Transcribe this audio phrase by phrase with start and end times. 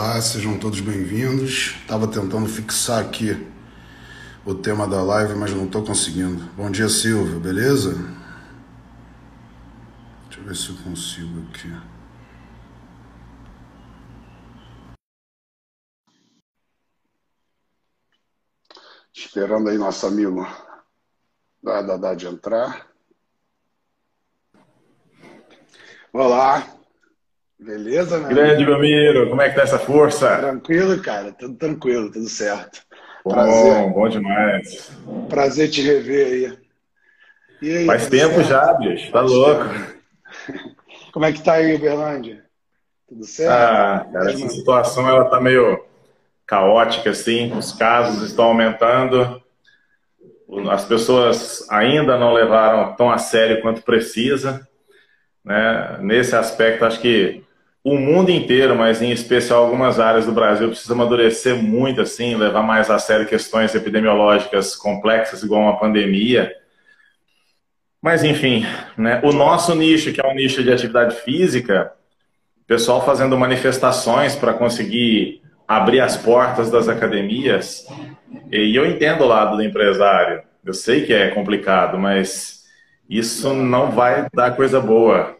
[0.00, 1.74] Olá, sejam todos bem-vindos.
[1.80, 3.30] Estava tentando fixar aqui
[4.46, 6.40] o tema da live, mas não estou conseguindo.
[6.52, 7.94] Bom dia, Silvio, beleza?
[10.26, 11.68] Deixa eu ver se eu consigo aqui.
[19.12, 20.46] Esperando aí nosso amigo
[22.14, 22.86] de entrar.
[26.12, 26.77] Olá,
[27.58, 28.20] Beleza?
[28.20, 30.36] Grande Gomiro, como é que tá essa força?
[30.36, 32.82] Tranquilo, cara, tudo tranquilo, tudo certo.
[33.24, 33.74] Prazer.
[33.74, 34.92] Bom, bom demais.
[35.28, 36.58] Prazer te rever
[37.60, 37.76] aí.
[37.76, 38.48] aí Faz tempo certo?
[38.48, 39.64] já, bicho, tá Faz louco.
[39.64, 39.98] Tempo.
[41.12, 42.44] Como é que tá aí, Uberlândia?
[43.08, 43.52] Tudo certo?
[43.52, 45.84] Ah, cara, essa situação ela tá meio
[46.46, 49.42] caótica, assim, os casos estão aumentando,
[50.70, 54.66] as pessoas ainda não levaram tão a sério quanto precisa.
[55.44, 55.98] Né?
[56.00, 57.44] Nesse aspecto, acho que
[57.82, 62.62] o mundo inteiro, mas em especial algumas áreas do Brasil, precisa amadurecer muito, assim, levar
[62.62, 66.54] mais a sério questões epidemiológicas complexas, igual uma pandemia.
[68.02, 68.64] Mas, enfim,
[68.96, 71.92] né, o nosso nicho, que é um nicho de atividade física,
[72.66, 77.86] pessoal fazendo manifestações para conseguir abrir as portas das academias,
[78.52, 80.42] e eu entendo o lado do empresário.
[80.64, 82.64] Eu sei que é complicado, mas
[83.08, 85.36] isso não vai dar coisa boa.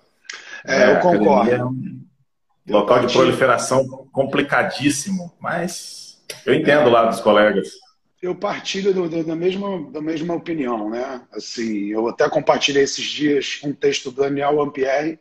[0.64, 1.50] É, eu concordo.
[1.50, 1.97] É
[2.68, 7.70] Local de proliferação complicadíssimo, mas eu entendo lá dos colegas.
[8.20, 11.22] Eu partilho do, do, da, mesma, da mesma opinião, né?
[11.32, 15.18] Assim, eu até compartilhei esses dias um texto do Daniel Ampierre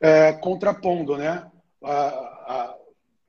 [0.00, 1.46] é, contrapondo, né?
[1.82, 2.74] A, a,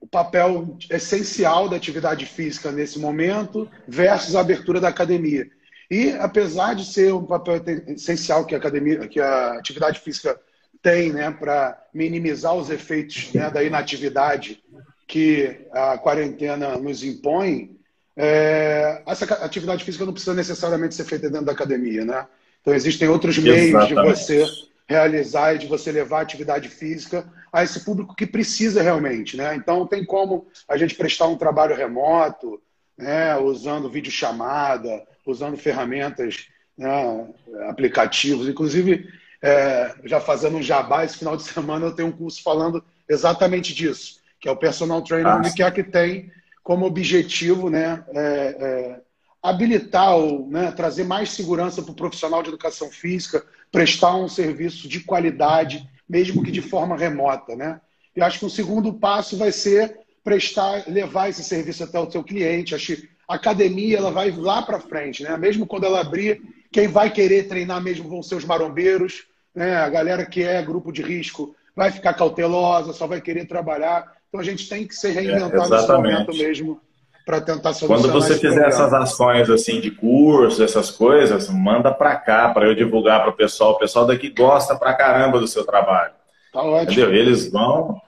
[0.02, 5.50] o papel essencial da atividade física nesse momento versus a abertura da academia.
[5.90, 10.40] E apesar de ser um papel essencial que a academia, que a atividade física
[10.82, 14.64] tem né, para minimizar os efeitos né, da inatividade
[15.08, 17.76] que a quarentena nos impõe,
[18.16, 22.06] é, essa atividade física não precisa necessariamente ser feita dentro da academia.
[22.06, 22.28] Né?
[22.62, 23.96] Então, existem outros meios Exatamente.
[23.96, 24.46] de você
[24.88, 29.36] realizar e de você levar a atividade física a esse público que precisa realmente.
[29.36, 29.56] Né?
[29.56, 32.62] Então, tem como a gente prestar um trabalho remoto,
[32.98, 36.48] né, usando videochamada, usando ferramentas,
[36.78, 37.28] né,
[37.70, 38.48] aplicativos.
[38.48, 39.08] Inclusive,
[39.42, 43.74] é, já fazendo um jabá, esse final de semana eu tenho um curso falando exatamente
[43.74, 46.32] disso, que é o Personal Trainer ah, que é que tem
[46.64, 49.02] como objetivo né, é, é,
[49.42, 54.88] habilitar ou né, trazer mais segurança para o profissional de educação física, prestar um serviço
[54.88, 57.56] de qualidade, mesmo que de forma remota.
[57.56, 57.82] Né?
[58.16, 62.24] E acho que o segundo passo vai ser prestar, levar esse serviço até o seu
[62.24, 62.76] cliente.
[62.76, 65.36] Acho que a academia ela vai lá para frente, né?
[65.38, 69.26] Mesmo quando ela abrir, quem vai querer treinar mesmo vão ser os marombeiros,
[69.56, 69.78] né?
[69.78, 74.12] A galera que é grupo de risco vai ficar cautelosa, só vai querer trabalhar.
[74.28, 76.82] Então a gente tem que se reinventar é, nesse momento mesmo
[77.26, 78.68] para tentar solucionar Quando você fizer problema.
[78.68, 83.36] essas ações assim de curso, essas coisas, manda para cá para eu divulgar para o
[83.36, 83.74] pessoal.
[83.74, 86.14] O pessoal daqui gosta pra caramba do seu trabalho.
[86.52, 86.92] Tá ótimo.
[86.92, 87.14] Entendeu?
[87.14, 88.02] Eles vão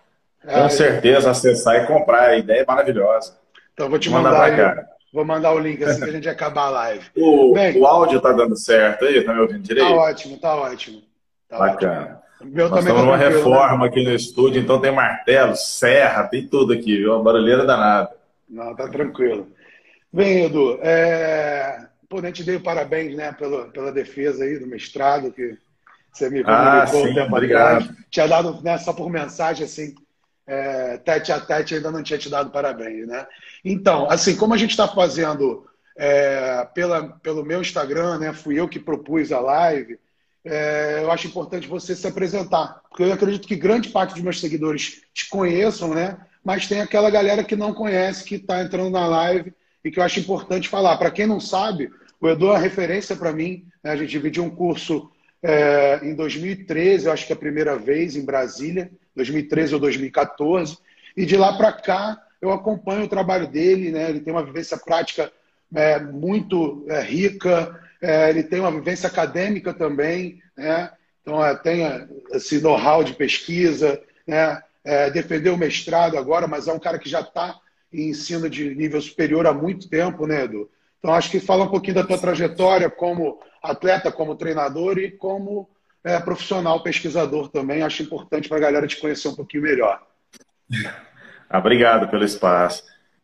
[0.43, 2.29] é, com certeza acessar e comprar.
[2.29, 3.37] A ideia é maravilhosa.
[3.73, 4.85] Então vou te mandar, mandar para cá.
[5.13, 7.05] Vou mandar o link assim que a gente acabar a live.
[7.15, 9.17] O, Bem, o áudio está dando certo aí?
[9.17, 9.87] Está me ouvindo direito?
[9.87, 11.01] Tá ótimo, tá ótimo.
[11.51, 12.21] Tá Bacana.
[12.41, 13.87] Meu Nós estamos numa reforma né?
[13.87, 17.13] aqui no estúdio, então tem martelo, serra, tem tudo aqui, viu?
[17.13, 18.09] Uma barulheira danada.
[18.49, 19.47] Não, tá tranquilo.
[20.11, 21.87] Bem, Edu, é...
[22.09, 25.57] Pô, nem te dei parabéns né, pela, pela defesa aí do mestrado, que
[26.11, 27.83] você me comunicou ah, sim, um tempo obrigado.
[27.83, 27.97] atrás.
[28.09, 29.93] Tinha dado né, só por mensagem, assim,
[30.47, 33.27] é, tete a tete, ainda não tinha te dado parabéns, né?
[33.63, 35.65] Então, assim, como a gente está fazendo
[35.97, 38.33] é, pela, pelo meu Instagram, né?
[38.33, 39.99] Fui eu que propus a live.
[40.43, 44.39] É, eu acho importante você se apresentar, porque eu acredito que grande parte dos meus
[44.39, 46.17] seguidores te conheçam, né?
[46.43, 49.53] Mas tem aquela galera que não conhece, que está entrando na live
[49.83, 50.97] e que eu acho importante falar.
[50.97, 53.65] Para quem não sabe, o Edu é uma referência para mim.
[53.83, 53.91] Né?
[53.91, 55.11] A gente dividiu um curso
[55.43, 60.77] é, em 2013, eu acho que é a primeira vez, em Brasília, 2013 ou 2014.
[61.15, 64.09] E de lá para cá, eu acompanho o trabalho dele, né?
[64.09, 65.31] Ele tem uma vivência prática
[65.73, 70.91] é, muito é, rica, é, ele tem uma vivência acadêmica também, né?
[71.21, 74.61] Então é, tem é, esse know-how de pesquisa, né?
[74.83, 77.55] É, defendeu o mestrado agora, mas é um cara que já está
[77.93, 80.69] em ensino de nível superior há muito tempo, né, Edu?
[80.97, 85.69] Então acho que fala um pouquinho da tua trajetória como atleta, como treinador e como
[86.03, 87.83] é, profissional pesquisador também.
[87.83, 90.01] Acho importante para a galera te conhecer um pouquinho melhor.
[91.53, 92.83] Obrigado pelo espaço.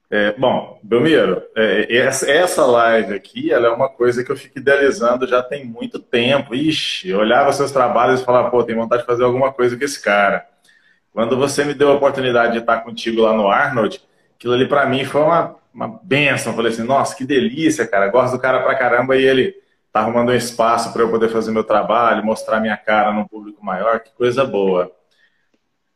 [0.10, 5.28] É, bom, Belmiro, é, essa live aqui ela é uma coisa que eu fico idealizando
[5.28, 6.56] já tem muito tempo.
[6.56, 9.84] Ixi, eu olhava seus trabalhos e falava, pô, tem vontade de fazer alguma coisa com
[9.84, 10.48] esse cara.
[11.12, 14.02] Quando você me deu a oportunidade de estar contigo lá no Arnold,
[14.36, 16.54] aquilo ali para mim foi uma, uma benção.
[16.54, 18.08] Eu falei assim, nossa, que delícia, cara.
[18.08, 19.56] Gosto do cara pra caramba e ele
[19.92, 23.66] tá arrumando um espaço para eu poder fazer meu trabalho, mostrar minha cara num público
[23.66, 24.90] maior, que coisa boa.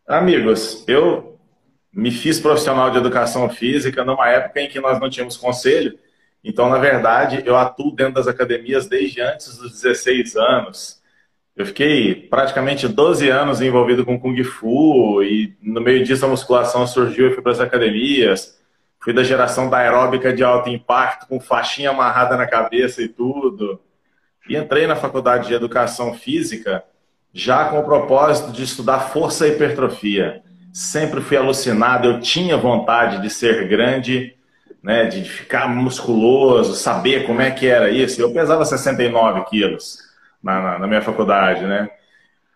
[0.06, 1.31] Amigos, eu
[1.94, 5.98] me fiz profissional de educação física numa época em que nós não tínhamos conselho.
[6.44, 11.02] Então, na verdade, eu atuo dentro das academias desde antes dos 16 anos.
[11.56, 16.88] Eu fiquei praticamente 12 anos envolvido com Kung Fu e no meio disso a musculação
[16.88, 18.60] surgiu e fui para as academias.
[19.00, 23.80] Fui da geração da aeróbica de alto impacto, com faixinha amarrada na cabeça e tudo.
[24.48, 26.84] E entrei na faculdade de educação física
[27.34, 30.44] já com o propósito de estudar força e hipertrofia.
[30.74, 34.36] Sempre fui alucinado, eu tinha vontade de ser grande,
[34.82, 38.22] né, de ficar musculoso, saber como é que era isso.
[38.22, 40.00] Eu pesava 69 quilos
[40.42, 41.90] na, na, na minha faculdade, né?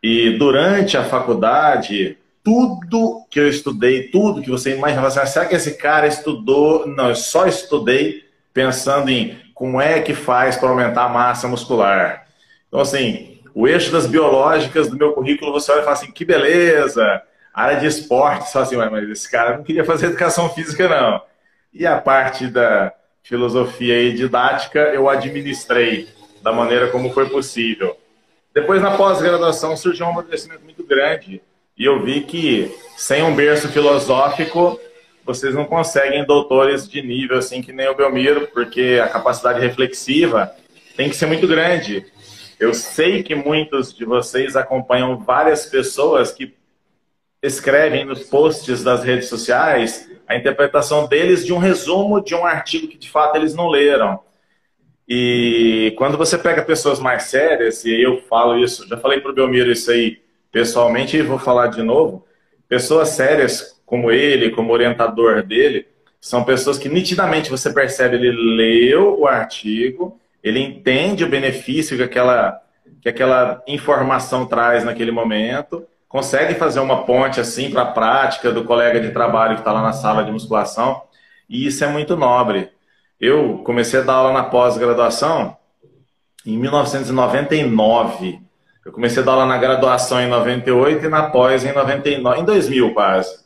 [0.02, 5.56] E durante a faculdade, tudo que eu estudei, tudo que você imaginava, assim, será que
[5.56, 6.86] esse cara estudou?
[6.88, 8.24] Não, eu só estudei
[8.54, 12.28] pensando em como é que faz para aumentar a massa muscular.
[12.68, 16.24] Então, assim, o eixo das biológicas do meu currículo, você olha e fala assim, que
[16.24, 17.22] beleza!
[17.56, 21.22] Área de esporte, só assim, mas esse cara não queria fazer educação física, não.
[21.74, 22.92] E a parte da
[23.24, 26.10] filosofia e didática, eu administrei
[26.44, 27.98] da maneira como foi possível.
[28.54, 31.42] Depois, na pós-graduação, surgiu um amadurecimento muito grande.
[31.78, 34.80] E eu vi que, sem um berço filosófico,
[35.25, 40.51] vocês não conseguem doutores de nível assim que nem o Belmiro, porque a capacidade reflexiva
[40.96, 42.06] tem que ser muito grande.
[42.60, 46.54] Eu sei que muitos de vocês acompanham várias pessoas que
[47.46, 52.88] escrevem nos posts das redes sociais a interpretação deles de um resumo de um artigo
[52.88, 54.20] que de fato eles não leram.
[55.08, 59.36] E quando você pega pessoas mais sérias, e eu falo isso, já falei para o
[59.36, 60.20] Belmiro isso aí
[60.52, 62.26] pessoalmente e vou falar de novo,
[62.68, 65.86] pessoas sérias como ele, como orientador dele,
[66.20, 72.02] são pessoas que nitidamente você percebe, ele leu o artigo, ele entende o benefício que
[72.02, 72.60] aquela,
[73.00, 78.64] que aquela informação traz naquele momento, consegue fazer uma ponte assim para a prática do
[78.64, 81.02] colega de trabalho que está lá na sala de musculação,
[81.50, 82.70] e isso é muito nobre.
[83.20, 85.58] Eu comecei a dar aula na pós-graduação
[86.46, 88.40] em 1999.
[88.86, 92.46] Eu comecei a dar aula na graduação em 98 e na pós em 99, em
[92.46, 93.38] 2000 quase.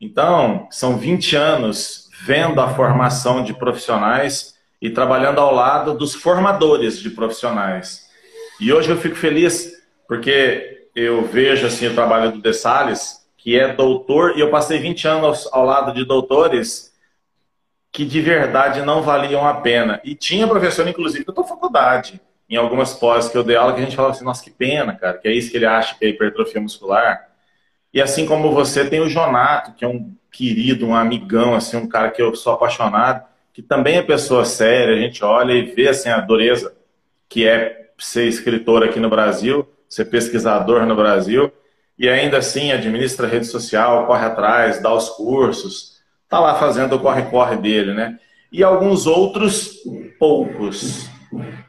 [0.00, 6.98] Então, são 20 anos vendo a formação de profissionais e trabalhando ao lado dos formadores
[6.98, 8.06] de profissionais.
[8.58, 9.70] E hoje eu fico feliz
[10.08, 14.78] porque eu vejo assim o trabalho do De Salles, que é doutor, e eu passei
[14.78, 16.90] 20 anos ao lado de doutores
[17.92, 20.00] que de verdade não valiam a pena.
[20.02, 23.80] E tinha professor, inclusive, da tua faculdade, em algumas pós que eu dei aula, que
[23.80, 26.04] a gente falava assim, nossa, que pena, cara, que é isso que ele acha que
[26.04, 27.28] é hipertrofia muscular.
[27.92, 31.88] E assim como você, tem o Jonato, que é um querido, um amigão, assim, um
[31.88, 35.88] cara que eu sou apaixonado, que também é pessoa séria, a gente olha e vê
[35.88, 36.74] assim, a dureza
[37.28, 41.52] que é ser escritor aqui no Brasil, ser pesquisador no Brasil,
[41.98, 47.00] e ainda assim administra rede social, corre atrás, dá os cursos, está lá fazendo o
[47.00, 48.18] corre-corre dele, né?
[48.52, 49.78] E alguns outros
[50.18, 51.08] poucos.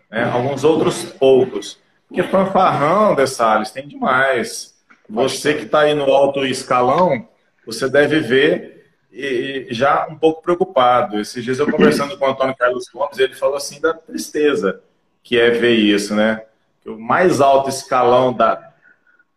[0.10, 0.24] Né?
[0.32, 1.80] Alguns outros poucos.
[2.08, 4.76] Porque fanfarrão, De tem demais.
[5.10, 7.28] Você que está aí no alto escalão,
[7.66, 8.78] você deve ver
[9.12, 11.20] e, já um pouco preocupado.
[11.20, 14.82] Esses dias eu conversando com o Antônio Carlos Gomes, ele falou assim da tristeza
[15.24, 16.44] que é ver isso, né?
[16.88, 18.74] O mais alto escalão da,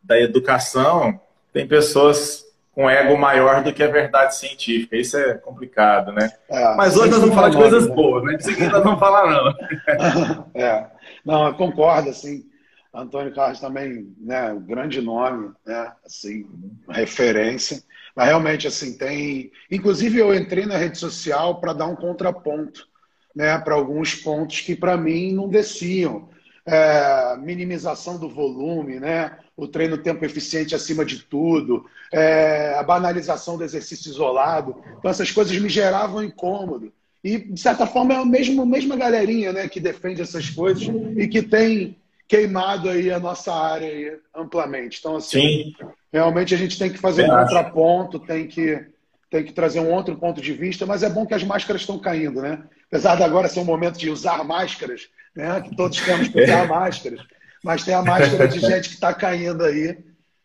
[0.03, 1.21] da educação
[1.53, 4.97] tem pessoas com ego maior do que a verdade científica.
[4.97, 6.31] Isso é complicado, né?
[6.49, 7.95] É, Mas hoje nós vamos falar de coisas né?
[7.95, 8.37] boas, né?
[8.37, 10.47] Disso aqui nós vamos falar, não.
[10.55, 10.87] é.
[11.25, 12.49] Não, eu concordo, assim.
[12.93, 16.45] Antônio Carlos também, né, um grande nome, né, assim,
[16.89, 17.83] referência.
[18.17, 19.53] Mas realmente, assim, tem.
[19.71, 22.89] Inclusive, eu entrei na rede social para dar um contraponto,
[23.35, 26.30] né, para alguns pontos que para mim não desciam.
[26.67, 29.39] É, minimização do volume, né?
[29.61, 34.75] o treino tempo eficiente acima de tudo, é, a banalização do exercício isolado.
[34.99, 36.93] Então, essas coisas me geravam incômodo.
[37.23, 40.89] E, de certa forma, é a mesma, a mesma galerinha né, que defende essas coisas
[41.17, 44.99] e que tem queimado aí a nossa área aí, amplamente.
[44.99, 45.75] Então, assim, Sim.
[46.11, 48.83] realmente a gente tem que fazer um contraponto, tem que,
[49.29, 51.99] tem que trazer um outro ponto de vista, mas é bom que as máscaras estão
[51.99, 52.63] caindo, né?
[52.87, 55.61] Apesar de agora ser um momento de usar máscaras, né?
[55.61, 57.21] Que todos temos que usar máscaras
[57.63, 59.99] mas tem a máscara de gente que está caindo aí.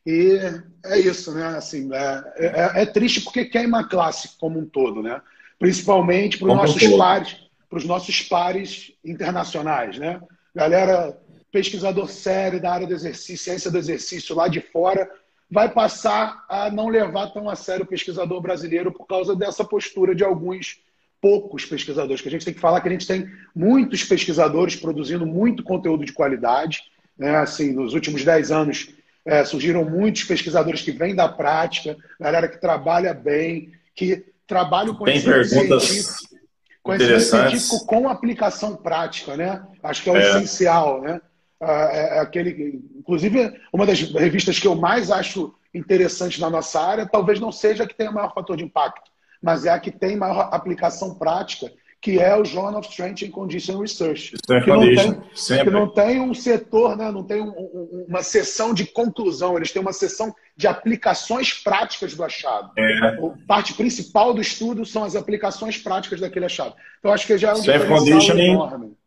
[0.05, 0.39] E
[0.85, 1.57] é isso, né?
[1.57, 5.21] Assim, é, é, é, triste porque queima a classe como um todo, né?
[5.57, 7.37] Principalmente para os nossos pares,
[7.69, 10.21] para os nossos pares internacionais, né?
[10.53, 11.17] Galera,
[11.51, 15.09] pesquisador sério da área do exercício, ciência do exercício lá de fora,
[15.49, 20.13] vai passar a não levar tão a sério o pesquisador brasileiro por causa dessa postura
[20.13, 20.81] de alguns
[21.21, 25.25] poucos pesquisadores, que a gente tem que falar que a gente tem muitos pesquisadores produzindo
[25.25, 26.83] muito conteúdo de qualidade.
[27.17, 27.35] Né?
[27.37, 28.89] Assim, nos últimos 10 anos
[29.25, 34.97] é, surgiram muitos pesquisadores que vêm da prática, galera que trabalha bem, que trabalha o
[34.97, 36.35] conhecimento científico,
[36.83, 39.63] conhecimento científico com aplicação prática, né?
[39.81, 40.29] Acho que é o é.
[40.29, 41.19] essencial, né?
[41.59, 47.05] É, é aquele, inclusive, uma das revistas que eu mais acho interessante na nossa área,
[47.05, 49.11] talvez não seja a que tenha maior fator de impacto,
[49.45, 51.71] mas é a que tem maior aplicação prática,
[52.01, 54.35] que é o Journal of Strength and Condition Research.
[54.47, 58.73] Que não, tem, que não tem um setor, né, não tem um, um, uma sessão
[58.73, 62.71] de conclusão, eles têm uma sessão de aplicações práticas do achado.
[62.75, 62.97] É.
[63.07, 66.73] A parte principal do estudo são as aplicações práticas daquele achado.
[66.97, 68.97] Então, acho que já é um Self conditioning, enorme.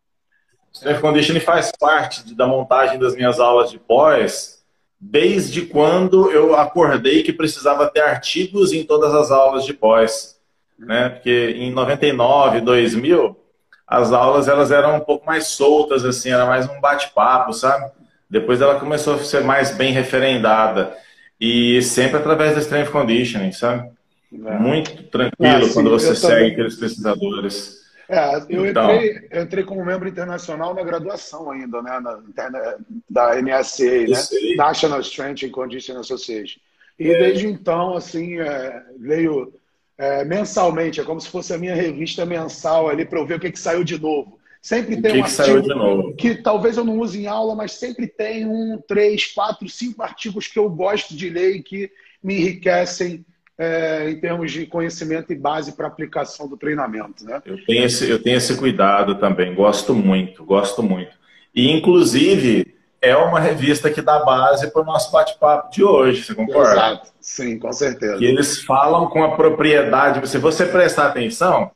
[0.72, 4.57] Self conditioning faz parte da montagem das minhas aulas de pós,
[5.00, 10.38] desde quando eu acordei que precisava ter artigos em todas as aulas de pós.
[10.78, 11.08] Né?
[11.08, 13.36] Porque em 99, 2000,
[13.86, 17.90] as aulas elas eram um pouco mais soltas, assim, era mais um bate-papo, sabe?
[18.28, 20.94] Depois ela começou a ser mais bem referendada.
[21.40, 23.90] E sempre através da strength conditioning, sabe?
[24.32, 24.58] É.
[24.58, 26.52] Muito tranquilo ah, quando você segue também.
[26.52, 27.77] aqueles pesquisadores.
[28.08, 32.00] É, eu, então, entrei, eu entrei como membro internacional na graduação ainda, né?
[32.00, 32.20] Na,
[33.08, 34.56] da NSA, né?
[34.56, 36.58] National Strength and Conditioning Association.
[36.98, 37.18] E é.
[37.18, 39.52] desde então, assim, é, veio
[39.98, 43.40] é, mensalmente, é como se fosse a minha revista mensal ali para eu ver o
[43.40, 44.38] que, que saiu de novo.
[44.62, 48.06] Sempre tem que um que artigo que talvez eu não use em aula, mas sempre
[48.06, 51.90] tem um, três, quatro, cinco artigos que eu gosto de ler e que
[52.22, 53.24] me enriquecem
[53.58, 57.24] é, em termos de conhecimento e base para aplicação do treinamento.
[57.24, 57.42] Né?
[57.44, 61.10] Eu, tenho esse, eu tenho esse cuidado também, gosto muito, gosto muito.
[61.52, 66.34] E, inclusive, é uma revista que dá base para o nosso bate-papo de hoje, você
[66.34, 66.70] concorda?
[66.70, 68.22] Exato, sim, com certeza.
[68.22, 71.72] E eles falam com a propriedade, se você prestar atenção,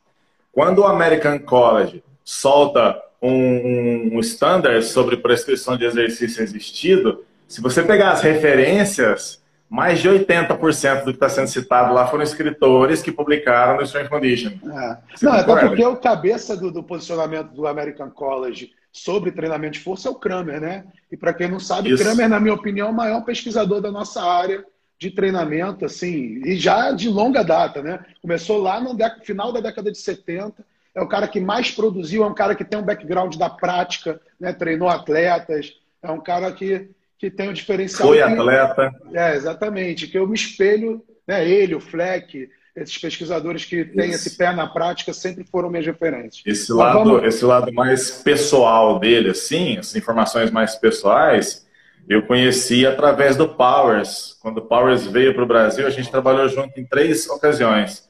[0.52, 7.82] quando o American College solta um, um standard sobre prescrição de exercício existido, se você
[7.82, 9.41] pegar as referências,
[9.72, 14.10] mais de 80% do que está sendo citado lá foram escritores que publicaram no Strength
[14.10, 14.50] Condition.
[14.70, 14.98] É.
[15.22, 20.08] Não, até porque o cabeça do, do, posicionamento do American College sobre treinamento de força
[20.08, 20.84] é o Kramer, né?
[21.10, 22.04] E para quem não sabe, Isso.
[22.04, 24.62] Kramer, na minha opinião, é o maior pesquisador da nossa área
[24.98, 28.04] de treinamento, assim, e já de longa data, né?
[28.20, 30.62] Começou lá no final da década de 70,
[30.94, 34.20] é o cara que mais produziu, é um cara que tem um background da prática,
[34.38, 34.52] né?
[34.52, 36.90] treinou atletas, é um cara que,
[37.22, 38.08] que tem um diferencial.
[38.08, 38.92] Foi atleta.
[39.14, 41.48] É, exatamente, que eu me espelho, né?
[41.48, 44.26] ele, o Fleck, esses pesquisadores que têm Isso.
[44.26, 46.42] esse pé na prática sempre foram minhas referências.
[46.44, 47.22] Esse lado, vamos...
[47.22, 51.64] esse lado mais pessoal dele, assim, as informações mais pessoais,
[52.08, 54.36] eu conheci através do Powers.
[54.42, 58.02] Quando o Powers veio para o Brasil, a gente trabalhou junto em três ocasiões.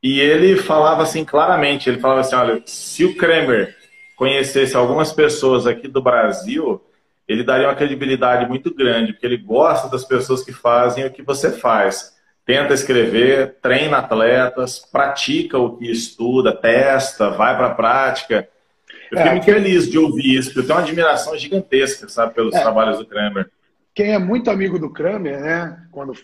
[0.00, 3.74] E ele falava assim claramente, ele falava assim, olha, se o Kramer
[4.16, 6.80] conhecesse algumas pessoas aqui do Brasil,
[7.30, 11.22] ele daria uma credibilidade muito grande, porque ele gosta das pessoas que fazem o que
[11.22, 12.18] você faz.
[12.44, 18.48] Tenta escrever, treina atletas, pratica o que estuda, testa, vai para a prática.
[19.10, 22.34] Eu fiquei é, muito feliz de ouvir isso, porque eu tenho uma admiração gigantesca, sabe,
[22.34, 22.60] pelos é.
[22.60, 23.48] trabalhos do Kramer
[23.94, 25.86] quem é muito amigo do Kramer, né?
[25.90, 26.14] Quando,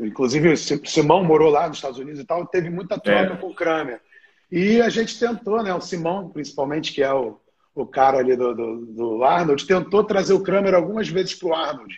[0.00, 3.36] inclusive, o Simão morou lá nos Estados Unidos e tal, teve muita troca é.
[3.36, 4.00] com o Kramer.
[4.50, 5.74] E a gente tentou, né?
[5.74, 7.38] O Simão, principalmente, que é o,
[7.82, 11.54] o cara ali do, do, do Arnold, tentou trazer o Kramer algumas vezes para o
[11.54, 11.94] Arnold.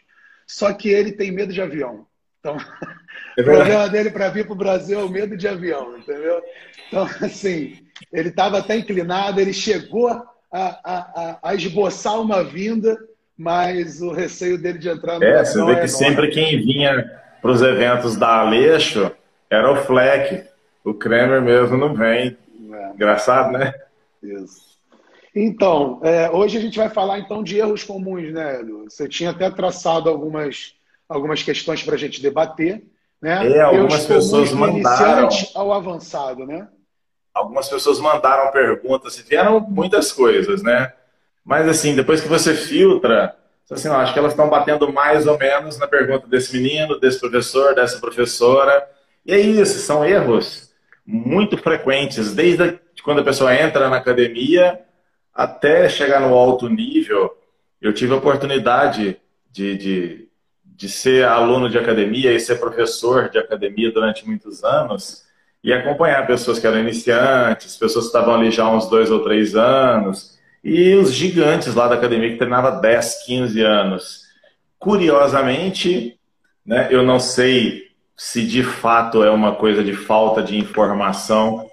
[0.47, 2.07] Só que ele tem medo de avião.
[2.39, 2.57] Então,
[3.37, 6.43] é o problema dele para vir para o Brasil é o medo de avião, entendeu?
[6.89, 7.79] Então, assim,
[8.13, 12.99] ele estava até inclinado, ele chegou a, a, a, a esboçar uma vinda
[13.41, 17.11] mas o receio dele de entrar no É, você vê que é sempre quem vinha
[17.41, 19.11] para os eventos da Aleixo
[19.49, 20.45] era o Fleck.
[20.85, 22.37] O Kremer mesmo não vem.
[22.71, 22.91] É.
[22.91, 23.73] Engraçado, né?
[24.23, 24.70] Isso.
[25.35, 28.85] Então, é, hoje a gente vai falar então de erros comuns, né, Edu?
[28.89, 30.75] Você tinha até traçado algumas,
[31.09, 32.83] algumas questões para a gente debater.
[33.23, 33.53] Né?
[33.53, 35.29] É, algumas pessoas mandaram.
[35.55, 36.69] ao avançado, né?
[37.33, 40.93] Algumas pessoas mandaram perguntas e vieram muitas coisas, né?
[41.45, 43.37] Mas assim, depois que você filtra,
[43.71, 47.75] assim, acho que elas estão batendo mais ou menos na pergunta desse menino, desse professor,
[47.75, 48.85] dessa professora.
[49.25, 50.71] E é isso, são erros
[51.07, 54.81] muito frequentes, desde quando a pessoa entra na academia
[55.41, 57.35] até chegar no alto nível.
[57.81, 59.17] Eu tive a oportunidade
[59.51, 60.29] de, de,
[60.63, 65.25] de ser aluno de academia e ser professor de academia durante muitos anos
[65.65, 69.25] e acompanhar pessoas que eram iniciantes, pessoas que estavam ali já há uns dois ou
[69.25, 74.25] três anos e os gigantes lá da academia que treinava 10, 15 anos.
[74.79, 76.21] Curiosamente,
[76.67, 76.89] né?
[76.91, 81.67] Eu não sei se de fato é uma coisa de falta de informação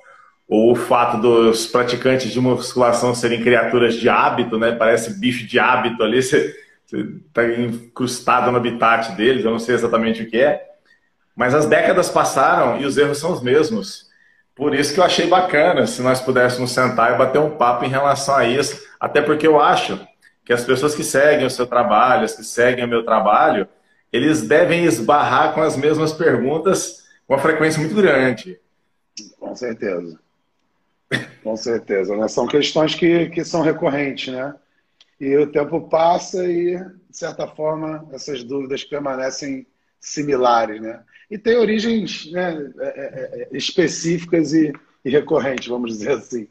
[0.47, 4.71] ou o fato dos praticantes de musculação serem criaturas de hábito, né?
[4.71, 6.55] Parece bicho de hábito ali, você
[7.27, 10.65] está incrustado no habitat deles, eu não sei exatamente o que é.
[11.35, 14.07] Mas as décadas passaram e os erros são os mesmos.
[14.55, 17.89] Por isso que eu achei bacana se nós pudéssemos sentar e bater um papo em
[17.89, 19.99] relação a isso, até porque eu acho
[20.43, 23.67] que as pessoas que seguem o seu trabalho, as que seguem o meu trabalho,
[24.11, 28.57] eles devem esbarrar com as mesmas perguntas com uma frequência muito grande.
[29.37, 30.17] Com certeza.
[31.43, 32.15] Com certeza.
[32.15, 32.27] Né?
[32.27, 34.53] São questões que, que são recorrentes, né?
[35.19, 39.65] E o tempo passa e, de certa forma, essas dúvidas permanecem
[39.99, 41.01] similares, né?
[41.29, 44.71] E tem origens né, é, é, é, específicas e,
[45.03, 46.47] e, recorrentes, vamos dizer assim.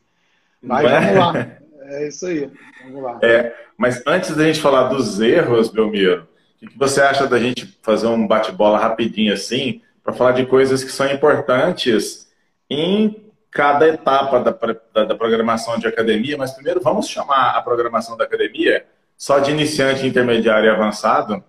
[0.60, 1.56] Mas vamos lá.
[1.88, 2.50] É isso aí.
[2.84, 3.20] Vamos lá.
[3.22, 6.26] É, mas antes da gente falar dos erros, Belmiro,
[6.60, 10.82] o que você acha da gente fazer um bate-bola rapidinho assim, para falar de coisas
[10.82, 12.28] que são importantes
[12.68, 13.25] em
[13.56, 14.54] cada etapa da,
[14.92, 16.36] da, da, programação de academia?
[16.36, 18.84] Mas primeiro vamos chamar a programação da academia
[19.16, 21.42] só de iniciante, intermediário e avançado,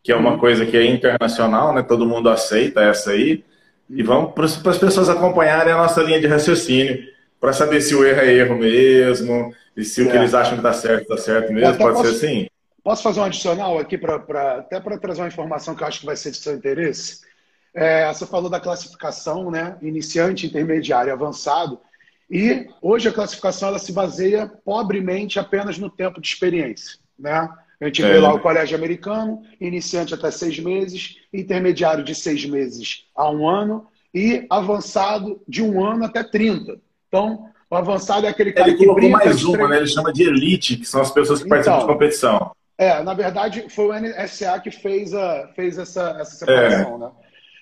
[0.00, 0.38] que é uma uhum.
[0.38, 1.82] coisa que é internacional, né?
[1.82, 3.44] todo mundo aceita essa aí.
[3.90, 7.02] E vamos para as pessoas acompanharem a nossa linha de raciocínio,
[7.40, 10.04] para saber se o erro é erro mesmo, e se é.
[10.04, 10.20] o que é.
[10.20, 11.76] eles acham que está certo, está certo mesmo.
[11.76, 12.10] Pode posso...
[12.10, 12.46] ser assim?
[12.84, 16.00] Posso fazer um adicional aqui, pra, pra até para trazer uma informação que eu acho
[16.00, 17.26] que vai ser de seu interesse?
[17.78, 19.76] É, você falou da classificação, né?
[19.80, 21.78] Iniciante, intermediário, avançado.
[22.28, 27.48] E hoje a classificação ela se baseia pobremente apenas no tempo de experiência, né?
[27.80, 28.08] A gente é.
[28.08, 33.48] vê lá o colégio americano, iniciante até seis meses, intermediário de seis meses a um
[33.48, 36.80] ano e avançado de um ano até 30.
[37.06, 39.18] Então, o avançado é aquele cara ele que brinca...
[39.18, 39.76] mais uma, né?
[39.76, 42.50] Ele chama de elite, que são as pessoas que então, participam de competição.
[42.76, 46.98] É, na verdade, foi o NSA que fez, a, fez essa, essa separação, é.
[46.98, 47.10] né?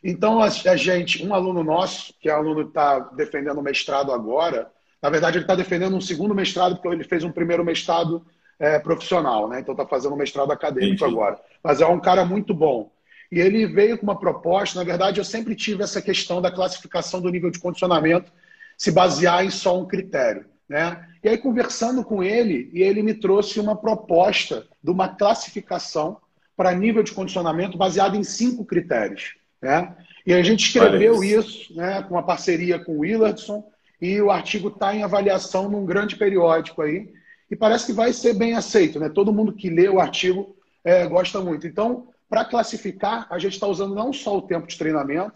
[0.09, 4.13] Então, a, a, gente, um aluno nosso, que é aluno que está defendendo o mestrado
[4.13, 4.71] agora,
[5.03, 8.25] na verdade, ele está defendendo um segundo mestrado, porque ele fez um primeiro mestrado
[8.57, 9.59] é, profissional, né?
[9.59, 11.13] Então, está fazendo um mestrado acadêmico Entendi.
[11.13, 11.41] agora.
[11.61, 12.93] Mas é um cara muito bom.
[13.33, 17.21] E ele veio com uma proposta, na verdade, eu sempre tive essa questão da classificação
[17.21, 18.31] do nível de condicionamento
[18.79, 20.45] se basear em só um critério.
[20.69, 21.05] Né?
[21.25, 26.19] E aí, conversando com ele, e ele me trouxe uma proposta de uma classificação
[26.57, 29.35] para nível de condicionamento baseado em cinco critérios.
[29.61, 29.95] Né?
[30.27, 33.65] E a gente escreveu isso, né, com uma parceria com o Willardson,
[34.01, 37.13] e o artigo está em avaliação num grande periódico aí,
[37.51, 38.99] e parece que vai ser bem aceito.
[38.99, 39.09] Né?
[39.09, 41.67] Todo mundo que lê o artigo é, gosta muito.
[41.67, 45.33] Então, para classificar, a gente está usando não só o tempo de treinamento,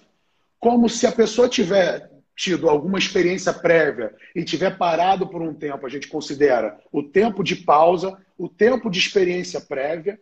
[0.58, 5.86] como se a pessoa tiver tido alguma experiência prévia e tiver parado por um tempo,
[5.86, 10.18] a gente considera o tempo de pausa, o tempo de experiência prévia.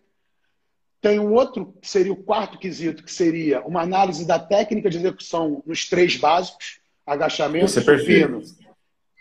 [1.00, 4.98] Tem um outro, que seria o quarto quesito, que seria uma análise da técnica de
[4.98, 8.42] execução nos três básicos: agachamento, é supino,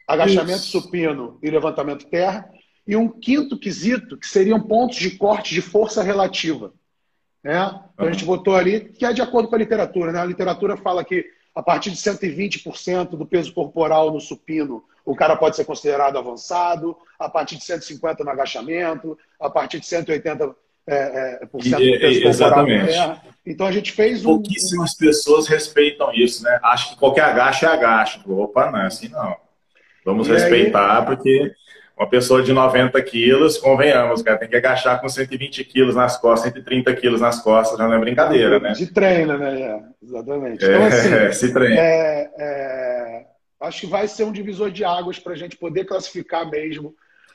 [0.08, 0.82] agachamento, Isso.
[0.82, 2.50] supino e levantamento terra.
[2.88, 6.74] E um quinto quesito, que seriam pontos de corte de força relativa.
[7.44, 7.60] Né?
[7.94, 10.12] Então, a gente botou ali, que é de acordo com a literatura.
[10.12, 10.20] Né?
[10.20, 15.36] A literatura fala que a partir de 120% do peso corporal no supino, o cara
[15.36, 20.56] pode ser considerado avançado, a partir de 150% no agachamento, a partir de 180%
[20.88, 22.88] é, é, por do peso corporal Exatamente.
[22.88, 23.22] terra.
[23.46, 24.36] Então a gente fez um.
[24.36, 26.60] Pouquíssimas pessoas respeitam isso, né?
[26.64, 28.22] Acho que qualquer agacho é agacho.
[28.32, 29.36] Opa, não é assim não.
[30.06, 31.06] Vamos e respeitar, aí...
[31.06, 31.52] porque
[31.98, 36.54] uma pessoa de 90 quilos, convenhamos, cara, tem que agachar com 120 quilos nas costas,
[36.54, 38.74] 130 quilos nas costas, já não é brincadeira, né?
[39.38, 39.62] Né?
[39.62, 40.64] É, exatamente.
[40.64, 41.76] Então, assim, é, se treina.
[41.76, 43.26] É, é,
[43.62, 46.94] acho que vai ser um divisor de águas para a gente poder classificar mesmo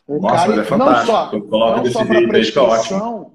[0.08, 1.48] um Nossa, cara, é fantástico.
[1.48, 3.32] não só, só para prescrição,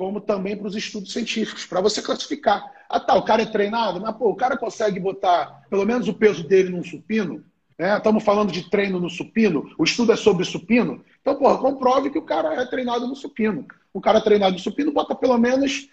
[0.00, 2.64] como também para os estudos científicos, para você classificar.
[2.88, 6.14] Ah, tá, o cara é treinado, mas pô, o cara consegue botar pelo menos o
[6.14, 7.44] peso dele num supino,
[7.78, 7.98] né?
[7.98, 11.04] Estamos falando de treino no supino, o estudo é sobre supino.
[11.20, 13.66] Então, porra, comprove que o cara é treinado no supino.
[13.92, 15.90] O cara treinado no supino bota pelo menos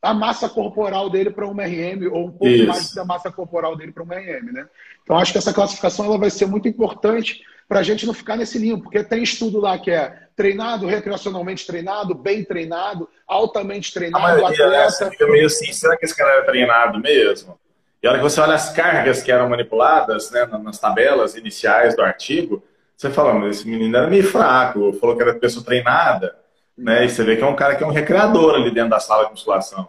[0.00, 2.66] a massa corporal dele para uma RM, ou um pouco Isso.
[2.66, 4.52] mais da massa corporal dele para uma RM.
[4.52, 4.66] Né?
[5.02, 8.36] Então, acho que essa classificação ela vai ser muito importante para a gente não ficar
[8.36, 14.24] nesse limbo, porque tem estudo lá que é treinado, recreacionalmente treinado, bem treinado, altamente treinado,
[14.24, 15.10] a maioria, atleta.
[15.10, 17.58] Fica meio assim, será que esse cara é treinado mesmo?
[18.02, 21.94] E a hora que você olha as cargas que eram manipuladas né, nas tabelas iniciais
[21.94, 22.62] do artigo,
[22.96, 26.36] você fala, mas esse menino era meio fraco, falou que era pessoa treinada,
[26.78, 27.04] né?
[27.04, 29.24] E você vê que é um cara que é um recreador ali dentro da sala
[29.24, 29.88] de musculação.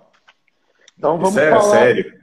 [0.98, 1.72] Então vamos Isso é falar...
[1.72, 2.20] sério.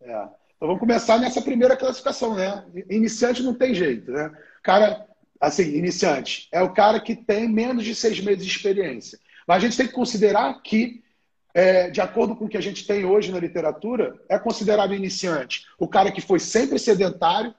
[0.00, 0.10] É.
[0.56, 2.64] Então vamos começar nessa primeira classificação, né?
[2.90, 4.32] Iniciante não tem jeito, né?
[4.62, 5.06] Cara,
[5.40, 9.18] assim, iniciante é o cara que tem menos de seis meses de experiência.
[9.46, 11.04] Mas a gente tem que considerar que
[11.52, 15.66] é, de acordo com o que a gente tem hoje na literatura, é considerado iniciante
[15.78, 17.54] o cara que foi sempre sedentário,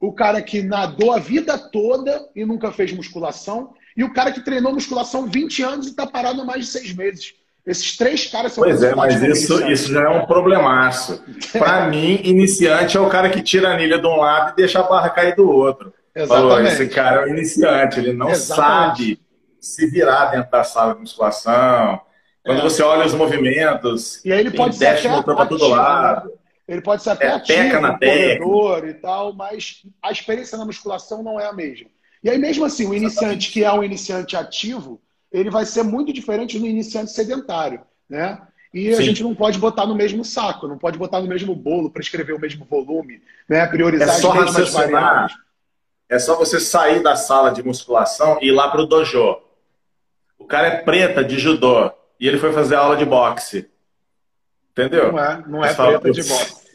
[0.00, 4.40] o cara que nadou a vida toda e nunca fez musculação, e o cara que
[4.40, 7.34] treinou musculação 20 anos e está parado há mais de seis meses.
[7.66, 11.20] Esses três caras são Pois é, mas isso, isso já é um problemaço.
[11.52, 14.78] Para mim, iniciante é o cara que tira a anilha de um lado e deixa
[14.78, 15.92] a barra cair do outro.
[16.14, 16.48] Exatamente.
[16.48, 18.94] Falou, esse cara é um iniciante, ele não Exatamente.
[18.94, 19.20] sabe
[19.60, 22.00] se virar dentro da sala de musculação.
[22.44, 22.62] Quando é.
[22.62, 26.30] você olha os movimentos, e aí ele pode ser até para todo lado.
[26.68, 31.22] Ele pode ser até é, ativo, na corredor e tal, mas a experiência na musculação
[31.22, 31.88] não é a mesma.
[32.26, 36.12] E aí, mesmo assim, o iniciante que é um iniciante ativo, ele vai ser muito
[36.12, 38.42] diferente do iniciante sedentário, né?
[38.74, 39.04] E a Sim.
[39.04, 42.32] gente não pode botar no mesmo saco, não pode botar no mesmo bolo para escrever
[42.32, 43.64] o mesmo volume, né?
[43.68, 45.34] Priorizar é só as mesmas variáveis.
[46.08, 49.40] É só você sair da sala de musculação e ir lá para o dojo.
[50.36, 53.70] O cara é preta de judô e ele foi fazer aula de boxe.
[54.72, 55.12] Entendeu?
[55.12, 56.66] Não é, não é preta de boxe.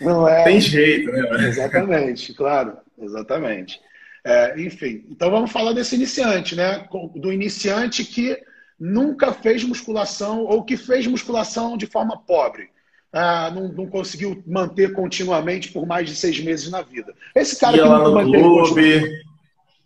[0.00, 0.44] Não é.
[0.44, 1.46] Tem jeito, né?
[1.46, 3.84] Exatamente, claro, exatamente.
[4.28, 6.84] É, enfim, então vamos falar desse iniciante, né?
[7.14, 8.36] Do iniciante que
[8.78, 12.68] nunca fez musculação ou que fez musculação de forma pobre.
[13.12, 17.14] Ah, não, não, conseguiu manter continuamente por mais de seis meses na vida.
[17.36, 19.22] Esse cara Ia que lá no clube,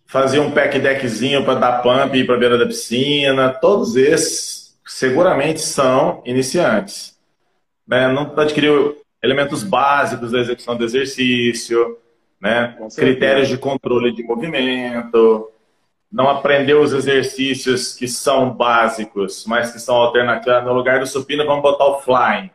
[0.06, 5.60] fazia um pack deckzinho para dar pump e para beira da piscina, todos esses seguramente
[5.60, 7.14] são iniciantes.
[7.86, 8.08] Né?
[8.08, 11.98] Não adquiriu elementos básicos da execução do exercício,
[12.40, 12.76] né?
[12.96, 15.50] critérios de controle de movimento,
[16.10, 20.64] não aprendeu os exercícios que são básicos, mas que são alternativos.
[20.64, 22.50] No lugar do supino, vamos botar o flying.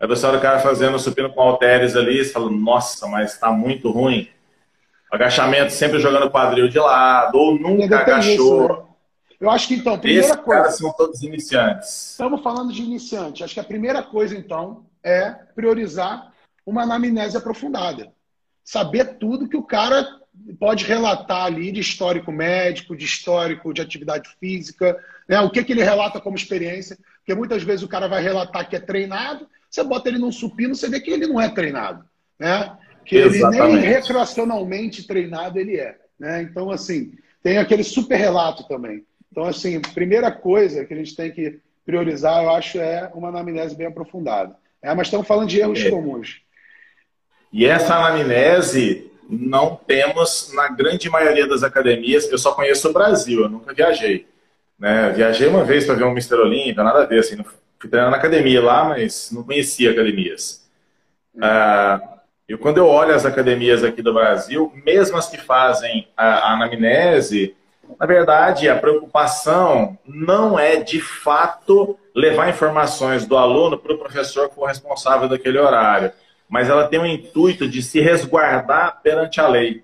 [0.00, 3.32] Aí você olha o cara fazendo o supino com halteres ali e fala, nossa, mas
[3.32, 4.28] está muito ruim.
[5.10, 8.64] Agachamento sempre jogando o quadril de lado, ou nunca agachou.
[8.64, 8.84] Isso, né?
[9.40, 10.70] Eu acho que então, primeira Esses coisa.
[10.70, 12.12] são todos iniciantes.
[12.12, 13.44] Estamos falando de iniciante.
[13.44, 16.32] Acho que a primeira coisa, então, é priorizar
[16.64, 18.10] uma anamnese aprofundada
[18.64, 20.06] saber tudo que o cara
[20.58, 24.98] pode relatar ali de histórico médico, de histórico de atividade física,
[25.28, 25.40] né?
[25.40, 26.98] o que, que ele relata como experiência.
[27.18, 30.74] Porque muitas vezes o cara vai relatar que é treinado, você bota ele num supino,
[30.74, 32.04] você vê que ele não é treinado.
[32.38, 32.76] Né?
[33.04, 33.62] Que Exatamente.
[33.62, 35.98] ele nem recreacionalmente treinado ele é.
[36.18, 36.42] Né?
[36.42, 39.04] Então, assim, tem aquele super relato também.
[39.30, 43.76] Então, assim, primeira coisa que a gente tem que priorizar, eu acho, é uma anamnese
[43.76, 44.56] bem aprofundada.
[44.80, 45.90] É, mas estamos falando de erros é.
[45.90, 46.43] comuns.
[47.54, 52.28] E essa anamnese não temos na grande maioria das academias.
[52.28, 54.26] Eu só conheço o Brasil, eu nunca viajei.
[54.76, 55.10] Né?
[55.10, 56.34] Viajei uma vez para ver um Mr.
[56.34, 57.20] Olímpia, nada a ver.
[57.20, 57.36] Assim,
[57.78, 60.68] fui treinar na academia lá, mas não conhecia academias.
[61.40, 62.00] Ah,
[62.48, 66.52] e quando eu olho as academias aqui do Brasil, mesmo as que fazem a, a
[66.54, 67.54] anamnese,
[68.00, 74.48] na verdade, a preocupação não é de fato levar informações do aluno para o professor
[74.48, 76.10] que for responsável daquele horário
[76.54, 79.82] mas ela tem o intuito de se resguardar perante a lei,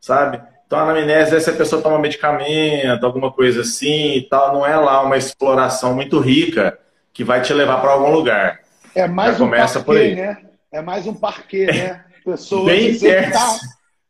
[0.00, 0.40] sabe?
[0.64, 4.64] Então, a anamnese é se a pessoa toma medicamento, alguma coisa assim e tal, não
[4.64, 6.78] é lá uma exploração muito rica
[7.12, 8.60] que vai te levar para algum lugar.
[8.94, 10.14] É mais Já um começa parquê, por aí.
[10.14, 10.38] né?
[10.70, 12.04] É mais um parquê, né?
[12.24, 13.58] Pessoa Bem dizer tá,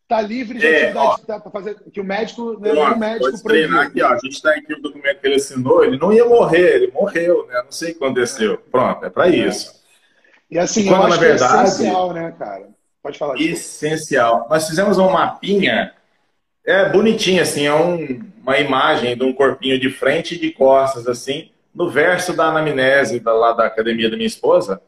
[0.06, 3.86] tá livre de é, atividade tá, para fazer que o médico, né, o médico treinar
[3.86, 6.82] aqui, ó, a gente está aqui o documento que ele assinou, ele não ia morrer,
[6.82, 7.62] ele morreu, né?
[7.64, 8.58] Não sei o que aconteceu.
[8.70, 9.36] Pronto, é para é.
[9.36, 9.77] isso.
[10.50, 12.68] E assim, Quando, eu acho na verdade, é essencial, né, cara?
[13.02, 13.40] Pode falar.
[13.40, 14.46] Essencial.
[14.48, 15.92] Nós fizemos um mapinha,
[16.64, 21.06] é bonitinho, assim, é um, uma imagem de um corpinho de frente e de costas,
[21.06, 24.80] assim, no verso da anamnese da, lá da academia da minha esposa.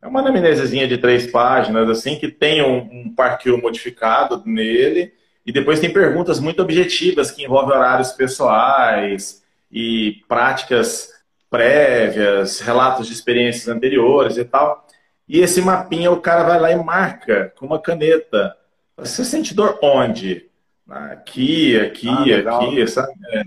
[0.00, 5.12] É uma anamnesezinha de três páginas, assim, que tem um, um parquil modificado nele,
[5.44, 11.10] e depois tem perguntas muito objetivas que envolvem horários pessoais e práticas
[11.50, 14.86] prévias, relatos de experiências anteriores e tal.
[15.28, 18.56] E esse mapinha o cara vai lá e marca com uma caneta.
[18.96, 20.50] Você sente dor onde?
[20.88, 23.12] Aqui, aqui, ah, aqui, sabe?
[23.32, 23.42] É.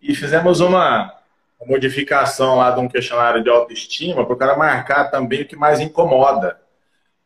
[0.00, 1.12] E fizemos uma,
[1.66, 5.80] modificação lá de um questionário de autoestima para o cara marcar também o que mais
[5.80, 6.58] incomoda,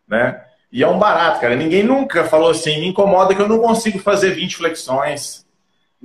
[0.06, 0.42] né?
[0.70, 1.56] E é um barato, cara.
[1.56, 5.45] Ninguém nunca falou assim, me incomoda que eu não consigo fazer 20 flexões.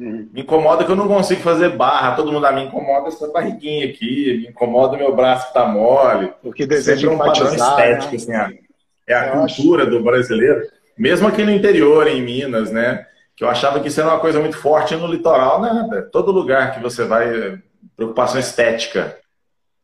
[0.02, 0.28] Uhum.
[0.34, 2.16] Me incomoda que eu não consigo fazer barra.
[2.16, 6.34] Todo mundo, ah, me incomoda essa barriguinha aqui, me incomoda meu braço que tá mole.
[6.42, 8.46] Porque deseja um padrão estético, né?
[8.46, 8.60] assim,
[9.08, 9.92] é a eu cultura acho...
[9.92, 10.64] do brasileiro.
[10.98, 13.06] Mesmo aqui no interior, em Minas, né?
[13.36, 16.02] Que eu achava que isso era uma coisa muito forte no litoral, nada.
[16.12, 17.60] Todo lugar que você vai,
[17.96, 19.16] preocupação estética.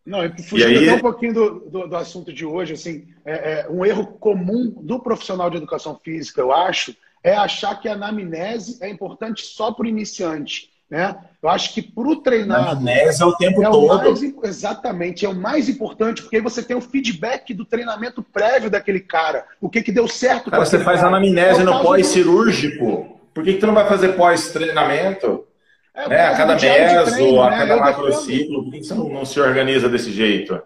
[0.03, 0.95] Não, e fugindo e aí...
[0.95, 4.99] um pouquinho do, do, do, assunto de hoje, assim, é, é um erro comum do
[4.99, 6.95] profissional de educação física, eu acho,
[7.27, 11.15] é achar que a anamnese é importante só para o iniciante Né?
[11.43, 12.69] Eu acho que para o treinado.
[12.71, 13.87] Anamnese é o tempo é todo.
[13.87, 18.69] mais, exatamente, é o mais importante, porque aí você tem o feedback do treinamento prévio
[18.69, 19.45] daquele cara.
[19.59, 20.49] O que, que deu certo.
[20.49, 21.15] Cara, você faz cara.
[21.15, 23.19] anamnese é no pós-cirúrgico.
[23.33, 25.45] Por que, que tu não vai fazer pós-treinamento?
[25.93, 26.27] É, né?
[26.27, 27.57] A cada mês ou a né?
[27.57, 30.61] cada macrociclo, por que você não, não, se organiza desse jeito?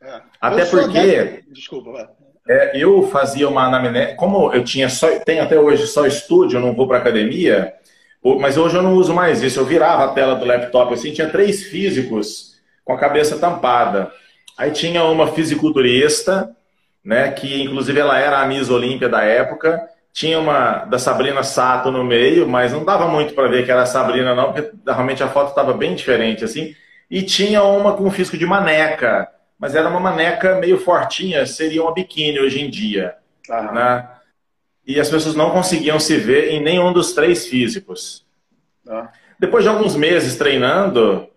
[0.00, 0.20] É.
[0.40, 1.44] Até porque.
[1.50, 2.08] Desculpa, vai.
[2.48, 6.60] É, eu fazia uma anamnese, como eu tinha só, tenho até hoje só estúdio, eu
[6.60, 7.74] não vou para academia,
[8.40, 9.58] mas hoje eu não uso mais isso.
[9.58, 14.10] Eu virava a tela do laptop assim, tinha três físicos com a cabeça tampada.
[14.56, 16.50] Aí tinha uma fisiculturista,
[17.04, 19.80] né, que inclusive ela era a Miss Olímpia da época.
[20.12, 23.82] Tinha uma da Sabrina Sato no meio, mas não dava muito para ver que era
[23.82, 26.74] a Sabrina não, porque realmente a foto estava bem diferente assim.
[27.10, 31.94] E tinha uma com físico de maneca, mas era uma maneca meio fortinha, seria uma
[31.94, 33.14] biquíni hoje em dia,
[33.48, 34.08] né?
[34.86, 38.24] e as pessoas não conseguiam se ver em nenhum dos três físicos.
[38.88, 39.08] Ah.
[39.38, 41.28] Depois de alguns meses treinando,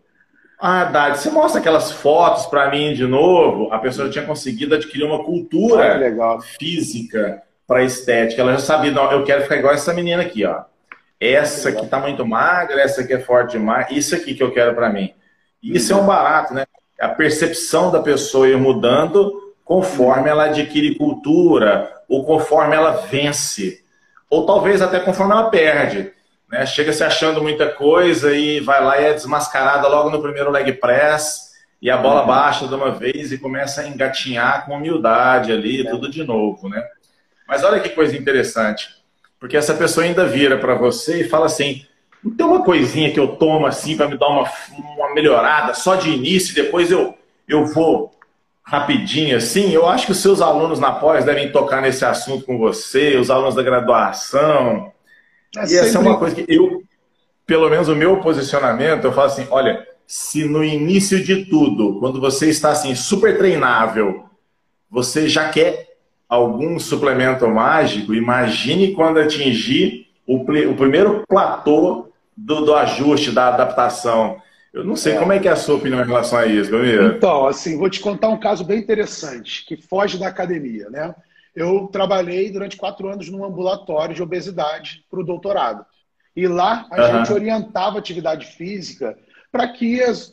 [0.59, 3.73] ah, Dade, você mostra aquelas fotos para mim de novo?
[3.73, 8.41] A pessoa tinha conseguido adquirir uma cultura ah, física para estética.
[8.41, 10.63] Ela já sabia, não, eu quero ficar igual essa menina aqui, ó.
[11.19, 14.73] Essa aqui tá muito magra, essa aqui é forte demais, isso aqui que eu quero
[14.73, 15.13] para mim.
[15.61, 16.65] Isso é um barato, né?
[16.99, 23.83] A percepção da pessoa ir mudando conforme ela adquire cultura, ou conforme ela vence,
[24.29, 26.11] ou talvez até conforme ela perde.
[26.49, 26.65] Né?
[26.65, 30.73] Chega se achando muita coisa e vai lá e é desmascarada logo no primeiro leg
[30.73, 31.49] press,
[31.81, 35.89] e a bola baixa de uma vez e começa a engatinhar com humildade ali, é.
[35.89, 36.67] tudo de novo.
[36.67, 36.83] Né?
[37.47, 38.89] Mas olha que coisa interessante,
[39.39, 41.85] porque essa pessoa ainda vira para você e fala assim:
[42.23, 44.49] não tem uma coisinha que eu tomo assim para me dar uma,
[44.97, 47.15] uma melhorada só de início, depois eu,
[47.47, 48.11] eu vou
[48.63, 52.57] rapidinho assim, eu acho que os seus alunos na pós devem tocar nesse assunto com
[52.57, 54.91] você, os alunos da graduação.
[55.57, 55.87] É e sempre...
[55.87, 56.83] essa é uma coisa que eu,
[57.47, 62.19] pelo menos o meu posicionamento, eu falo assim, olha, se no início de tudo, quando
[62.19, 64.25] você está assim super treinável,
[64.89, 65.87] você já quer
[66.27, 72.08] algum suplemento mágico, imagine quando atingir o, o primeiro platô
[72.45, 74.41] do, do ajuste, da adaptação.
[74.73, 75.17] Eu não sei é.
[75.17, 77.15] como é que é a sua opinião em relação a isso, Gamira.
[77.15, 81.13] Então, assim, vou te contar um caso bem interessante, que foge da academia, né?
[81.55, 85.85] Eu trabalhei durante quatro anos num ambulatório de obesidade para o doutorado.
[86.35, 87.17] E lá a uhum.
[87.17, 89.17] gente orientava atividade física
[89.51, 90.31] para que as,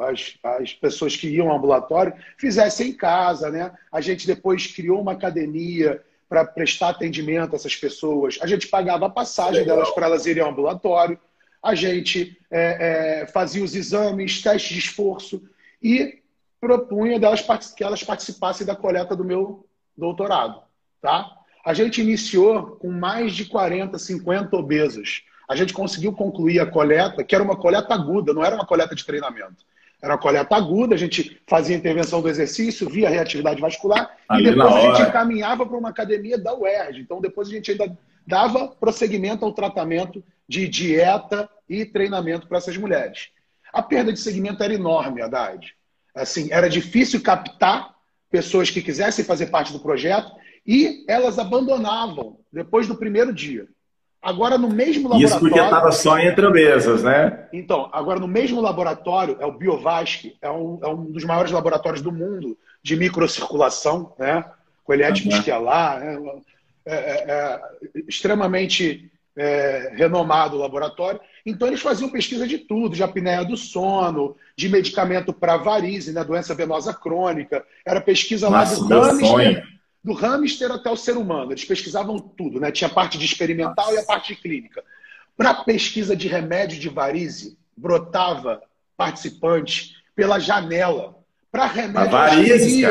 [0.00, 3.70] as, as, pessoas que iam ao ambulatório fizessem em casa, né?
[3.92, 8.38] A gente depois criou uma academia para prestar atendimento a essas pessoas.
[8.40, 9.76] A gente pagava a passagem Legal.
[9.76, 11.18] delas para elas irem ao ambulatório
[11.62, 15.42] a gente é, é, fazia os exames, testes de esforço
[15.80, 16.20] e
[16.60, 17.44] propunha delas,
[17.76, 19.64] que elas participassem da coleta do meu
[19.96, 20.60] doutorado.
[21.00, 21.30] Tá?
[21.64, 25.24] A gente iniciou com mais de 40, 50 obesos.
[25.48, 28.94] A gente conseguiu concluir a coleta, que era uma coleta aguda, não era uma coleta
[28.94, 29.64] de treinamento.
[30.02, 34.50] Era uma coleta aguda, a gente fazia intervenção do exercício, via reatividade vascular, Ali e
[34.50, 37.00] depois a gente encaminhava para uma academia da UERJ.
[37.00, 42.76] Então, depois a gente ainda dava prosseguimento ao tratamento de dieta e treinamento para essas
[42.76, 43.28] mulheres.
[43.72, 45.72] A perda de segmento era enorme, Haddad.
[46.14, 47.94] Assim, era difícil captar
[48.28, 50.32] pessoas que quisessem fazer parte do projeto
[50.66, 53.68] e elas abandonavam depois do primeiro dia.
[54.22, 55.26] Agora, no mesmo laboratório.
[55.26, 57.48] Isso porque estava só entre obesas, né?
[57.52, 62.00] Então, agora no mesmo laboratório, é o Biovasc, é um, é um dos maiores laboratórios
[62.00, 64.44] do mundo de microcirculação, né?
[64.84, 65.34] Com Eliette uhum.
[65.34, 66.18] Musquelar, né?
[66.86, 67.60] é, é, é,
[68.06, 71.20] extremamente é, renomado laboratório.
[71.44, 76.22] Então, eles faziam pesquisa de tudo, de apneia do sono, de medicamento para varize, né,
[76.22, 77.64] doença venosa crônica.
[77.84, 79.64] Era pesquisa Nossa, lá do hamster,
[80.02, 81.52] do hamster até o ser humano.
[81.52, 82.72] Eles pesquisavam tudo, né?
[82.72, 83.94] Tinha a parte de experimental Nossa.
[83.94, 84.82] e a parte de clínica.
[85.36, 88.62] Para pesquisa de remédio de varize, brotava
[88.96, 91.16] participante pela janela.
[91.50, 92.84] Para remédio a varize,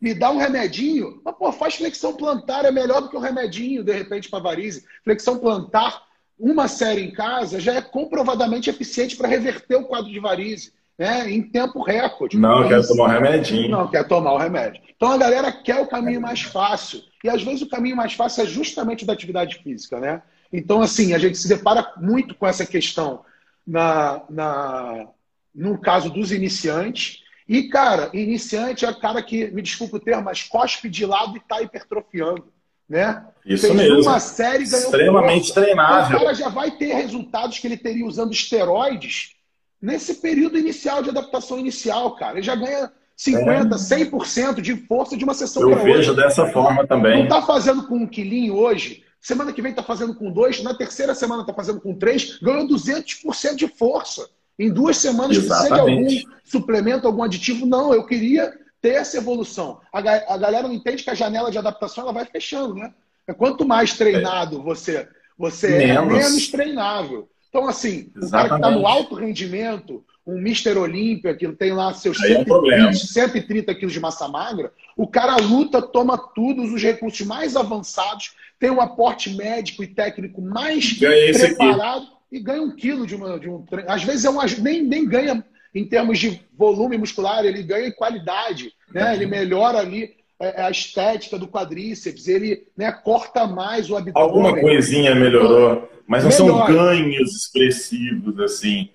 [0.00, 3.82] me dá um remedinho, mas pô, faz flexão plantar, é melhor do que um remedinho,
[3.82, 4.84] de repente, para varize.
[5.02, 6.04] Flexão plantar,
[6.38, 11.30] uma série em casa, já é comprovadamente eficiente para reverter o quadro de varize, né?
[11.30, 12.38] Em tempo recorde.
[12.38, 13.70] Não, quer tomar o remedinho.
[13.70, 14.82] Não, quer tomar o remédio.
[14.96, 17.02] Então a galera quer o caminho mais fácil.
[17.22, 20.22] E às vezes o caminho mais fácil é justamente o da atividade física, né?
[20.52, 23.24] Então, assim, a gente se depara muito com essa questão
[23.66, 25.08] na, na,
[25.54, 30.24] no caso dos iniciantes, e, cara, iniciante é o cara que, me desculpa o termo,
[30.24, 32.52] mas cospe de lado e está hipertrofiando.
[32.88, 33.24] Né?
[33.44, 34.02] Isso Fez mesmo.
[34.02, 36.16] uma série Extremamente treinável.
[36.16, 39.35] O cara já vai ter resultados que ele teria usando esteroides
[39.80, 42.34] nesse período inicial de adaptação inicial, cara.
[42.34, 44.04] Ele já ganha 50%, é.
[44.06, 46.24] 100% de força de uma sessão Eu vejo outra.
[46.24, 47.16] dessa forma também.
[47.16, 50.72] Não está fazendo com um quilinho hoje semana que vem está fazendo com dois, na
[50.72, 54.28] terceira semana está fazendo com três, ganhou 200% de força.
[54.56, 55.74] Em duas semanas Exatamente.
[55.74, 57.66] precisa de algum suplemento, algum aditivo.
[57.66, 59.80] Não, eu queria ter essa evolução.
[59.92, 62.94] A, a galera não entende que a janela de adaptação ela vai fechando, né?
[63.36, 64.62] Quanto mais treinado é.
[64.62, 66.14] você, você menos.
[66.14, 67.28] é, menos treinável.
[67.56, 68.26] Então, assim, Exatamente.
[68.26, 70.76] o cara que está no alto rendimento, um Mr.
[70.76, 75.80] Olímpia, que tem lá seus 130, é 130 quilos de massa magra, o cara luta,
[75.80, 82.38] toma todos os recursos mais avançados, tem um aporte médico e técnico mais preparado e
[82.40, 83.90] ganha um quilo de, uma, de um treino.
[83.90, 85.42] Às vezes é um, nem, nem ganha
[85.74, 89.14] em termos de volume muscular, ele ganha em qualidade, né?
[89.14, 94.22] ele melhora ali é, a estética do quadríceps, ele né, corta mais o abdômen.
[94.22, 96.66] Alguma coisinha melhorou, mas não Melhor.
[96.66, 98.90] são ganhos expressivos assim.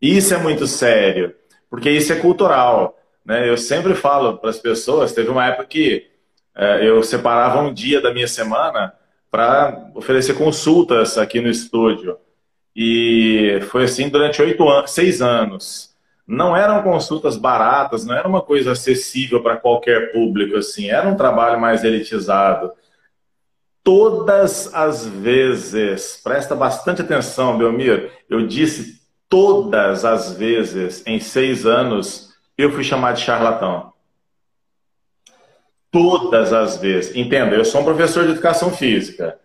[0.00, 1.34] Isso é muito sério,
[1.70, 2.98] porque isso é cultural.
[3.24, 3.48] Né?
[3.48, 6.10] Eu sempre falo para as pessoas, teve uma época que
[6.54, 8.92] é, eu separava um dia da minha semana
[9.30, 12.18] para oferecer consultas aqui no estúdio.
[12.76, 15.92] E foi assim durante oito anos, seis anos.
[16.26, 20.88] Não eram consultas baratas, não era uma coisa acessível para qualquer público, assim.
[20.88, 22.72] Era um trabalho mais elitizado.
[23.84, 32.32] Todas as vezes, presta bastante atenção, Belmir, eu disse todas as vezes em seis anos
[32.56, 33.92] eu fui chamado de charlatão.
[35.90, 37.16] Todas as vezes.
[37.16, 39.38] Entenda, eu sou um professor de educação física.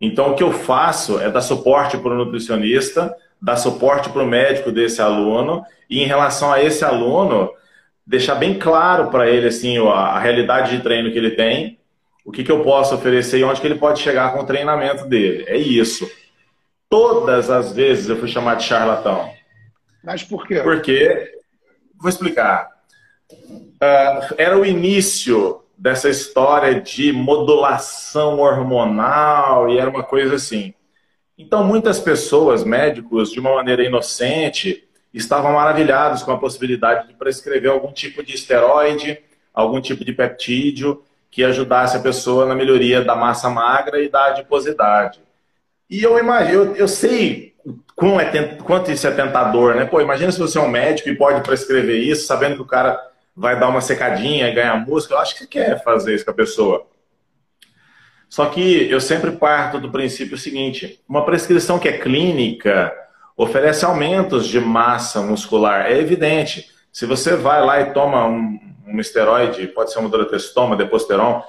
[0.00, 4.26] Então, o que eu faço é dar suporte para o nutricionista, dar suporte para o
[4.26, 7.50] médico desse aluno, e em relação a esse aluno,
[8.06, 11.77] deixar bem claro para ele assim, a, realidade de treino que ele tem,
[12.28, 15.06] o que, que eu posso oferecer e onde que ele pode chegar com o treinamento
[15.06, 15.46] dele.
[15.46, 16.06] É isso.
[16.86, 19.32] Todas as vezes eu fui chamado de charlatão.
[20.04, 20.60] Mas por quê?
[20.60, 21.32] Porque,
[21.98, 22.68] vou explicar.
[23.32, 30.74] Uh, era o início dessa história de modulação hormonal e era uma coisa assim.
[31.38, 37.70] Então, muitas pessoas, médicos, de uma maneira inocente, estavam maravilhados com a possibilidade de prescrever
[37.70, 39.18] algum tipo de esteroide,
[39.54, 44.26] algum tipo de peptídeo que ajudasse a pessoa na melhoria da massa magra e da
[44.26, 45.20] adiposidade.
[45.88, 47.54] E eu imagino, eu, eu sei
[47.94, 49.84] quão é, quanto isso é tentador, né?
[49.84, 52.98] Pô, imagina se você é um médico e pode prescrever isso, sabendo que o cara
[53.34, 55.16] vai dar uma secadinha e ganhar músculo.
[55.16, 56.86] Eu acho que você quer fazer isso com a pessoa.
[58.28, 62.92] Só que eu sempre parto do princípio seguinte: uma prescrição que é clínica
[63.36, 65.86] oferece aumentos de massa muscular.
[65.86, 66.66] É evidente.
[66.92, 68.58] Se você vai lá e toma um,
[68.88, 71.42] um esteroide, pode ser um drotestoma, deposteron,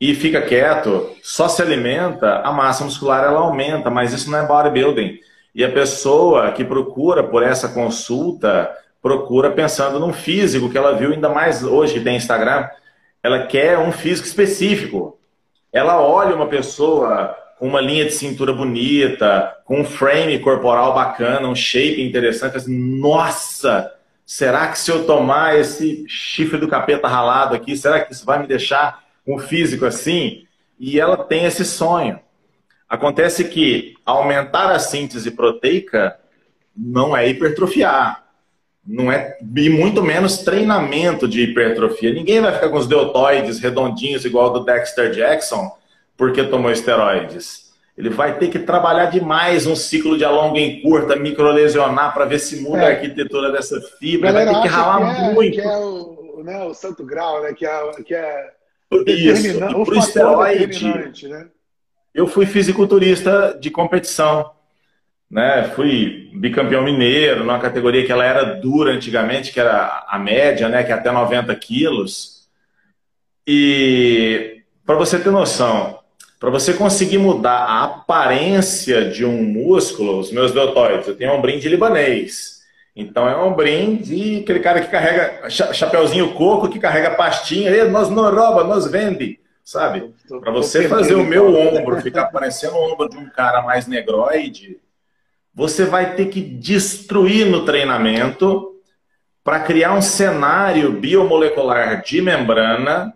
[0.00, 4.46] e fica quieto, só se alimenta, a massa muscular ela aumenta, mas isso não é
[4.46, 5.18] bodybuilding.
[5.54, 8.70] E a pessoa que procura por essa consulta,
[9.00, 12.68] procura pensando num físico que ela viu, ainda mais hoje que tem Instagram,
[13.22, 15.18] ela quer um físico específico.
[15.72, 21.48] Ela olha uma pessoa com uma linha de cintura bonita, com um frame corporal bacana,
[21.48, 23.90] um shape interessante, assim, nossa,
[24.26, 28.40] será que se eu tomar esse chifre do capeta ralado aqui, será que isso vai
[28.40, 30.44] me deixar um físico assim?
[30.78, 32.18] E ela tem esse sonho.
[32.88, 36.18] Acontece que aumentar a síntese proteica
[36.76, 38.24] não é hipertrofiar.
[38.86, 42.12] Não é, e muito menos treinamento de hipertrofia.
[42.12, 45.76] Ninguém vai ficar com os deltoides redondinhos igual do Dexter Jackson
[46.16, 47.65] porque tomou esteroides.
[47.96, 52.38] Ele vai ter que trabalhar demais um ciclo de alonga em curta, microlesionar para ver
[52.38, 52.86] se muda é.
[52.86, 54.32] a arquitetura dessa fibra.
[54.32, 55.54] Vai ter que ralar que é, muito.
[55.54, 57.54] Que é o, né, o santo grau, né?
[57.54, 58.52] Que é, que é
[59.06, 59.46] Isso.
[59.46, 61.48] E pro esteroide, né?
[62.14, 64.50] Eu fui fisiculturista de competição.
[65.30, 65.64] Né?
[65.74, 70.84] Fui bicampeão mineiro, numa categoria que ela era dura antigamente, que era a média, né?
[70.84, 72.48] que é até 90 quilos.
[73.46, 75.98] E para você ter noção,
[76.38, 81.36] para você conseguir mudar a aparência de um músculo, os meus deltoides, eu tenho um
[81.36, 82.56] ombrim de libanês.
[82.94, 87.88] Então é um ombrim de aquele cara que carrega chapeuzinho coco, que carrega pastinha, e
[87.88, 90.14] nós não rouba, nós vende sabe?
[90.40, 94.78] Para você fazer o meu ombro ficar parecendo o ombro de um cara mais negroide,
[95.52, 98.76] você vai ter que destruir no treinamento
[99.42, 103.12] para criar um cenário biomolecular de membrana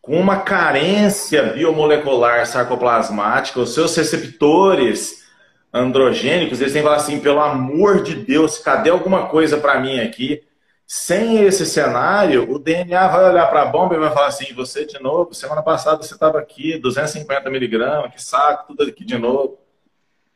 [0.00, 5.24] com uma carência biomolecular sarcoplasmática, os seus receptores
[5.72, 10.00] androgênicos, eles têm que falar assim, pelo amor de Deus, cadê alguma coisa para mim
[10.00, 10.42] aqui?
[10.86, 14.84] Sem esse cenário, o DNA vai olhar para a bomba e vai falar assim: você
[14.84, 19.56] de novo, semana passada você estava aqui, 250 miligramas, que saco, tudo aqui de novo.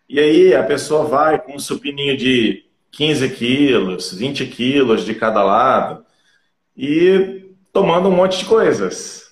[0.09, 5.43] E aí a pessoa vai com um supininho de 15 quilos, 20 quilos de cada
[5.43, 6.05] lado
[6.77, 9.24] e tomando um monte de coisas.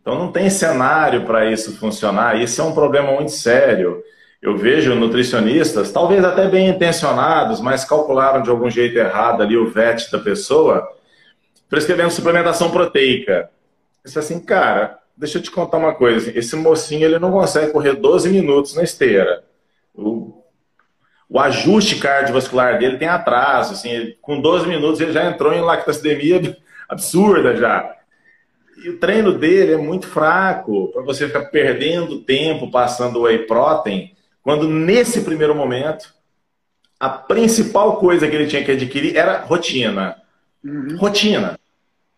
[0.00, 2.40] Então não tem cenário para isso funcionar.
[2.40, 4.02] Isso é um problema muito sério.
[4.40, 9.70] Eu vejo nutricionistas, talvez até bem intencionados, mas calcularam de algum jeito errado ali o
[9.70, 10.88] VET da pessoa,
[11.68, 13.50] prescrevendo suplementação proteica.
[14.02, 16.36] Isso assim, cara, deixa eu te contar uma coisa.
[16.36, 19.44] Esse mocinho ele não consegue correr 12 minutos na esteira.
[19.94, 20.42] O,
[21.28, 23.74] o ajuste cardiovascular dele tem atraso.
[23.74, 26.56] Assim, ele, com 12 minutos ele já entrou em lactacidemia
[26.88, 27.94] absurda já.
[28.82, 34.14] E o treino dele é muito fraco para você ficar perdendo tempo passando whey protein
[34.42, 36.14] quando nesse primeiro momento,
[36.98, 40.16] a principal coisa que ele tinha que adquirir era rotina.
[40.64, 40.96] Uhum.
[40.96, 41.58] Rotina.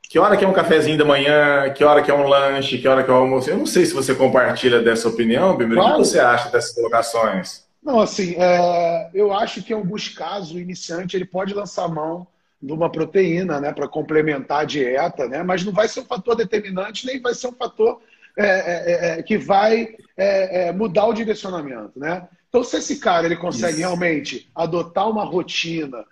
[0.08, 2.86] Que hora que é um cafezinho da manhã, que hora que é um lanche, que
[2.86, 3.50] hora que é o um almoço.
[3.50, 5.76] Eu não sei se você compartilha dessa opinião, Bimir.
[5.76, 5.94] Claro.
[5.94, 7.64] O que você acha dessas colocações?
[7.82, 12.26] Não, assim, é, eu acho que em alguns casos o iniciante ele pode lançar mão
[12.62, 16.36] de uma proteína, né, para complementar a dieta, né, mas não vai ser um fator
[16.36, 18.00] determinante, nem vai ser um fator
[18.36, 22.26] é, é, é, que vai é, é, mudar o direcionamento, né?
[22.48, 23.80] Então, se esse cara ele consegue Isso.
[23.80, 26.04] realmente adotar uma rotina,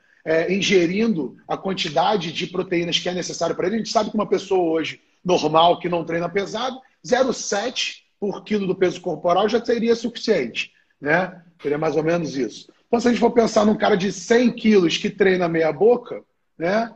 [0.50, 4.28] ingerindo a quantidade de proteínas que é necessário para ele, a gente sabe que uma
[4.28, 9.96] pessoa hoje normal que não treina pesado, 0,7 por quilo do peso corporal já seria
[9.96, 11.42] suficiente, né?
[11.60, 12.70] Seria mais ou menos isso.
[12.86, 16.22] Então, se a gente for pensar num cara de 100 quilos que treina meia boca,
[16.60, 16.92] né?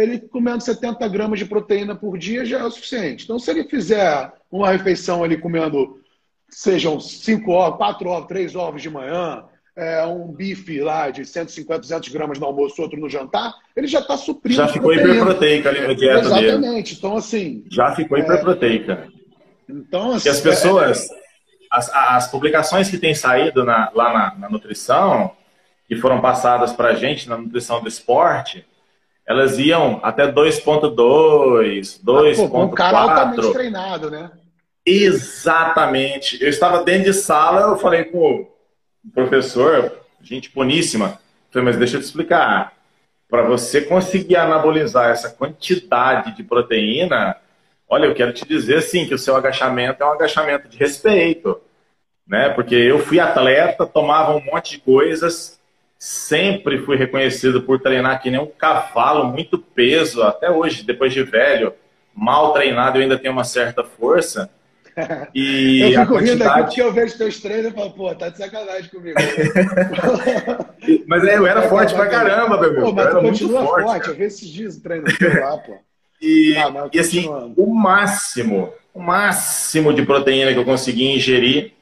[0.00, 3.24] ele comendo 70 gramas de proteína por dia já é o suficiente.
[3.24, 6.00] Então, se ele fizer uma refeição ali comendo,
[6.48, 9.44] sejam 5 ovos, 4 ovos, 3 ovos de manhã,
[9.74, 14.00] é, um bife lá de 150, 200 gramas no almoço, outro no jantar, ele já
[14.00, 14.56] está suprindo.
[14.56, 16.42] Já ficou hiperproteica ali na dieta Exatamente.
[16.42, 16.56] dele.
[16.56, 16.94] Exatamente.
[16.94, 17.64] Então, assim.
[17.70, 18.20] Já ficou é...
[18.20, 19.08] hiperproteica.
[19.68, 20.28] Então, assim.
[20.28, 21.10] E as pessoas.
[21.10, 21.26] É...
[21.68, 25.32] As, as, publicações que têm saído na, lá na, na nutrição,
[25.88, 28.64] que foram passadas para a gente na nutrição do esporte,
[29.26, 30.94] elas iam até 2.2,
[32.04, 32.54] 2.4.
[32.54, 34.30] Um cara altamente treinado, né?
[34.84, 36.40] Exatamente.
[36.40, 38.46] Eu estava dentro de sala, eu falei com
[39.04, 41.18] o professor, gente boníssima,
[41.50, 42.72] falei, mas deixa eu te explicar.
[43.28, 47.36] Para você conseguir anabolizar essa quantidade de proteína,
[47.88, 51.60] olha, eu quero te dizer assim que o seu agachamento é um agachamento de respeito,
[52.24, 52.50] né?
[52.50, 55.55] Porque eu fui atleta, tomava um monte de coisas,
[55.98, 61.22] Sempre fui reconhecido por treinar que nem um cavalo, muito peso, até hoje, depois de
[61.22, 61.72] velho,
[62.14, 64.50] mal treinado, eu ainda tenho uma certa força.
[65.34, 66.54] E eu fico quantidade...
[66.54, 69.14] rindo aqui eu vejo teus treinos e falo, pô, tá de sacanagem comigo.
[71.06, 74.08] mas é, eu era é, forte pra caramba, meu Pô, mas tu continua forte, forte.
[74.08, 75.76] eu vi esses dias treinando lá, pô.
[76.18, 81.74] E, ah, e assim, o máximo, o máximo de proteína que eu consegui ingerir,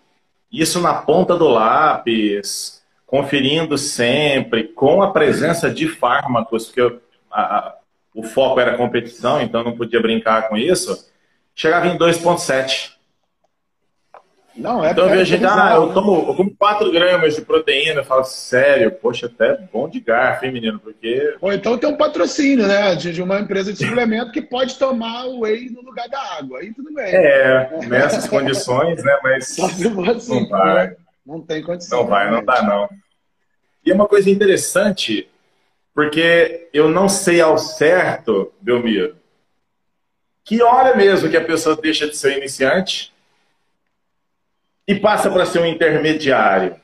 [0.51, 2.83] isso na ponta do lápis,
[3.15, 7.01] conferindo sempre, com a presença de fármacos, porque eu,
[7.31, 7.75] a, a,
[8.13, 11.09] o foco era competição, então não podia brincar com isso,
[11.55, 12.91] chegava em 2,7.
[14.57, 15.95] Não, é Então eu vejo ah, eu, né?
[15.95, 20.45] tomo, eu como 4 gramas de proteína, eu falo, sério, poxa, até bom de garfo,
[20.45, 20.81] hein, menino?
[20.81, 21.37] Porque.
[21.41, 22.97] Ou então tem um patrocínio, né?
[22.97, 26.59] De, uma empresa de suplemento que pode tomar o whey no lugar da água.
[26.59, 27.15] Aí tudo bem.
[27.15, 29.17] É, nessas condições, né?
[29.23, 29.57] Mas.
[30.29, 30.97] não vai.
[31.25, 32.01] Não tem condição.
[32.01, 32.89] Não vai, não dá, não.
[33.85, 35.29] E é uma coisa interessante,
[35.95, 39.17] porque eu não sei ao certo, Belmiro,
[40.45, 43.13] que hora mesmo que a pessoa deixa de ser iniciante
[44.87, 46.77] e passa para ser um intermediário.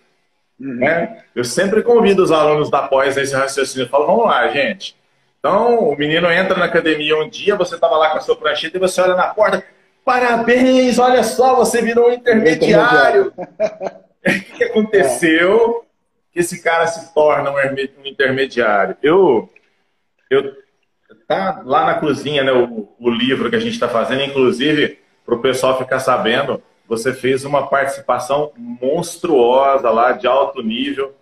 [0.59, 0.77] Uhum.
[0.77, 1.25] Né?
[1.35, 3.87] Eu sempre convido os alunos da pós nesse raciocínio.
[3.87, 4.97] Eu falo, vamos lá, gente.
[5.39, 8.77] Então, o menino entra na academia um dia, você estava lá com a sua prancheta
[8.77, 9.65] e você olha na porta.
[10.05, 13.33] Parabéns, olha só, você virou um intermediário.
[13.37, 15.85] o que aconteceu?
[16.33, 18.97] Que esse cara se torna um intermediário.
[19.03, 19.49] Eu,
[20.31, 20.55] eu
[21.27, 25.35] tá lá na cozinha, né, o, o livro que a gente está fazendo, inclusive para
[25.35, 31.15] o pessoal ficar sabendo, você fez uma participação monstruosa lá de alto nível.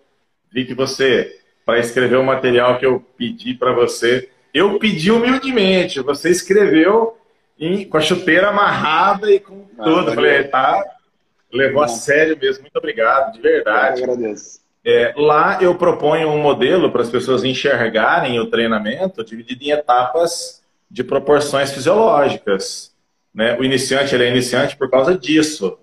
[0.51, 6.01] Vi que você, para escrever o material que eu pedi para você, eu pedi humildemente.
[6.01, 7.19] Você escreveu
[7.59, 10.15] em, com a chuteira amarrada e com tudo.
[10.15, 10.83] Falei, tá,
[11.53, 12.63] levou a sério mesmo.
[12.63, 14.01] Muito obrigado, de verdade.
[14.01, 14.61] Eu agradeço.
[14.91, 20.63] É, lá eu proponho um modelo para as pessoas enxergarem o treinamento dividido em etapas
[20.91, 22.97] de proporções fisiológicas.
[23.35, 23.55] Né?
[23.61, 25.79] O iniciante ele é iniciante por causa disso.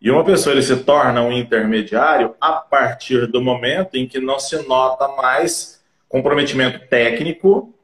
[0.00, 4.38] E uma pessoa ele se torna um intermediário a partir do momento em que não
[4.38, 7.74] se nota mais comprometimento técnico.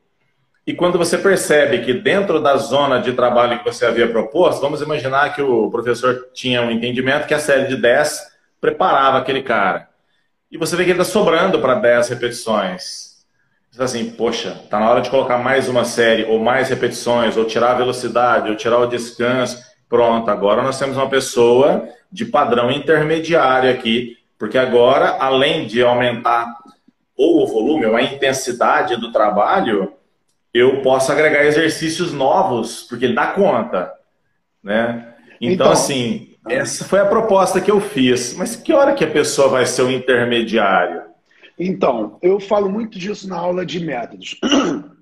[0.66, 4.80] E quando você percebe que dentro da zona de trabalho que você havia proposto, vamos
[4.80, 8.22] imaginar que o professor tinha um entendimento que a série de 10
[8.58, 9.94] preparava aquele cara
[10.50, 13.16] e você vê que ele está sobrando para 10 repetições.
[13.70, 17.36] Você fala assim, poxa, está na hora de colocar mais uma série, ou mais repetições,
[17.36, 19.62] ou tirar a velocidade, ou tirar o descanso.
[19.88, 26.56] Pronto, agora nós temos uma pessoa de padrão intermediário aqui, porque agora, além de aumentar
[27.16, 29.92] ou o volume ou a intensidade do trabalho,
[30.52, 33.92] eu posso agregar exercícios novos, porque ele dá conta,
[34.62, 35.14] né?
[35.40, 38.34] Então, então assim, essa foi a proposta que eu fiz.
[38.34, 41.02] Mas que hora que a pessoa vai ser o intermediário?
[41.58, 44.38] Então, eu falo muito disso na aula de métodos.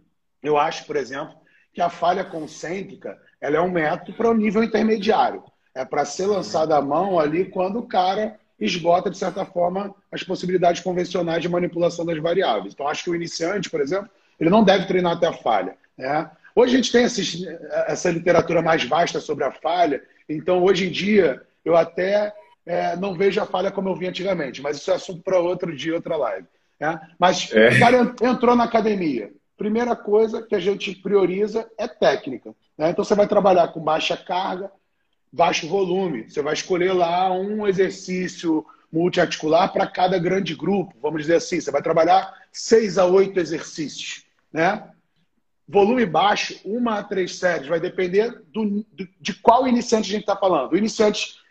[0.42, 1.34] Eu acho, por exemplo,
[1.72, 5.42] que a falha concêntrica ela é um método para o nível intermediário.
[5.74, 10.22] É para ser lançada a mão ali quando o cara esgota, de certa forma, as
[10.22, 12.72] possibilidades convencionais de manipulação das variáveis.
[12.72, 15.76] Então, acho que o iniciante, por exemplo, ele não deve treinar até a falha.
[15.96, 16.30] Né?
[16.54, 17.44] Hoje a gente tem esses,
[17.86, 22.32] essa literatura mais vasta sobre a falha, então hoje em dia eu até
[22.66, 25.74] é, não vejo a falha como eu vi antigamente, mas isso é assunto para outro
[25.74, 26.46] dia, outra live.
[26.80, 27.00] Né?
[27.18, 27.68] Mas é.
[27.68, 29.30] o cara entrou na academia.
[29.56, 32.54] Primeira coisa que a gente prioriza é técnica.
[32.76, 32.90] Né?
[32.90, 34.70] Então você vai trabalhar com baixa carga,
[35.32, 36.28] baixo volume.
[36.28, 41.60] Você vai escolher lá um exercício multiarticular para cada grande grupo, vamos dizer assim.
[41.60, 44.24] Você vai trabalhar seis a oito exercícios.
[44.52, 44.82] Né?
[45.66, 50.20] Volume baixo, uma a três séries, vai depender do, do de qual iniciante a gente
[50.22, 50.72] está falando.
[50.72, 51.42] O iniciante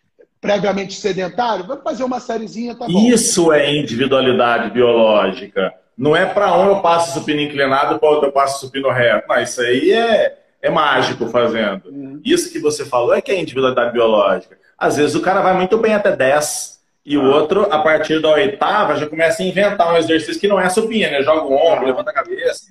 [0.43, 2.99] previamente sedentário, vai fazer uma sériezinha, tá bom.
[3.07, 5.74] Isso é individualidade biológica.
[5.97, 9.26] Não é para um eu passo supino inclinado, para outro eu passo supino reto.
[9.26, 11.88] Não, isso aí é, é mágico fazendo.
[11.88, 12.20] Uhum.
[12.26, 14.57] Isso que você falou é que é individualidade biológica.
[14.78, 17.20] Às vezes o cara vai muito bem até 10 e ah.
[17.20, 20.68] o outro, a partir da oitava, já começa a inventar um exercício que não é
[20.68, 21.22] supino, né?
[21.22, 21.88] Joga o ombro, ah.
[21.88, 22.66] levanta a cabeça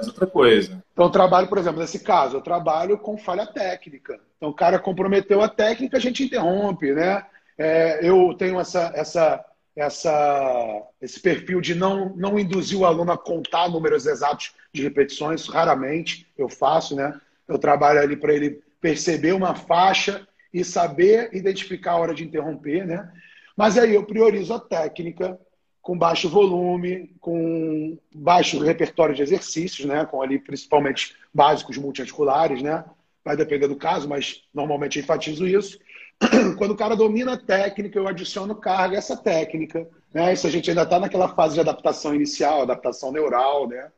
[0.00, 0.82] faz outra coisa.
[0.92, 4.18] Então, eu trabalho, por exemplo, nesse caso, eu trabalho com falha técnica.
[4.36, 7.24] Então, o cara comprometeu a técnica, a gente interrompe, né?
[7.58, 9.44] É, eu tenho essa, essa,
[9.76, 15.46] essa, esse perfil de não, não induzir o aluno a contar números exatos de repetições,
[15.46, 17.20] raramente eu faço, né?
[17.46, 22.86] Eu trabalho ali para ele perceber uma faixa e saber identificar a hora de interromper,
[22.86, 23.10] né?
[23.56, 25.38] Mas aí eu priorizo a técnica,
[25.82, 30.04] com baixo volume, com baixo repertório de exercícios, né?
[30.04, 32.84] com ali principalmente básicos multiarticulares, né?
[33.24, 35.78] vai depender do caso, mas normalmente enfatizo isso.
[36.58, 39.88] Quando o cara domina a técnica, eu adiciono carga a essa técnica.
[40.12, 40.32] Né?
[40.32, 43.66] Isso a gente ainda está naquela fase de adaptação inicial, adaptação neural.
[43.66, 43.90] Né?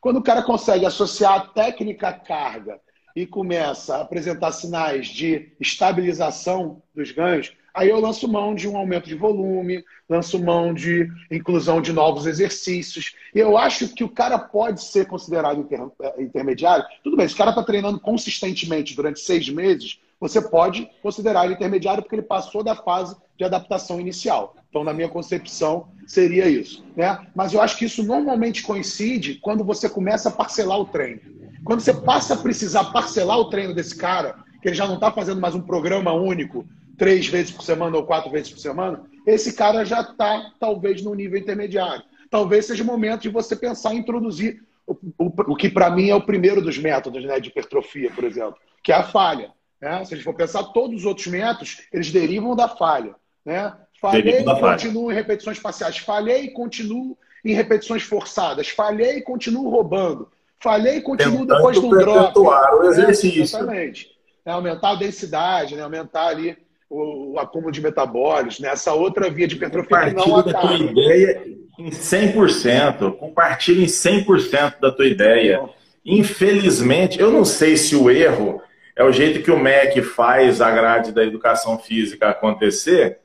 [0.00, 2.80] Quando o cara consegue associar a técnica à carga
[3.14, 8.76] e começa a apresentar sinais de estabilização dos ganhos, Aí eu lanço mão de um
[8.76, 13.14] aumento de volume, lanço mão de inclusão de novos exercícios.
[13.32, 16.84] E eu acho que o cara pode ser considerado inter, eh, intermediário.
[17.04, 21.54] Tudo bem, se o cara está treinando consistentemente durante seis meses, você pode considerar ele
[21.54, 24.56] intermediário porque ele passou da fase de adaptação inicial.
[24.68, 26.84] Então, na minha concepção, seria isso.
[26.96, 27.28] Né?
[27.32, 31.20] Mas eu acho que isso normalmente coincide quando você começa a parcelar o treino.
[31.62, 35.12] Quando você passa a precisar parcelar o treino desse cara, que ele já não está
[35.12, 36.66] fazendo mais um programa único,
[36.98, 41.14] três vezes por semana ou quatro vezes por semana, esse cara já está, talvez, no
[41.14, 42.02] nível intermediário.
[42.30, 46.10] Talvez seja o momento de você pensar em introduzir o, o, o que, para mim,
[46.10, 49.52] é o primeiro dos métodos né, de hipertrofia, por exemplo, que é a falha.
[49.80, 50.04] Né?
[50.04, 53.14] Se a gente for pensar, todos os outros métodos, eles derivam da falha.
[53.44, 53.72] Né?
[54.00, 55.98] Falhei e continuo em repetições parciais.
[55.98, 58.68] Falhei e continuo em repetições forçadas.
[58.68, 60.30] Falhei e continuo roubando.
[60.60, 62.38] Falhei e continuo Tentando depois do drop.
[62.38, 63.38] o exercício.
[63.38, 63.42] Né?
[63.44, 64.18] Exatamente.
[64.44, 65.82] É, aumentar a densidade, né?
[65.82, 66.56] aumentar ali
[66.88, 68.72] o, o acúmulo de metabólicos, né?
[68.88, 70.52] outra via de hipertrofia que não acaba.
[70.52, 71.42] da tua ideia
[71.78, 75.62] em 100%, compartilhe em 100% da tua ideia.
[76.04, 78.60] Infelizmente, eu não sei se o erro
[78.96, 83.18] é o jeito que o MEC faz a grade da educação física acontecer,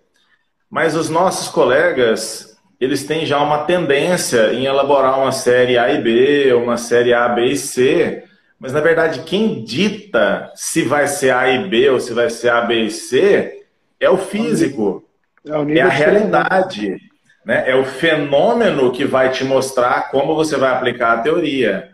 [0.70, 6.01] mas os nossos colegas, eles têm já uma tendência em elaborar uma série A e
[6.01, 8.24] B, uma série A, B e C,
[8.64, 12.47] mas, na verdade, quem dita se vai ser A e B ou se vai ser
[12.47, 13.66] A, B e C
[13.99, 15.03] é o físico.
[15.45, 16.95] É, é a realidade.
[17.45, 17.70] Né?
[17.70, 21.93] É o fenômeno que vai te mostrar como você vai aplicar a teoria.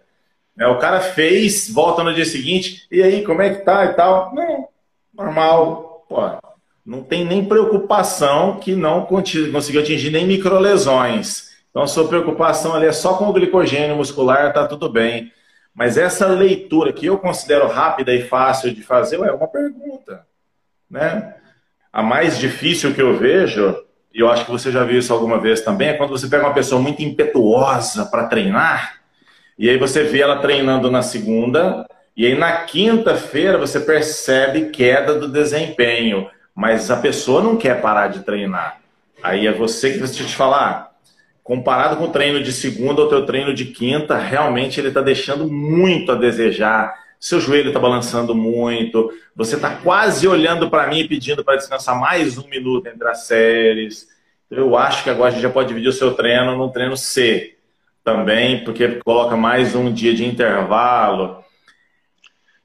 [0.59, 3.93] É, o cara fez, volta no dia seguinte, e aí, como é que tá e
[3.95, 4.31] tal?
[4.35, 4.67] Não,
[5.11, 6.05] normal.
[6.07, 6.21] Pô,
[6.85, 11.49] não tem nem preocupação que não conseguiu atingir nem microlesões.
[11.71, 15.31] Então, a sua preocupação ali é só com o glicogênio muscular, tá tudo bem.
[15.79, 20.27] Mas essa leitura que eu considero rápida e fácil de fazer é uma pergunta.
[20.91, 21.35] Né?
[21.89, 23.81] A mais difícil que eu vejo,
[24.13, 26.45] e eu acho que você já viu isso alguma vez também, é quando você pega
[26.45, 28.97] uma pessoa muito impetuosa para treinar,
[29.57, 35.17] e aí você vê ela treinando na segunda, e aí na quinta-feira você percebe queda
[35.17, 38.81] do desempenho, mas a pessoa não quer parar de treinar.
[39.23, 40.88] Aí é você que vai te falar,
[41.49, 45.51] comparado com o treino de segunda ou teu treino de quinta, realmente ele está deixando
[45.51, 46.93] muito a desejar.
[47.19, 52.37] seu joelho está balançando muito, você está quase olhando para mim pedindo para descansar mais
[52.37, 54.07] um minuto entre as séries.
[54.47, 57.55] Eu acho que agora a gente já pode dividir o seu treino num treino C
[58.03, 61.43] também, porque coloca mais um dia de intervalo.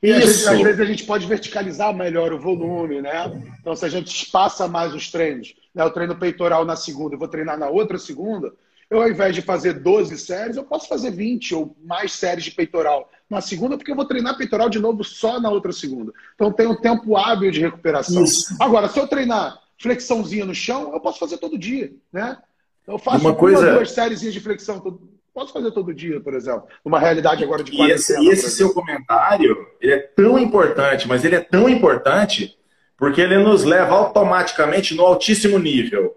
[0.02, 0.46] E Isso.
[0.50, 3.32] às vezes a gente pode verticalizar melhor o volume, né?
[3.58, 5.82] Então, se a gente espaça mais os treinos, né?
[5.82, 8.52] eu treino peitoral na segunda, eu vou treinar na outra segunda,
[8.94, 12.50] eu, ao invés de fazer 12 séries, eu posso fazer 20 ou mais séries de
[12.50, 16.12] peitoral na segunda, porque eu vou treinar peitoral de novo só na outra segunda.
[16.34, 18.22] Então tem um tempo hábil de recuperação.
[18.22, 18.54] Isso.
[18.60, 22.38] Agora, se eu treinar flexãozinha no chão, eu posso fazer todo dia, né?
[22.86, 23.72] Eu faço uma, coisa...
[23.72, 25.14] duas séries de flexão todo...
[25.32, 26.64] Posso fazer todo dia, por exemplo.
[26.84, 27.92] Numa realidade agora de quarentena.
[27.92, 32.56] E esse, e esse seu comentário, ele é tão importante, mas ele é tão importante
[32.96, 36.16] porque ele nos leva automaticamente no altíssimo nível.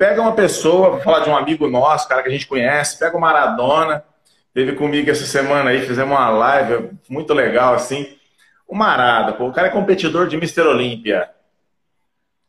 [0.00, 3.14] Pega uma pessoa, vou falar de um amigo nosso, cara que a gente conhece, pega
[3.14, 4.02] o Maradona,
[4.54, 8.16] teve comigo essa semana aí, fizemos uma live muito legal, assim.
[8.66, 10.62] O Marada, pô, o cara é competidor de Mr.
[10.62, 11.28] Olímpia.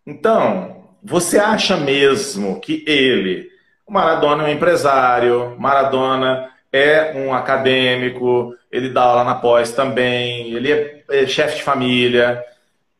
[0.07, 3.49] Então, você acha mesmo que ele,
[3.85, 10.53] o Maradona é um empresário, Maradona é um acadêmico, ele dá aula na pós também,
[10.53, 12.41] ele é, é chefe de família,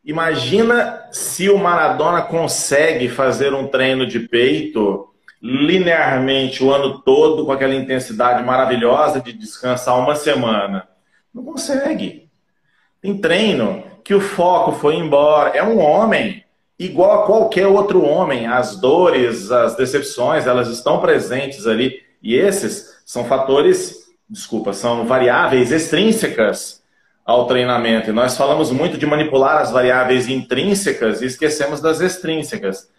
[0.03, 5.07] Imagina se o Maradona consegue fazer um treino de peito
[5.39, 10.87] linearmente o ano todo, com aquela intensidade maravilhosa de descansar uma semana.
[11.33, 12.29] Não consegue.
[12.99, 15.55] Tem treino que o foco foi embora.
[15.55, 16.43] É um homem,
[16.79, 18.47] igual a qualquer outro homem.
[18.47, 22.01] As dores, as decepções, elas estão presentes ali.
[22.23, 26.80] E esses são fatores, desculpa, são variáveis extrínsecas
[27.25, 28.09] ao treinamento.
[28.09, 32.89] E nós falamos muito de manipular as variáveis intrínsecas e esquecemos das extrínsecas.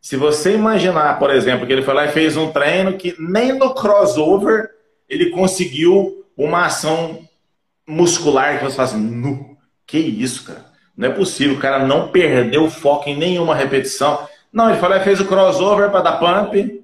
[0.00, 3.52] Se você imaginar, por exemplo, que ele foi lá e fez um treino que nem
[3.52, 4.70] no crossover
[5.08, 7.26] ele conseguiu uma ação
[7.86, 9.56] muscular que você fala assim, nu,
[9.86, 10.64] que isso, cara?
[10.96, 14.26] Não é possível, o cara não perdeu foco em nenhuma repetição.
[14.52, 16.82] Não, ele foi lá e fez o crossover para dar pump,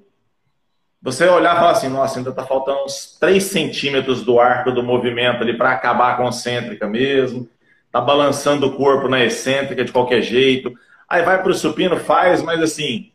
[1.03, 4.81] você olhar e falar assim, nossa, ainda está faltando uns 3 centímetros do arco do
[4.81, 7.49] movimento ali para acabar a concêntrica mesmo.
[7.91, 10.73] Tá balançando o corpo na excêntrica de qualquer jeito.
[11.09, 13.11] Aí vai para o supino, faz, mas assim,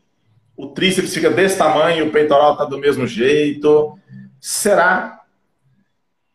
[0.54, 3.98] o tríceps fica desse tamanho, o peitoral tá do mesmo jeito.
[4.38, 5.22] Será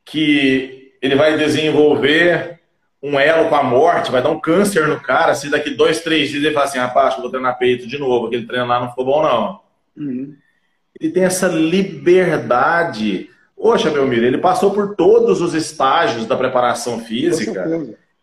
[0.04, 2.62] que ele vai desenvolver
[3.02, 6.30] um elo com a morte, vai dar um câncer no cara, se daqui dois, três
[6.30, 8.90] dias ele fala assim, rapaz, eu vou treinar peito de novo, aquele treino lá não
[8.90, 9.62] ficou bom não.
[9.96, 10.36] Uhum
[11.00, 13.30] ele tem essa liberdade.
[13.56, 17.66] Poxa, meu amigo, ele passou por todos os estágios da preparação física.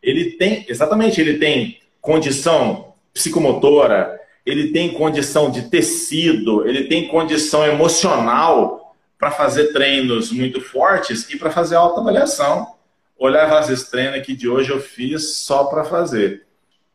[0.03, 7.67] Ele tem, exatamente, ele tem condição psicomotora, ele tem condição de tecido, ele tem condição
[7.67, 12.75] emocional para fazer treinos muito fortes e para fazer autoavaliação.
[13.19, 16.47] Olhar esses treinos que de hoje eu fiz só para fazer,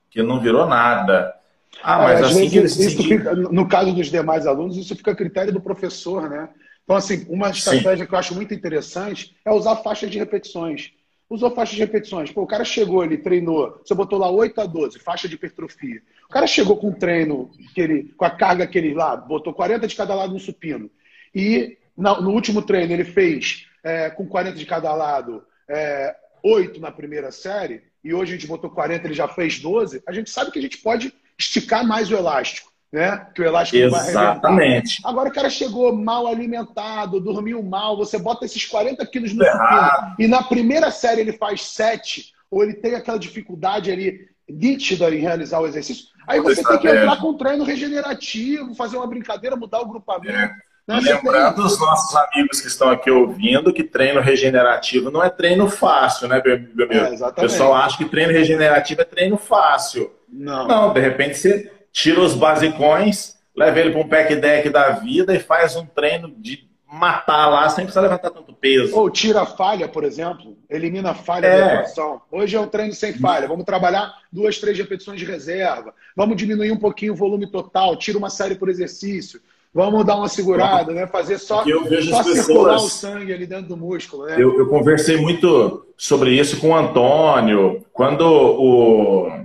[0.09, 1.34] que não virou nada.
[1.83, 5.15] Ah, mas é, assim vezes, isso fica, no caso dos demais alunos, isso fica a
[5.15, 6.49] critério do professor, né?
[6.83, 8.05] Então, assim, uma estratégia Sim.
[8.05, 10.91] que eu acho muito interessante é usar faixa de repetições.
[11.27, 12.31] Usou faixa de repetições.
[12.31, 16.01] Pô, o cara chegou, ele treinou, você botou lá 8 a 12, faixa de hipertrofia.
[16.29, 19.51] O cara chegou com um treino, que ele, com a carga que ele lá, botou
[19.51, 20.89] 40 de cada lado no supino.
[21.33, 26.79] E no, no último treino ele fez é, com 40 de cada lado é, 8
[26.79, 30.29] na primeira série, e hoje a gente botou 40, ele já fez 12, a gente
[30.29, 33.27] sabe que a gente pode esticar mais o elástico, né?
[33.35, 35.01] Que o elástico Exatamente.
[35.01, 39.43] vai Agora o cara chegou mal alimentado, dormiu mal, você bota esses 40 quilos no
[39.43, 45.09] supino e na primeira série ele faz 7, ou ele tem aquela dificuldade ali nítida
[45.09, 49.07] em realizar o exercício, aí você tem que entrar com um treino regenerativo, fazer uma
[49.07, 50.37] brincadeira, mudar o grupamento.
[50.37, 50.51] É.
[50.87, 50.99] Né?
[50.99, 51.65] Lembrando tem...
[51.65, 56.41] os nossos amigos que estão aqui ouvindo que treino regenerativo não é treino fácil, né,
[56.45, 56.93] meu amigo?
[56.93, 60.11] É, o pessoal acha que treino regenerativo é treino fácil.
[60.35, 60.67] Não.
[60.67, 65.33] Não, de repente você tira os basicões, leva ele para um pack deck da vida
[65.33, 68.95] e faz um treino de matar lá sem precisar levantar tanto peso.
[68.95, 71.59] Ou tira a falha, por exemplo, elimina a falha é.
[71.59, 72.21] da equação.
[72.31, 73.47] Hoje é um treino sem falha.
[73.47, 75.93] Vamos trabalhar duas, três repetições de reserva.
[76.15, 79.41] Vamos diminuir um pouquinho o volume total, tira uma série por exercício.
[79.73, 81.05] Vamos dar uma segurada, né?
[81.05, 81.65] Fazer só,
[82.09, 84.25] só circular o sangue ali dentro do músculo.
[84.25, 84.35] Né?
[84.37, 87.85] Eu, eu conversei muito sobre isso com o Antônio.
[87.91, 89.44] Quando o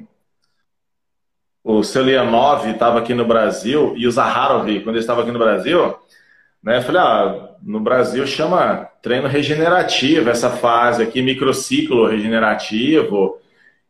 [1.62, 5.94] o Selianov estava aqui no Brasil e o Zaharov, quando ele estava aqui no Brasil,
[6.62, 13.38] né, eu falei, ah, no Brasil chama treino regenerativo essa fase aqui, microciclo regenerativo.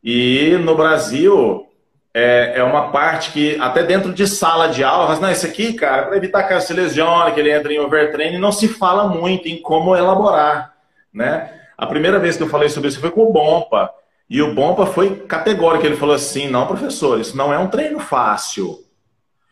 [0.03, 1.67] E no Brasil
[2.13, 6.03] é, é uma parte que, até dentro de sala de aula, não, isso aqui, cara,
[6.03, 9.61] para evitar que se lesione, que ele entre em overtraining, não se fala muito em
[9.61, 10.73] como elaborar,
[11.13, 11.53] né?
[11.77, 13.89] A primeira vez que eu falei sobre isso foi com o Bompa.
[14.31, 15.85] E o Bompa foi categórico.
[15.85, 18.79] Ele falou assim: não, professor, isso não é um treino fácil.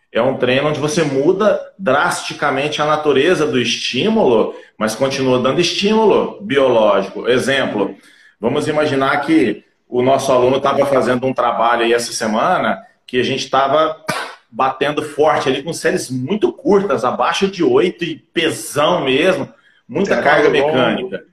[0.10, 6.40] É um treino onde você muda drasticamente a natureza do estímulo, mas continua dando estímulo
[6.42, 7.28] biológico.
[7.28, 7.94] Exemplo,
[8.40, 13.24] vamos imaginar que o nosso aluno estava fazendo um trabalho aí essa semana que a
[13.24, 14.02] gente estava
[14.50, 19.54] batendo forte ali com séries muito curtas, abaixo de 8 e pesão mesmo,
[19.88, 21.26] muita é carga mecânica.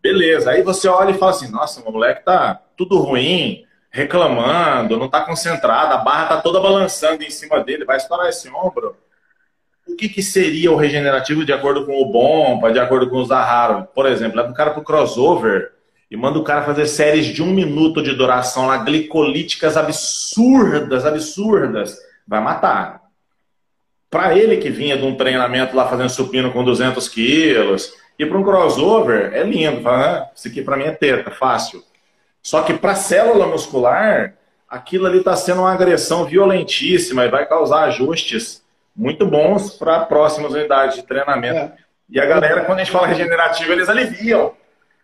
[0.00, 5.06] Beleza, aí você olha e fala assim, nossa, o moleque tá tudo ruim, reclamando, não
[5.06, 8.96] está concentrado, a barra está toda balançando em cima dele, vai estourar esse ombro.
[9.86, 13.24] O que, que seria o regenerativo de acordo com o Bomba, de acordo com o
[13.24, 13.86] Zaharo?
[13.94, 15.72] Por exemplo, leva o cara para o crossover
[16.10, 21.96] e manda o cara fazer séries de um minuto de duração lá, glicolíticas absurdas, absurdas.
[22.26, 23.00] Vai matar.
[24.10, 28.38] Para ele que vinha de um treinamento lá fazendo supino com 200 quilos, e para
[28.38, 29.82] um crossover, é lindo.
[29.82, 31.82] Fala, ah, isso aqui para mim é teta, fácil.
[32.46, 34.34] Só que para a célula muscular,
[34.68, 38.62] aquilo ali está sendo uma agressão violentíssima e vai causar ajustes
[38.94, 41.58] muito bons para próximas unidades de treinamento.
[41.58, 41.76] É.
[42.08, 44.54] E a galera, quando a gente fala regenerativo, eles aliviam.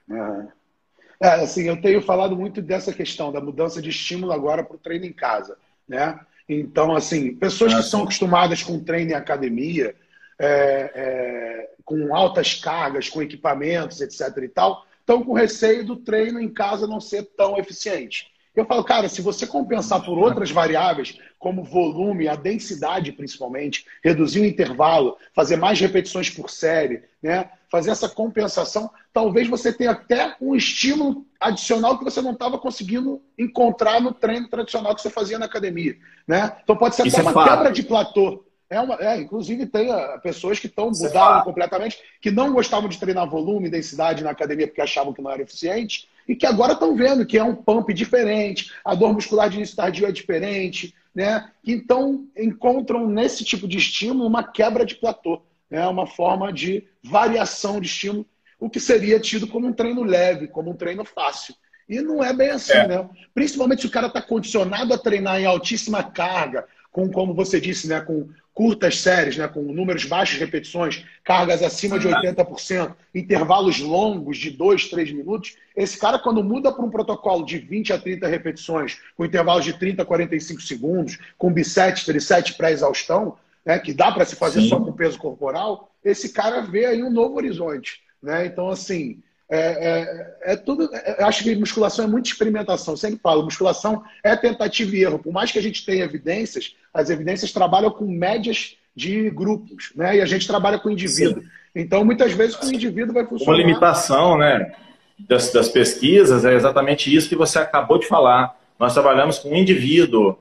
[0.09, 1.27] É.
[1.27, 4.79] é, assim, eu tenho falado muito dessa questão da mudança de estímulo agora para o
[4.79, 5.57] treino em casa,
[5.89, 6.21] né?
[6.49, 7.83] Então, assim, pessoas que é.
[7.83, 9.97] são acostumadas com treino em academia,
[10.39, 14.45] é, é, com altas cargas, com equipamentos, etc.
[14.45, 18.33] e tal, estão com receio do treino em casa não ser tão eficiente.
[18.55, 24.41] Eu falo, cara, se você compensar por outras variáveis, como volume, a densidade principalmente, reduzir
[24.41, 27.51] o intervalo, fazer mais repetições por série, né?
[27.71, 33.23] fazer essa compensação, talvez você tenha até um estímulo adicional que você não estava conseguindo
[33.39, 35.97] encontrar no treino tradicional que você fazia na academia.
[36.29, 36.55] Né?
[36.63, 38.45] Então pode ser Isso até é uma quebra de platô.
[38.73, 42.99] É uma, é, inclusive, tem ah, pessoas que estão mudaram completamente, que não gostavam de
[42.99, 46.97] treinar volume, densidade na academia porque achavam que não era eficiente, e que agora estão
[46.97, 51.51] vendo que é um pump diferente, a dor muscular de início tardio é diferente, né?
[51.67, 55.87] Então encontram nesse tipo de estímulo uma quebra de platô, né?
[55.87, 58.25] uma forma de variação de estímulo,
[58.59, 61.55] o que seria tido como um treino leve, como um treino fácil.
[61.87, 62.89] E não é bem assim, é.
[62.89, 63.11] né?
[63.35, 67.89] Principalmente se o cara está condicionado a treinar em altíssima carga, com, como você disse,
[67.89, 73.81] né, com curtas séries, né, com números baixos de repetições, cargas acima de 80%, intervalos
[73.81, 77.99] longos de 2, 3 minutos, esse cara, quando muda para um protocolo de 20 a
[77.99, 83.95] 30 repetições, com intervalos de 30 a 45 segundos, com bisete, trisete pré-exaustão, né, que
[83.95, 84.69] dá para se fazer Sim.
[84.69, 88.03] só com peso corporal, esse cara vê aí um novo horizonte.
[88.23, 88.47] Né?
[88.47, 89.23] Então, assim,
[89.55, 90.89] é, é, é, tudo.
[90.95, 92.97] É, acho que musculação é muita experimentação.
[92.97, 95.19] Sempre falo, musculação é tentativa e erro.
[95.19, 100.17] Por mais que a gente tenha evidências, as evidências trabalham com médias de grupos, né?
[100.17, 101.43] E a gente trabalha com indivíduo.
[101.43, 101.49] Sim.
[101.75, 103.53] Então, muitas vezes, com o indivíduo vai funcionar.
[103.53, 104.73] Uma limitação, né?
[105.19, 108.59] Das, das pesquisas é exatamente isso que você acabou de falar.
[108.79, 110.39] Nós trabalhamos com o indivíduo.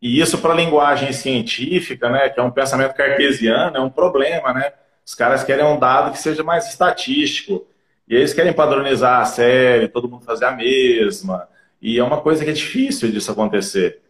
[0.00, 4.54] E isso, para a linguagem científica, né, que é um pensamento cartesiano, é um problema,
[4.54, 4.72] né?
[5.04, 7.66] Os caras querem um dado que seja mais estatístico.
[8.08, 11.46] E eles querem padronizar a série, todo mundo fazer a mesma.
[11.80, 14.00] E é uma coisa que é difícil disso acontecer.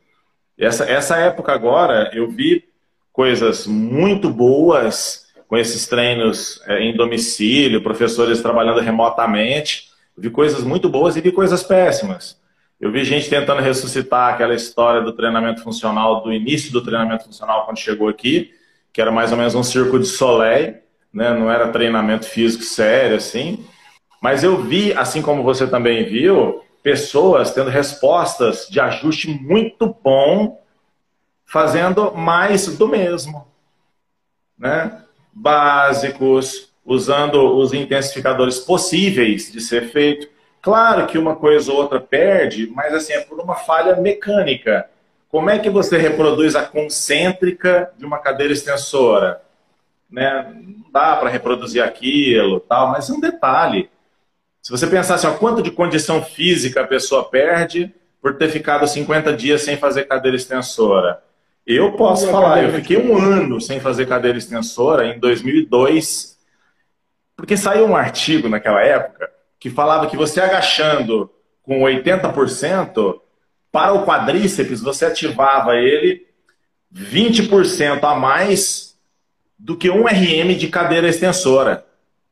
[0.56, 2.64] Essa, essa época agora, eu vi
[3.12, 9.88] coisas muito boas com esses treinos é, em domicílio, professores trabalhando remotamente.
[10.16, 12.38] vi coisas muito boas e vi coisas péssimas.
[12.80, 17.64] Eu vi gente tentando ressuscitar aquela história do treinamento funcional, do início do treinamento funcional
[17.64, 18.52] quando chegou aqui,
[18.92, 20.76] que era mais ou menos um circo de soleil,
[21.12, 21.32] né?
[21.32, 23.64] não era treinamento físico sério assim.
[24.20, 30.62] Mas eu vi, assim como você também viu, pessoas tendo respostas de ajuste muito bom,
[31.44, 33.46] fazendo mais do mesmo.
[34.58, 35.02] Né?
[35.32, 40.28] Básicos, usando os intensificadores possíveis de ser feito.
[40.60, 44.88] Claro que uma coisa ou outra perde, mas assim, é por uma falha mecânica.
[45.28, 49.42] Como é que você reproduz a concêntrica de uma cadeira extensora?
[50.10, 50.50] Né?
[50.54, 53.90] Não dá para reproduzir aquilo, tal, mas é um detalhe.
[54.68, 57.90] Se você pensar assim, ó, quanto de condição física a pessoa perde
[58.20, 61.22] por ter ficado 50 dias sem fazer cadeira extensora?
[61.66, 66.36] Eu posso falar, eu fiquei um ano sem fazer cadeira extensora em 2002,
[67.34, 71.30] porque saiu um artigo naquela época que falava que você agachando
[71.62, 73.22] com 80%,
[73.72, 76.26] para o quadríceps você ativava ele
[76.94, 78.98] 20% a mais
[79.58, 81.87] do que um RM de cadeira extensora.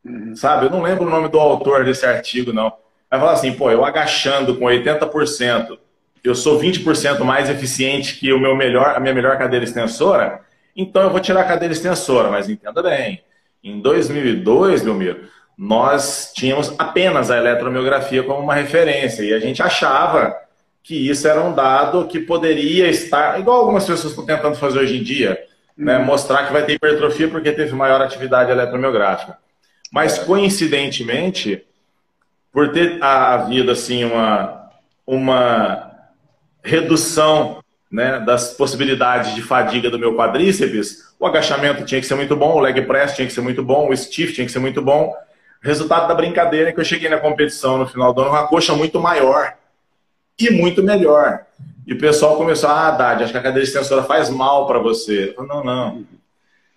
[0.07, 0.37] Uhum.
[0.37, 0.67] Sabe?
[0.67, 2.73] Eu não lembro o nome do autor desse artigo, não.
[3.11, 5.79] Vai falar assim, pô, eu agachando com 80%,
[6.23, 10.41] eu sou 20% mais eficiente que o meu melhor, a minha melhor cadeira extensora,
[10.77, 13.23] então eu vou tirar a cadeira extensora, mas entenda bem,
[13.63, 15.21] em 2002, meu amigo,
[15.57, 20.37] nós tínhamos apenas a eletromiografia como uma referência e a gente achava
[20.83, 24.99] que isso era um dado que poderia estar, igual algumas pessoas estão tentando fazer hoje
[24.99, 25.39] em dia,
[25.77, 26.05] né, uhum.
[26.05, 29.39] mostrar que vai ter hipertrofia porque teve maior atividade eletromiográfica.
[29.93, 30.25] Mas, é.
[30.25, 31.65] coincidentemente,
[32.53, 34.71] por ter havido assim, uma,
[35.07, 35.93] uma
[36.63, 42.37] redução né, das possibilidades de fadiga do meu quadríceps, o agachamento tinha que ser muito
[42.37, 44.83] bom, o leg press tinha que ser muito bom, o stiff tinha que ser muito
[44.83, 45.15] bom.
[45.63, 48.49] Resultado da brincadeira é que eu cheguei na competição no final do ano com uma
[48.49, 49.55] coxa muito maior
[50.39, 51.47] e muito melhor.
[51.87, 55.35] E o pessoal começou, ah, Haddad, acho que a cadeira extensora faz mal para você.
[55.37, 56.05] Eu, não, não.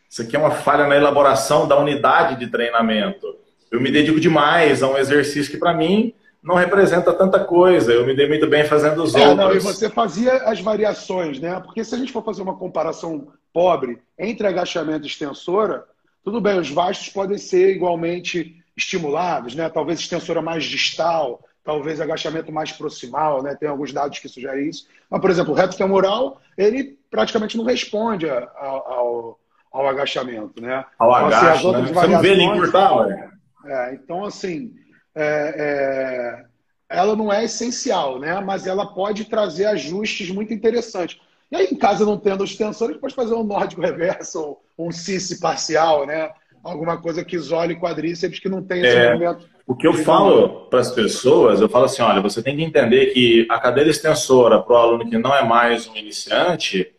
[0.09, 3.37] Isso aqui é uma falha na elaboração da unidade de treinamento.
[3.71, 7.93] Eu me dedico demais a um exercício que, para mim, não representa tanta coisa.
[7.93, 9.37] Eu me dei muito bem fazendo os é, outros.
[9.37, 11.59] Não, e você fazia as variações, né?
[11.59, 15.85] Porque se a gente for fazer uma comparação pobre entre agachamento e extensora,
[16.23, 19.69] tudo bem, os vastos podem ser igualmente estimulados, né?
[19.69, 23.55] Talvez extensora mais distal, talvez agachamento mais proximal, né?
[23.55, 24.87] Tem alguns dados que sugerem isso.
[25.09, 29.38] Mas, por exemplo, o reto femoral, ele praticamente não responde ao, ao,
[29.71, 30.85] ao agachamento, né?
[30.97, 31.93] Ao então, agacho, assim, né?
[31.93, 33.29] Você não vê ele encurtar, né?
[33.65, 34.73] É, então, assim,
[35.15, 36.45] é, é,
[36.89, 38.39] ela não é essencial, né?
[38.39, 41.19] Mas ela pode trazer ajustes muito interessantes.
[41.51, 44.91] E aí, em casa não tendo os tensores, pode fazer um nórdico reverso ou um
[44.91, 46.31] cice parcial, né?
[46.63, 49.47] Alguma coisa que isole quadríceps que não tem esse é, movimento.
[49.65, 53.07] O que eu falo para as pessoas, eu falo assim, olha, você tem que entender
[53.07, 56.91] que a cadeira extensora para o aluno que não é mais um iniciante,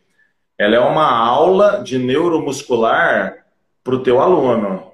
[0.61, 3.44] ela é uma aula de neuromuscular
[3.82, 4.90] para o teu aluno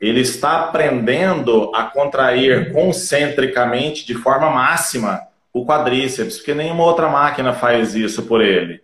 [0.00, 7.52] ele está aprendendo a contrair concentricamente, de forma máxima, o quadríceps, porque nenhuma outra máquina
[7.52, 8.80] faz isso por ele.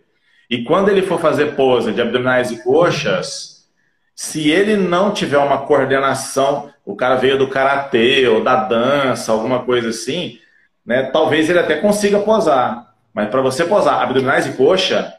[0.49, 3.65] E quando ele for fazer pose de abdominais e coxas,
[4.13, 9.63] se ele não tiver uma coordenação, o cara veio do karatê ou da dança, alguma
[9.63, 10.39] coisa assim,
[10.85, 12.93] né, talvez ele até consiga posar.
[13.13, 15.13] Mas para você posar abdominais e coxa,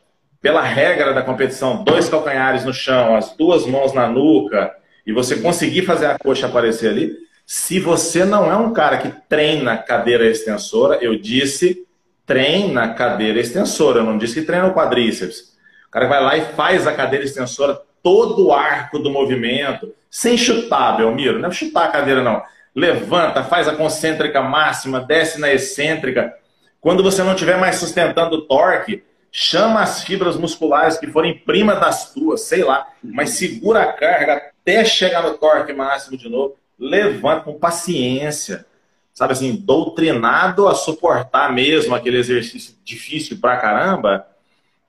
[0.46, 4.72] pela regra da competição, dois calcanhares no chão, as duas mãos na nuca,
[5.04, 9.12] e você conseguir fazer a coxa aparecer ali, se você não é um cara que
[9.28, 11.84] treina cadeira extensora, eu disse
[12.24, 15.56] treina cadeira extensora, eu não disse que treina o quadríceps.
[15.88, 20.38] O cara vai lá e faz a cadeira extensora todo o arco do movimento, sem
[20.38, 22.40] chutar, Belmiro, não é chutar a cadeira não.
[22.72, 26.32] Levanta, faz a concêntrica máxima, desce na excêntrica.
[26.80, 29.02] Quando você não estiver mais sustentando o torque,
[29.38, 34.36] chama as fibras musculares que forem prima das tuas, sei lá, mas segura a carga
[34.36, 38.64] até chegar no torque máximo de novo, levanta com paciência,
[39.12, 44.26] sabe assim, doutrinado a suportar mesmo aquele exercício difícil pra caramba,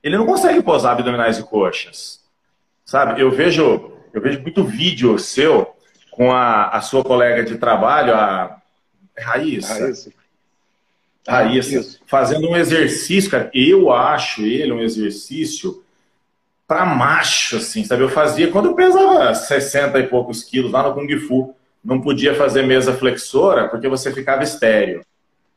[0.02, 2.22] ele não consegue posar abdominais e coxas,
[2.86, 3.22] sabe?
[3.22, 5.76] Eu vejo, eu vejo muito vídeo seu
[6.10, 8.62] com a, a sua colega de trabalho, a
[9.18, 9.74] Raíssa.
[9.74, 10.10] Raíssa.
[11.28, 15.84] Raíssa, fazendo um exercício, cara, eu acho ele um exercício
[16.65, 18.03] para macho, assim, sabe?
[18.03, 21.55] Eu fazia quando eu pesava 60 e poucos quilos lá no Kung Fu.
[21.84, 25.01] Não podia fazer mesa flexora porque você ficava estéreo.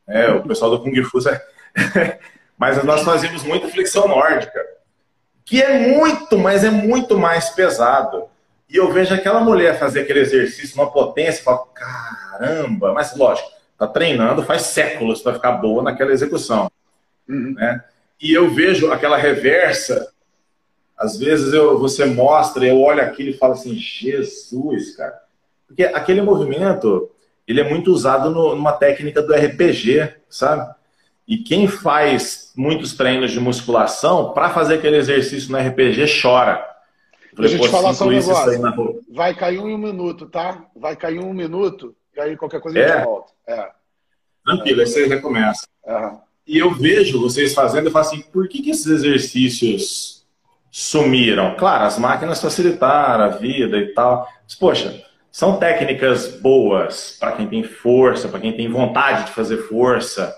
[0.07, 1.19] É, o pessoal do Kung Fu.
[2.57, 4.59] mas nós fazíamos muita flexão nórdica,
[5.45, 8.25] que é muito, mas é muito mais pesado.
[8.69, 13.49] E eu vejo aquela mulher fazer aquele exercício numa potência e falo, caramba, mas lógico,
[13.87, 16.71] tá treinando faz séculos para ficar boa naquela execução.
[17.27, 17.53] Uhum.
[17.53, 17.83] Né?
[18.21, 20.11] E eu vejo aquela reversa
[21.01, 25.19] às vezes eu, você mostra, eu olho aquilo e falo assim, Jesus, cara.
[25.67, 27.09] Porque aquele movimento,
[27.47, 30.71] ele é muito usado no, numa técnica do RPG, sabe?
[31.27, 36.63] E quem faz muitos treinos de musculação, para fazer aquele exercício no RPG, chora.
[37.35, 39.01] Falei, Deixa eu te falar só um negócio.
[39.09, 40.65] Vai cair um minuto, tá?
[40.75, 42.85] Vai cair um minuto, aí qualquer coisa é?
[42.85, 43.33] a gente volta.
[43.47, 43.69] É.
[44.45, 45.67] Tranquilo, aí você recomeça.
[45.85, 46.11] É.
[46.47, 50.21] E eu vejo vocês fazendo e falo assim, por que, que esses exercícios
[50.71, 51.55] sumiram.
[51.55, 54.27] Claro, as máquinas facilitaram a vida e tal.
[54.43, 59.57] Mas, poxa, são técnicas boas para quem tem força, para quem tem vontade de fazer
[59.57, 60.33] força.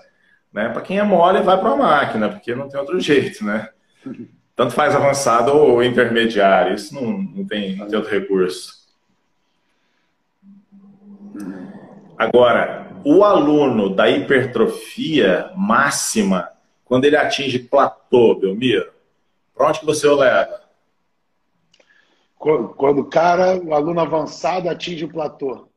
[0.52, 0.68] Né?
[0.68, 3.68] Para quem é mole, vai para a máquina, porque não tem outro jeito, né?
[4.56, 6.74] Tanto faz avançado ou intermediário.
[6.74, 8.83] Isso não, não, tem, não tem outro recurso.
[12.16, 16.50] Agora, o aluno da hipertrofia máxima,
[16.84, 18.90] quando ele atinge platô, Belmiro,
[19.54, 20.60] para onde que você o leva?
[22.38, 25.52] Quando o cara, o aluno avançado, atinge o platô.
[25.52, 25.68] O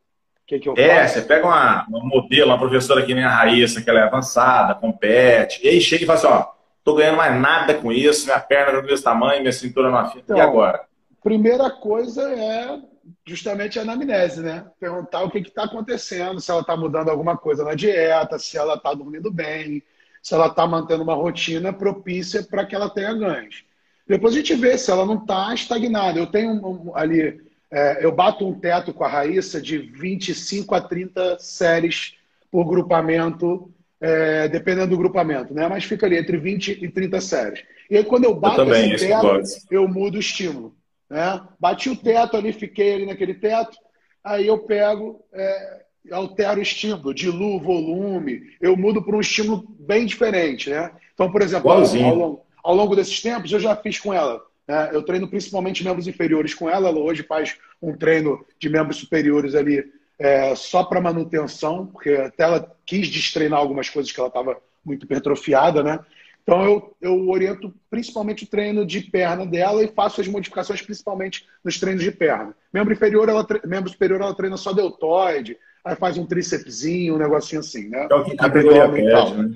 [0.45, 1.15] que, que eu é, faço?
[1.15, 4.75] você pega uma, uma modelo, uma professora que nem a Raíssa, que ela é avançada,
[4.75, 6.45] compete, e aí chega e fala assim, ó,
[6.83, 10.23] tô ganhando mais nada com isso, minha perna tá desse tamanho, minha cintura não afita.
[10.23, 10.85] Então, e agora?
[11.21, 12.79] Primeira coisa é
[13.25, 14.65] justamente a anamnese, né?
[14.79, 18.75] Perguntar o que está acontecendo, se ela está mudando alguma coisa na dieta, se ela
[18.75, 19.83] está dormindo bem,
[20.21, 23.63] se ela está mantendo uma rotina propícia para que ela tenha ganhos.
[24.07, 26.17] Depois a gente vê se ela não está estagnada.
[26.19, 30.81] Eu tenho um, ali, é, eu bato um teto com a Raíssa de 25 a
[30.81, 32.15] 30 séries
[32.49, 35.67] por grupamento, é, dependendo do grupamento, né?
[35.67, 37.63] Mas fica ali entre 20 e 30 séries.
[37.89, 40.76] E aí, quando eu bato eu também, esse teto, eu mudo o estímulo.
[41.09, 41.41] Né?
[41.59, 43.77] Bati o teto ali, fiquei ali naquele teto,
[44.23, 49.65] aí eu pego, é, altero o estímulo, diluo o volume, eu mudo para um estímulo
[49.79, 50.69] bem diferente.
[50.69, 50.91] Né?
[51.13, 54.41] Então, por exemplo, ao, ao, longo, ao longo desses tempos, eu já fiz com ela.
[54.67, 54.89] Né?
[54.91, 59.55] Eu treino principalmente membros inferiores com ela, ela hoje faz um treino de membros superiores
[59.55, 59.83] ali
[60.19, 65.05] é, só para manutenção, porque até ela quis destreinar algumas coisas que ela estava muito
[65.05, 65.99] hipertrofiada, né?
[66.47, 71.45] Então eu, eu oriento principalmente o treino de perna dela e faço as modificações principalmente
[71.61, 72.55] nos treinos de perna.
[72.71, 77.59] Membro inferior, ela membro superior, ela treina só deltoide, aí faz um trícepsinho, um negocinho
[77.59, 78.07] assim, né?
[78.09, 79.55] É o que categoria pede, né?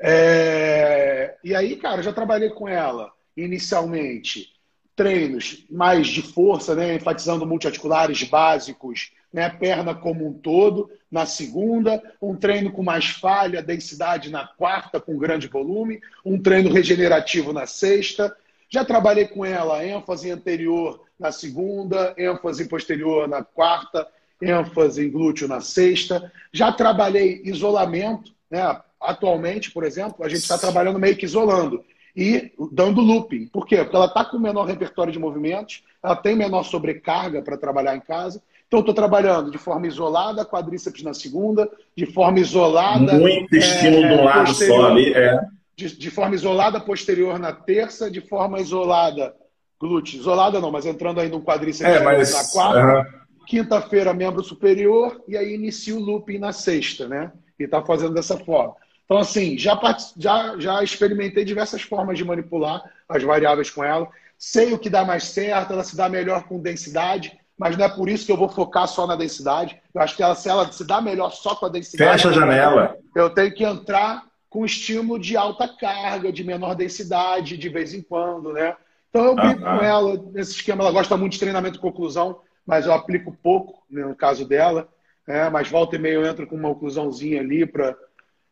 [0.00, 1.36] É...
[1.42, 4.59] E aí, cara, já trabalhei com ela inicialmente
[5.00, 12.02] treinos mais de força, né, enfatizando multiarticulares básicos, né, perna como um todo, na segunda,
[12.20, 17.66] um treino com mais falha, densidade na quarta, com grande volume, um treino regenerativo na
[17.66, 18.36] sexta.
[18.68, 24.06] Já trabalhei com ela ênfase anterior na segunda, ênfase posterior na quarta,
[24.40, 26.30] ênfase em glúteo na sexta.
[26.52, 28.78] Já trabalhei isolamento, né?
[29.00, 31.82] Atualmente, por exemplo, a gente está trabalhando meio que isolando
[32.20, 33.46] e dando looping.
[33.46, 33.78] Por quê?
[33.78, 38.00] Porque ela está com menor repertório de movimentos, ela tem menor sobrecarga para trabalhar em
[38.00, 38.42] casa.
[38.68, 41.66] Então, estou trabalhando de forma isolada, quadríceps na segunda,
[41.96, 43.14] de forma isolada.
[43.14, 45.40] Muito estímulo é, do lado só ali, é.
[45.74, 49.34] De, de, forma isolada posterior na terça, de forma isolada
[49.80, 50.20] glúteo.
[50.20, 53.20] Isolada não, mas entrando aí no quadríceps é, mas, na quarta.
[53.46, 57.32] Quinta-feira, membro superior, e aí inicia o looping na sexta, né?
[57.58, 58.76] E está fazendo dessa forma.
[59.10, 59.76] Então, assim, já,
[60.16, 64.08] já, já experimentei diversas formas de manipular as variáveis com ela.
[64.38, 67.88] Sei o que dá mais certo, ela se dá melhor com densidade, mas não é
[67.88, 69.82] por isso que eu vou focar só na densidade.
[69.92, 72.08] Eu acho que ela, se ela se dá melhor só com a densidade.
[72.08, 72.96] Fecha a janela.
[73.12, 78.02] Eu tenho que entrar com estímulo de alta carga, de menor densidade, de vez em
[78.02, 78.76] quando, né?
[79.08, 80.84] Então eu brinco com ela nesse esquema.
[80.84, 84.88] Ela gosta muito de treinamento de conclusão, mas eu aplico pouco né, no caso dela.
[85.26, 85.50] Né?
[85.50, 87.96] Mas volta e meia eu entro com uma oclusãozinha ali para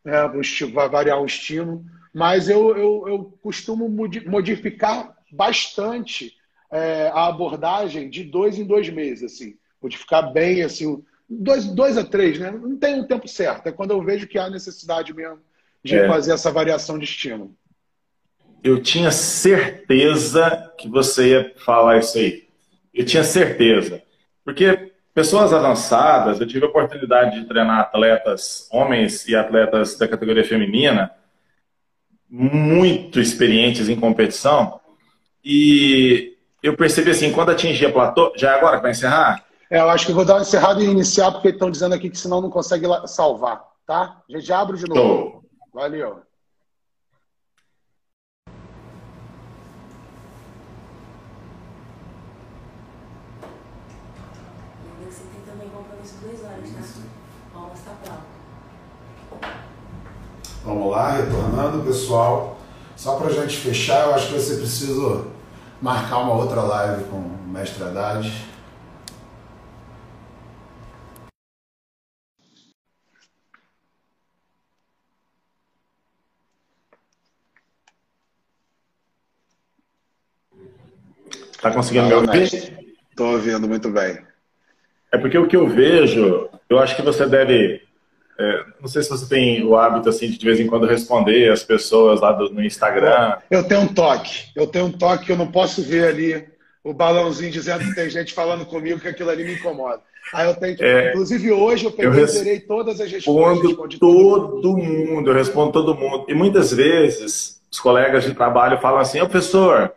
[0.05, 0.29] né,
[0.91, 1.85] variar o estímulo.
[2.15, 6.35] Mas eu, eu, eu costumo modificar bastante
[6.71, 9.57] é, a abordagem de dois em dois meses, assim.
[9.81, 12.51] Modificar bem, assim, dois, dois a três, né?
[12.51, 13.69] Não tem um tempo certo.
[13.69, 15.41] É quando eu vejo que há necessidade mesmo
[15.85, 16.09] de é.
[16.09, 17.55] fazer essa variação de estímulo.
[18.63, 22.49] Eu tinha certeza que você ia falar isso aí.
[22.93, 24.03] Eu tinha certeza.
[24.45, 30.45] Porque Pessoas avançadas, eu tive a oportunidade de treinar atletas homens e atletas da categoria
[30.45, 31.11] feminina,
[32.31, 34.79] muito experientes em competição,
[35.45, 39.45] e eu percebi assim, quando atingia platô, já é agora que vai encerrar?
[39.69, 42.17] É, eu acho que vou dar uma encerrada e iniciar, porque estão dizendo aqui que
[42.17, 44.23] senão não consegue salvar, tá?
[44.29, 45.43] A gente já abre de novo.
[45.43, 45.79] Tô.
[45.81, 46.23] Valeu.
[60.65, 62.59] Vamos lá, retornando, pessoal.
[62.97, 65.31] Só para a gente fechar, eu acho que vai ser preciso
[65.81, 68.31] marcar uma outra live com o Mestre Haddad.
[81.61, 82.45] Tá conseguindo me ouvir?
[83.11, 84.19] Estou ouvindo muito bem.
[85.11, 87.88] É porque o que eu vejo, eu acho que você deve
[88.39, 91.51] é, não sei se você tem o hábito assim de de vez em quando responder
[91.51, 93.37] as pessoas lá do, no Instagram.
[93.51, 94.45] Eu tenho um toque.
[94.55, 96.49] Eu tenho um toque que eu não posso ver ali
[96.85, 100.01] o balãozinho dizendo que tem gente falando comigo que aquilo ali me incomoda.
[100.33, 100.85] Aí eu tenho que...
[100.85, 102.67] é, Inclusive hoje eu peguei res...
[102.67, 103.63] todas as respostas.
[103.63, 106.27] Respondo todo, todo mundo, eu respondo todo mundo.
[106.29, 109.93] E muitas vezes os colegas de trabalho falam assim, ô professor,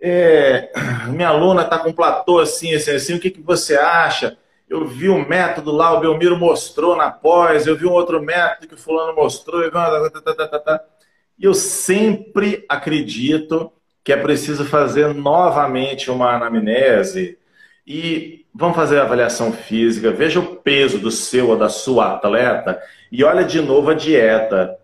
[0.00, 0.70] é,
[1.08, 4.38] minha aluna está com platô assim, assim, assim, o que, que você acha?
[4.72, 8.66] Eu vi um método lá, o Belmiro mostrou na pós, eu vi um outro método
[8.66, 9.70] que o fulano mostrou, e
[11.44, 13.70] eu sempre acredito
[14.02, 17.38] que é preciso fazer novamente uma anamnese
[17.86, 22.80] e vamos fazer a avaliação física, veja o peso do seu ou da sua atleta
[23.10, 24.74] e olha de novo a dieta.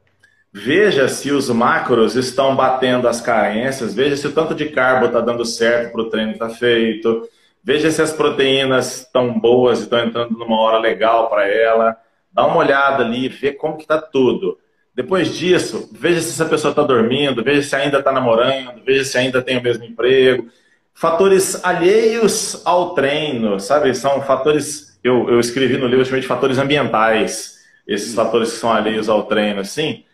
[0.52, 5.20] Veja se os macros estão batendo as carências, veja se o tanto de carbo está
[5.20, 7.28] dando certo para o treino que está feito,
[7.68, 11.98] veja se as proteínas estão boas estão entrando numa hora legal para ela.
[12.32, 14.58] Dá uma olhada ali, vê como que está tudo.
[14.94, 19.18] Depois disso, veja se essa pessoa está dormindo, veja se ainda está namorando, veja se
[19.18, 20.48] ainda tem o mesmo emprego.
[20.94, 23.94] Fatores alheios ao treino, sabe?
[23.94, 28.72] São fatores, eu, eu escrevi no livro, chamei de fatores ambientais, esses fatores que são
[28.72, 30.06] alheios ao treino, assim,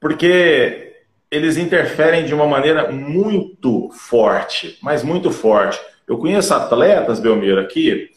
[0.00, 0.92] porque
[1.30, 5.78] eles interferem de uma maneira muito forte, mas muito forte.
[6.06, 8.10] Eu conheço atletas, Belmiro, aqui,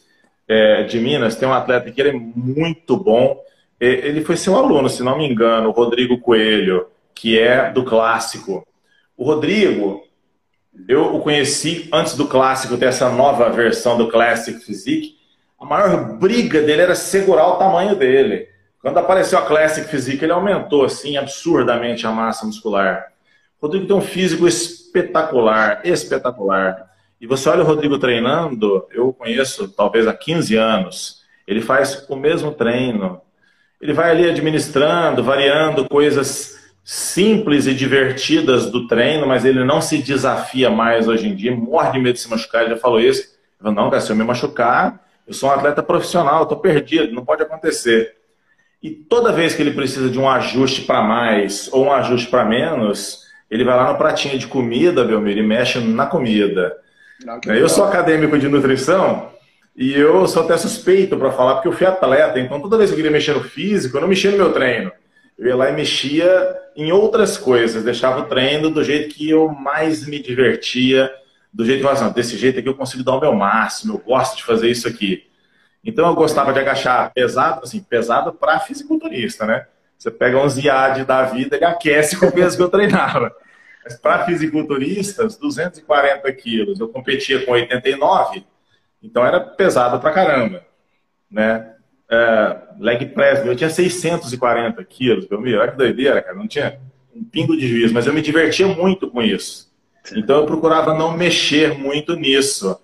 [0.46, 3.42] é, de Minas, tem um atleta que ele é muito bom,
[3.80, 8.66] ele foi seu aluno, se não me engano, o Rodrigo Coelho, que é do clássico.
[9.16, 10.02] O Rodrigo,
[10.88, 15.16] eu o conheci antes do clássico ter essa nova versão do Classic Physique.
[15.60, 18.48] A maior briga dele era segurar o tamanho dele.
[18.80, 23.12] Quando apareceu a Classic Physique, ele aumentou assim absurdamente a massa muscular.
[23.60, 26.87] O Rodrigo tem um físico espetacular, espetacular.
[27.20, 31.22] E você olha o Rodrigo treinando, eu conheço talvez há 15 anos.
[31.46, 33.20] Ele faz o mesmo treino,
[33.80, 39.98] ele vai ali administrando, variando coisas simples e divertidas do treino, mas ele não se
[39.98, 42.62] desafia mais hoje em dia, morre de medo de se machucar.
[42.62, 43.20] Ele já falou isso.
[43.22, 47.12] Ele falou, não, cara, se eu me machucar, eu sou um atleta profissional, estou perdido,
[47.12, 48.16] não pode acontecer.
[48.82, 52.44] E toda vez que ele precisa de um ajuste para mais ou um ajuste para
[52.44, 56.76] menos, ele vai lá no pratinho de comida, Belmiro, e mexe na comida.
[57.24, 59.32] Não, eu sou acadêmico de nutrição
[59.76, 62.94] e eu sou até suspeito para falar, porque eu fui atleta, então toda vez que
[62.94, 64.92] eu queria mexer no físico, eu não mexia no meu treino.
[65.38, 69.48] Eu ia lá e mexia em outras coisas, deixava o treino do jeito que eu
[69.48, 71.10] mais me divertia,
[71.52, 73.98] do jeito que eu falava, desse jeito aqui eu consigo dar o meu máximo, eu
[73.98, 75.28] gosto de fazer isso aqui.
[75.84, 79.66] Então eu gostava de agachar pesado, assim, pesado para fisiculturista, né?
[79.96, 83.32] Você pega um Ziad da vida e aquece com o peso que eu treinava.
[83.88, 88.44] Mas para fisiculturistas, 240 quilos, eu competia com 89
[89.02, 90.64] então era pesado pra caramba,
[91.30, 91.74] né?
[92.10, 96.80] É, leg press, eu tinha 640 quilos, meu, olha que doideira, cara, não tinha
[97.14, 99.70] um pingo de juízo, mas eu me divertia muito com isso.
[100.16, 102.80] Então eu procurava não mexer muito nisso.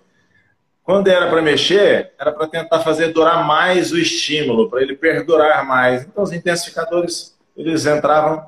[0.83, 5.65] Quando era para mexer, era para tentar fazer durar mais o estímulo, para ele perdurar
[5.65, 6.03] mais.
[6.03, 8.45] Então os intensificadores, eles entravam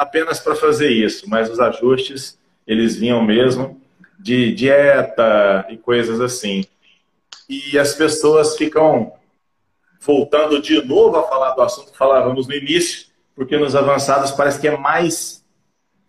[0.00, 3.80] apenas para fazer isso, mas os ajustes, eles vinham mesmo
[4.18, 6.64] de dieta e coisas assim
[7.50, 9.12] e as pessoas ficam
[10.00, 14.60] voltando de novo a falar do assunto que falávamos no início, porque nos avançados parece
[14.60, 15.44] que é mais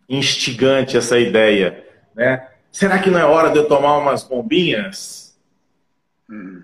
[0.08, 1.84] instigante essa ideia,
[2.16, 2.48] né?
[2.72, 5.36] Será que não é hora de eu tomar umas bombinhas?
[6.30, 6.64] Hum.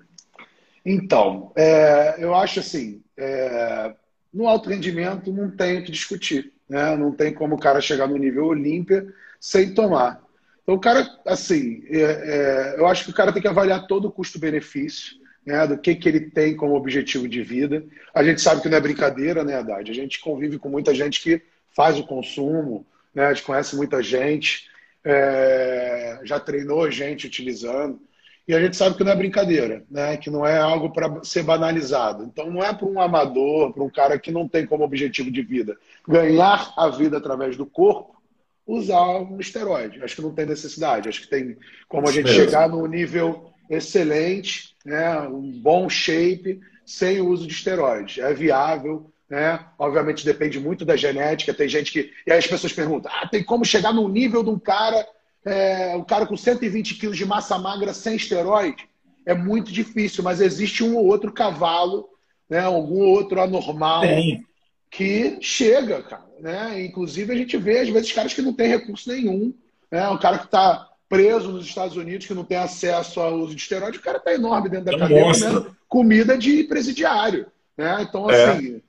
[0.85, 3.93] Então, é, eu acho assim, é,
[4.31, 6.95] no alto rendimento não tem o que discutir, né?
[6.95, 9.07] Não tem como o cara chegar no nível Olímpia
[9.39, 10.21] sem tomar.
[10.63, 14.09] Então, o cara, assim, é, é, eu acho que o cara tem que avaliar todo
[14.09, 15.15] o custo-benefício,
[15.45, 17.85] né, do que, que ele tem como objetivo de vida.
[18.13, 19.89] A gente sabe que não é brincadeira, né, Haddad?
[19.89, 21.41] A gente convive com muita gente que
[21.73, 24.67] faz o consumo, né, a gente conhece muita gente,
[25.05, 28.01] é, já treinou gente utilizando,
[28.47, 31.43] e a gente sabe que não é brincadeira, né, que não é algo para ser
[31.43, 32.23] banalizado.
[32.23, 35.41] Então, não é para um amador, para um cara que não tem como objetivo de
[35.41, 38.15] vida ganhar a vida através do corpo,
[38.65, 40.01] usar um esteroide.
[40.01, 41.09] Acho que não tem necessidade.
[41.09, 41.57] Acho que tem
[41.89, 42.39] como a gente mesmo.
[42.39, 48.21] chegar num nível excelente, né, um bom shape, sem o uso de esteroide.
[48.21, 49.59] É viável, né?
[49.77, 51.53] Obviamente depende muito da genética.
[51.53, 52.13] Tem gente que.
[52.25, 55.05] E aí as pessoas perguntam: ah, tem como chegar no nível de um cara,
[55.47, 58.87] é, um cara com 120 quilos de massa magra sem esteroide?
[59.25, 62.07] É muito difícil, mas existe um ou outro cavalo,
[62.49, 62.61] né?
[62.61, 64.03] Algum outro anormal
[64.89, 66.83] que chega, cara né?
[66.83, 69.53] Inclusive, a gente vê, às vezes, caras que não têm recurso nenhum.
[69.91, 70.07] Né?
[70.09, 73.61] Um cara que está preso nos Estados Unidos, que não tem acesso ao uso de
[73.61, 77.47] esteroide, o cara está enorme dentro da é cadeia comendo comida de presidiário.
[77.77, 78.05] Né?
[78.07, 78.43] Então, é.
[78.43, 78.81] assim,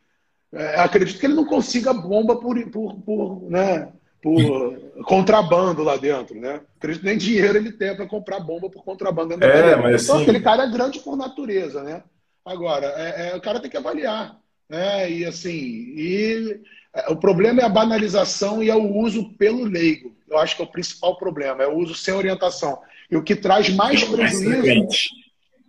[0.53, 0.81] é.
[0.81, 3.89] acredito que ele não consiga bomba por, por, por, né?
[4.23, 6.39] Por contrabando lá dentro.
[6.39, 6.61] Né?
[6.77, 9.77] Acredito que nem dinheiro ele tem para comprar bomba por contrabando dentro é.
[9.77, 10.23] Mas, então, assim...
[10.25, 11.83] aquele cara é grande por natureza.
[11.83, 12.03] Né?
[12.45, 14.37] Agora, é, é, o cara tem que avaliar.
[14.69, 15.11] Né?
[15.11, 16.61] E assim, e
[17.09, 20.17] o problema é a banalização e é o uso pelo leigo.
[20.29, 22.79] Eu acho que é o principal problema, é o uso sem orientação.
[23.11, 24.51] E o que traz mais é prejuízo.
[24.51, 25.09] Mais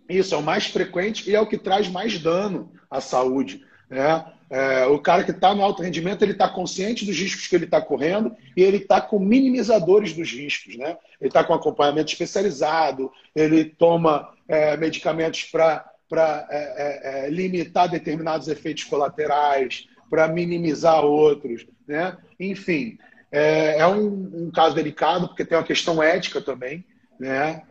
[0.08, 3.64] isso, é o mais frequente e é o que traz mais dano à saúde.
[3.88, 4.24] Né?
[4.50, 7.66] É, o cara que está no alto rendimento, ele está consciente dos riscos que ele
[7.66, 10.76] está correndo e ele está com minimizadores dos riscos.
[10.76, 10.96] Né?
[11.20, 18.48] Ele está com acompanhamento especializado, ele toma é, medicamentos para é, é, é, limitar determinados
[18.48, 21.64] efeitos colaterais, para minimizar outros.
[21.86, 22.16] Né?
[22.40, 22.98] Enfim,
[23.30, 26.84] é, é um, um, caso delicado, porque tem uma questão ética também.
[27.20, 27.62] né,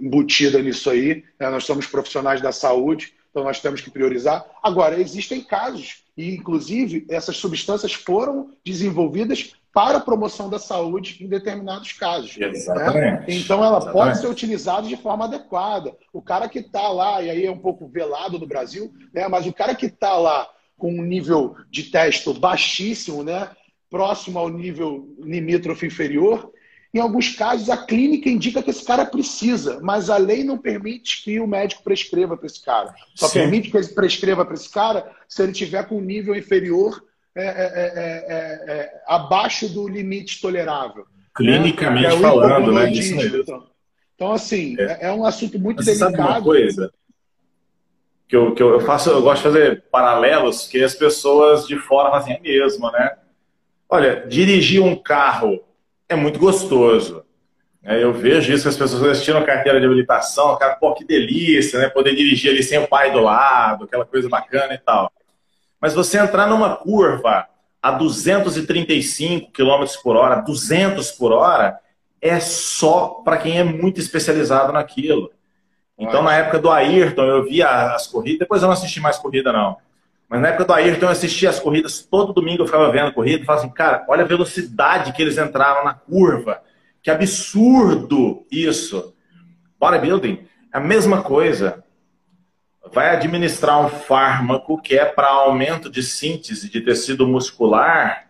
[0.00, 1.24] embutida nisso aí.
[1.40, 1.50] Né?
[1.50, 4.44] Nós somos profissionais da saúde, então nós temos que priorizar.
[4.62, 11.28] Agora, existem casos, e inclusive essas substâncias foram desenvolvidas para a promoção da saúde em
[11.28, 12.36] determinados casos.
[12.36, 12.48] Né?
[12.48, 13.32] Exatamente.
[13.32, 13.92] Então ela Exatamente.
[13.92, 15.94] pode ser utilizada de forma adequada.
[16.12, 19.28] O cara que está lá, e aí é um pouco velado no Brasil, né?
[19.28, 23.50] mas o cara que está lá com um nível de testo baixíssimo, né?
[23.88, 26.50] próximo ao nível limítrofe inferior,
[26.92, 31.22] em alguns casos, a clínica indica que esse cara precisa, mas a lei não permite
[31.22, 32.94] que o médico prescreva para esse cara.
[33.14, 33.40] Só Sim.
[33.40, 37.02] permite que ele prescreva para esse cara se ele tiver com um nível inferior
[37.34, 41.06] é, é, é, é abaixo do limite tolerável.
[41.34, 42.22] Clinicamente né?
[42.22, 42.90] falando, né?
[42.90, 43.68] Então,
[44.16, 45.12] então, assim, é.
[45.12, 46.16] um assunto muito Você delicado.
[46.16, 46.92] Sabe uma coisa?
[48.26, 52.10] Que eu, que eu faço, eu gosto de fazer paralelos que as pessoas de fora
[52.10, 53.16] fazem a mesma, né?
[53.88, 55.60] Olha, dirigir um carro
[56.08, 57.24] é muito gostoso.
[57.82, 61.78] É, eu vejo isso, as pessoas tiram a carteira de habilitação, cara, pô, que delícia,
[61.78, 61.88] né?
[61.88, 65.12] Poder dirigir ali sem o pai do lado, aquela coisa bacana e tal.
[65.80, 67.46] Mas você entrar numa curva
[67.80, 71.78] a 235 km por hora, 200 por hora,
[72.20, 75.30] é só para quem é muito especializado naquilo.
[75.96, 79.52] Então, na época do Ayrton, eu via as corridas, depois eu não assisti mais corrida,
[79.52, 79.76] não.
[80.28, 83.12] Mas na época do Ayrton, eu assistia as corridas, todo domingo eu ficava vendo a
[83.12, 86.62] corrida e falava assim, cara, olha a velocidade que eles entraram na curva.
[87.02, 89.14] Que absurdo isso.
[89.80, 91.82] Bodybuilding, é a mesma coisa.
[92.92, 98.28] Vai administrar um fármaco que é para aumento de síntese de tecido muscular,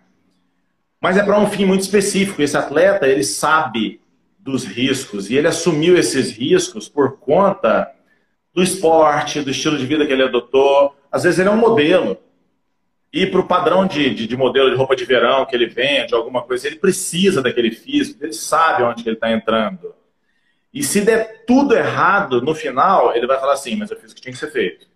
[1.00, 2.42] mas é para um fim muito específico.
[2.42, 4.00] Esse atleta, ele sabe
[4.38, 7.90] dos riscos e ele assumiu esses riscos por conta
[8.54, 12.18] do esporte, do estilo de vida que ele adotou, às vezes ele é um modelo.
[13.12, 16.14] E para o padrão de, de, de, modelo de roupa de verão que ele vende,
[16.14, 19.94] alguma coisa, ele precisa daquele físico, ele sabe onde ele está entrando.
[20.72, 24.14] E se der tudo errado, no final, ele vai falar assim, mas eu fiz o
[24.14, 24.86] que tinha que ser feito.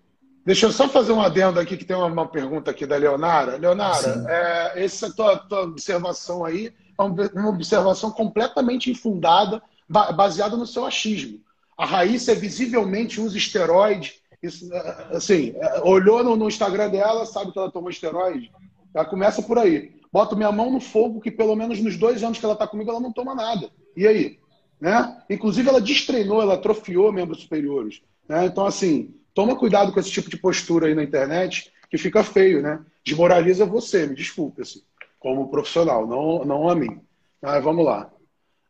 [0.44, 3.56] Deixa eu só fazer um adendo aqui, que tem uma, uma pergunta aqui da Leonara.
[3.56, 10.84] Leonara, é, essa tua, tua observação aí é uma observação completamente infundada, baseada no seu
[10.84, 11.40] achismo.
[11.76, 14.68] A Raíssa visivelmente usa esteroide, isso,
[15.10, 15.54] assim,
[15.84, 18.50] olhou no, no, Instagram dela, sabe que ela tomou esteroide.
[18.94, 19.92] Ela começa por aí.
[20.12, 22.90] Boto minha mão no fogo, que pelo menos nos dois anos que ela está comigo,
[22.90, 23.70] ela não toma nada.
[23.96, 24.38] E aí?
[24.80, 25.22] Né?
[25.30, 28.02] Inclusive, ela destreinou, ela atrofiou membros superiores.
[28.28, 28.46] Né?
[28.46, 32.60] Então, assim, toma cuidado com esse tipo de postura aí na internet, que fica feio,
[32.60, 32.84] né?
[33.04, 34.80] Desmoraliza você, me desculpe, assim,
[35.20, 37.00] como profissional, não, não a mim.
[37.40, 38.10] Mas vamos lá.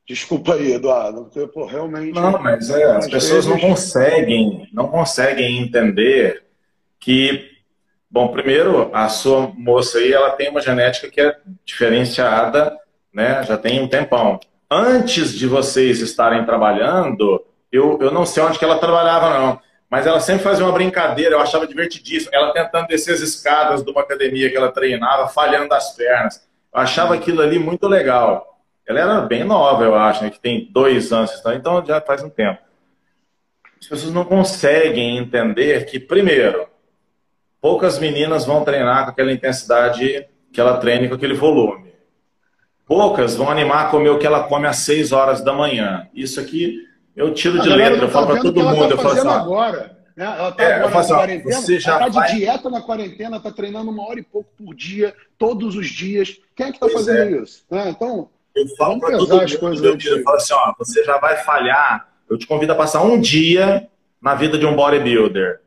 [0.07, 2.13] Desculpa aí, Eduardo, porque pô, realmente.
[2.13, 3.47] Não, mas é, as pessoas vezes...
[3.47, 6.43] não conseguem, não conseguem entender
[6.99, 7.49] que,
[8.11, 12.77] bom, primeiro, a sua moça aí, ela tem uma genética que é diferenciada,
[13.15, 13.43] né?
[13.45, 14.41] Já tem um tempão.
[14.69, 19.61] Antes de vocês estarem trabalhando, eu, eu não sei onde que ela trabalhava, não.
[19.89, 22.31] Mas ela sempre fazia uma brincadeira, eu achava divertidíssimo.
[22.35, 26.43] Ela tentando descer as escadas de uma academia que ela treinava, falhando as pernas.
[26.75, 28.52] Eu achava aquilo ali muito legal.
[28.87, 30.31] Ela era bem nova, eu acho, né?
[30.31, 32.61] que tem dois anos, então já faz um tempo.
[33.81, 36.67] As pessoas não conseguem entender que, primeiro,
[37.61, 41.93] poucas meninas vão treinar com aquela intensidade que ela treina com aquele volume.
[42.87, 46.09] Poucas vão animar a comer o que ela come às 6 horas da manhã.
[46.15, 48.89] Isso aqui eu tiro de letra, eu falo para todo mundo.
[48.89, 49.99] Tá eu falo assim, agora.
[50.17, 50.25] Né?
[50.25, 53.51] Ela está é, agora na quarentena, você já ela está de dieta na quarentena, está
[53.51, 56.39] treinando uma hora e pouco por dia, todos os dias.
[56.55, 57.43] Quem é que está fazendo é.
[57.43, 57.65] isso?
[57.71, 57.89] Né?
[57.89, 61.39] Então, eu falo para todo mundo, coisas eu, eu falo assim, ó, você já vai
[61.39, 62.09] falhar.
[62.29, 63.89] Eu te convido a passar um dia
[64.21, 65.61] na vida de um bodybuilder.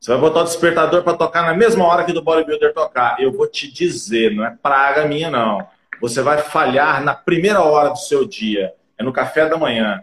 [0.00, 3.20] Você vai botar o despertador para tocar na mesma hora que do bodybuilder tocar.
[3.20, 5.66] Eu vou te dizer, não é praga minha, não.
[6.00, 8.74] Você vai falhar na primeira hora do seu dia.
[8.96, 10.02] É no café da manhã.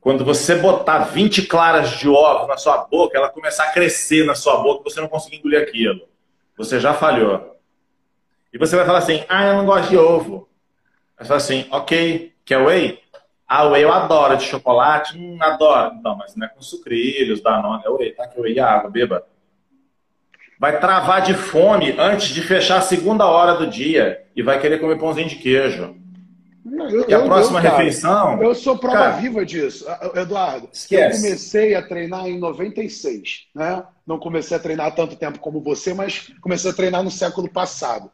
[0.00, 4.34] Quando você botar 20 claras de ovo na sua boca, ela começar a crescer na
[4.34, 6.08] sua boca, você não conseguir engolir aquilo.
[6.56, 7.56] Você já falhou.
[8.52, 10.49] E você vai falar assim: ah, eu não gosto de ovo.
[11.20, 12.98] Aí fala assim, ok, quer whey?
[13.46, 15.94] Ah, whey eu adoro, de chocolate, hum, adoro.
[16.02, 18.26] Não, mas não é com sucrilhos, danone, é whey, tá?
[18.26, 19.26] Que whey é água, beba.
[20.58, 24.78] Vai travar de fome antes de fechar a segunda hora do dia e vai querer
[24.78, 25.94] comer pãozinho de queijo.
[26.90, 28.42] Eu, e a próxima eu, refeição.
[28.42, 30.70] Eu sou prova cara, viva disso, Eduardo.
[30.72, 31.18] Esquece.
[31.18, 33.82] Eu comecei a treinar em 96, né?
[34.06, 37.48] Não comecei a treinar há tanto tempo como você, mas comecei a treinar no século
[37.50, 38.10] passado.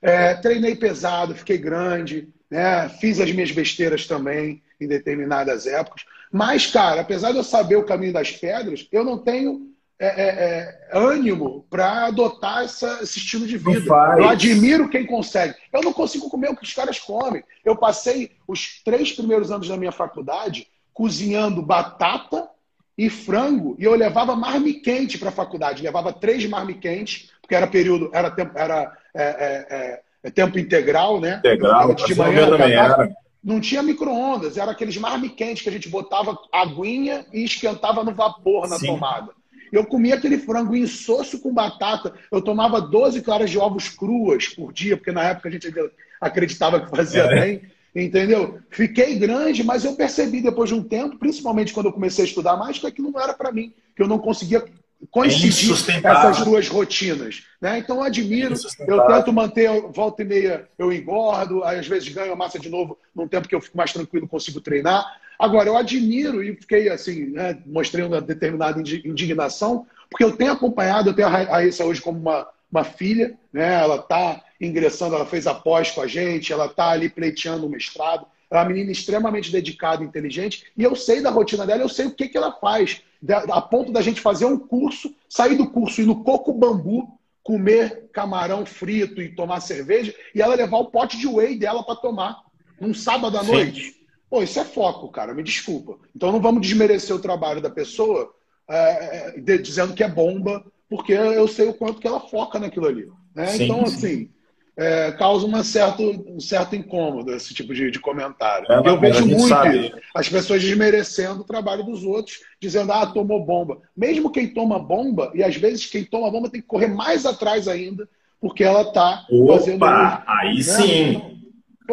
[0.00, 2.88] É, treinei pesado, fiquei grande, né?
[3.00, 6.04] Fiz as minhas besteiras também em determinadas épocas.
[6.30, 9.68] Mas, cara, apesar de eu saber o caminho das pedras, eu não tenho
[10.00, 13.92] é, é, é, ânimo para adotar essa, esse estilo de vida.
[14.16, 15.54] Eu admiro quem consegue.
[15.72, 17.42] Eu não consigo comer o que os caras comem.
[17.64, 22.48] Eu passei os três primeiros anos da minha faculdade cozinhando batata
[22.96, 25.82] e frango e eu levava marmiquente para a faculdade.
[25.82, 31.38] Levava três marmiquentes, porque era período, era tempo, era, é, é, tempo integral, né?
[31.38, 33.10] Integral, de manhã, também era.
[33.42, 38.68] Não tinha micro-ondas, era aqueles marmiquentes que a gente botava aguinha e esquentava no vapor
[38.68, 38.88] na Sim.
[38.88, 39.32] tomada.
[39.72, 42.14] Eu comia aquele frango insosso com batata.
[42.32, 45.72] Eu tomava 12 claras de ovos cruas por dia, porque na época a gente
[46.20, 47.40] acreditava que fazia é.
[47.40, 47.62] bem.
[47.94, 48.58] Entendeu?
[48.70, 52.56] Fiquei grande, mas eu percebi depois de um tempo, principalmente quando eu comecei a estudar
[52.56, 54.64] mais, que aquilo não era para mim, que eu não conseguia
[55.10, 57.44] coincidir é essas duas rotinas.
[57.60, 57.78] Né?
[57.78, 58.54] Então eu admiro,
[58.86, 63.28] eu tento manter, volta e meia eu engordo, às vezes ganho massa de novo, num
[63.28, 65.04] tempo que eu fico mais tranquilo, consigo treinar.
[65.38, 71.10] Agora, eu admiro e fiquei assim, né, mostrei uma determinada indignação, porque eu tenho acompanhado,
[71.10, 73.80] eu tenho a Raíssa hoje como uma, uma filha, né?
[73.80, 78.26] ela está ingressando, ela fez após com a gente, ela está ali pleiteando o mestrado.
[78.50, 82.14] É uma menina extremamente dedicada, inteligente, e eu sei da rotina dela, eu sei o
[82.14, 83.02] que, que ela faz,
[83.50, 88.08] a ponto da gente fazer um curso, sair do curso e no coco bambu, comer
[88.12, 92.42] camarão frito e tomar cerveja, e ela levar o pote de whey dela para tomar,
[92.80, 93.96] num sábado à noite.
[94.30, 95.98] Pô, isso é foco, cara, me desculpa.
[96.14, 98.34] Então não vamos desmerecer o trabalho da pessoa
[98.68, 102.58] é, é de, dizendo que é bomba, porque eu sei o quanto que ela foca
[102.58, 103.08] naquilo ali.
[103.34, 103.46] Né?
[103.46, 104.30] Sim, então, sim.
[104.78, 108.70] É, causa uma certo, um certo incômodo esse tipo de, de comentário.
[108.70, 109.92] É, eu vejo muito sabe.
[110.14, 113.78] as pessoas desmerecendo o trabalho dos outros, dizendo, ah, tomou bomba.
[113.96, 117.66] Mesmo quem toma bomba, e às vezes quem toma bomba tem que correr mais atrás
[117.66, 118.08] ainda,
[118.40, 119.84] porque ela está fazendo.
[119.84, 120.62] Aí né?
[120.62, 121.22] sim.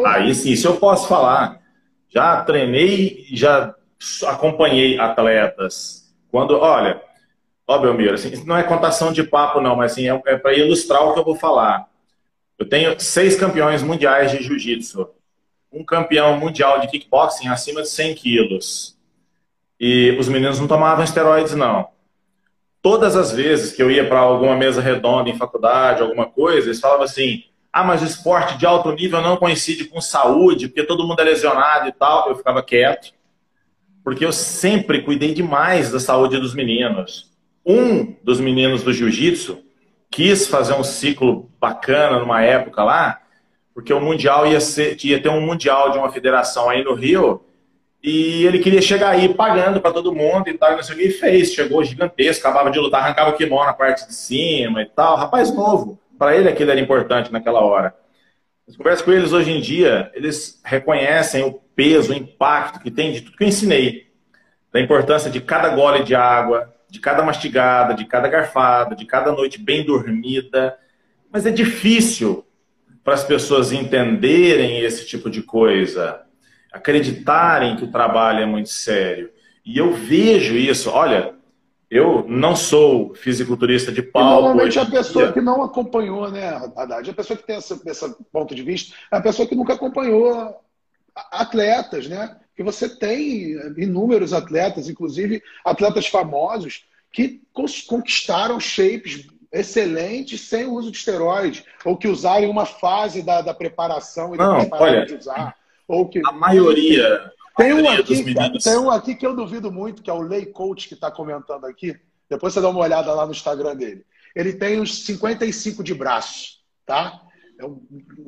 [0.06, 1.60] Aí sim, se eu posso falar
[2.08, 3.74] já treinei, já
[4.26, 6.14] acompanhei atletas.
[6.30, 7.02] Quando, olha,
[7.66, 11.02] ó, Belmiro, assim, não é contação de papo, não, mas assim, é, é para ilustrar
[11.02, 11.86] o que eu vou falar.
[12.58, 15.08] Eu tenho seis campeões mundiais de jiu-jitsu,
[15.70, 18.96] um campeão mundial de kickboxing acima de 100 quilos.
[19.78, 21.88] E os meninos não tomavam esteroides, não.
[22.80, 26.80] Todas as vezes que eu ia para alguma mesa redonda em faculdade, alguma coisa, eles
[26.80, 31.06] falavam assim: ah, mas o esporte de alto nível não coincide com saúde, porque todo
[31.06, 32.30] mundo é lesionado e tal.
[32.30, 33.12] Eu ficava quieto,
[34.02, 37.30] porque eu sempre cuidei demais da saúde dos meninos.
[37.66, 39.58] Um dos meninos do jiu-jitsu
[40.10, 43.20] quis fazer um ciclo bacana numa época lá,
[43.74, 47.42] porque o mundial ia, ser, ia ter um mundial de uma federação aí no Rio,
[48.02, 50.98] e ele queria chegar aí pagando para todo mundo e tal, e não sei o
[50.98, 51.52] que, e fez.
[51.52, 55.16] Chegou gigantesco, acabava de lutar, arrancava o kimono na parte de cima e tal.
[55.16, 55.98] Rapaz novo.
[56.16, 57.94] Para ele aquilo era importante naquela hora.
[58.68, 63.12] As conversas com eles hoje em dia, eles reconhecem o peso, o impacto que tem
[63.12, 64.06] de tudo que eu ensinei.
[64.72, 69.32] Da importância de cada gole de água, de cada mastigada, de cada garfada, de cada
[69.32, 70.78] noite bem dormida.
[71.32, 72.44] Mas é difícil
[73.04, 76.22] para as pessoas entenderem esse tipo de coisa,
[76.72, 79.30] acreditarem que o trabalho é muito sério.
[79.64, 80.90] E eu vejo isso.
[80.90, 81.34] Olha,
[81.90, 84.28] eu não sou fisiculturista de palco.
[84.28, 87.08] E normalmente a pessoa que não acompanhou, né, Haddad?
[87.08, 90.54] A pessoa que tem esse, esse ponto de vista é a pessoa que nunca acompanhou
[91.30, 92.36] atletas, né?
[92.56, 97.40] Que você tem inúmeros atletas, inclusive atletas famosos, que
[97.86, 103.54] conquistaram shapes excelentes sem o uso de esteroides, ou que usaram uma fase da, da
[103.54, 105.56] preparação e não, depois olha, de usar.
[105.88, 110.10] Ou que, a maioria, tem um, aqui, tem um aqui que eu duvido muito, que
[110.10, 111.98] é o Lay Coach que está comentando aqui.
[112.28, 114.04] Depois você dá uma olhada lá no Instagram dele.
[114.34, 117.22] Ele tem uns 55 de braço, tá?
[117.58, 117.80] É um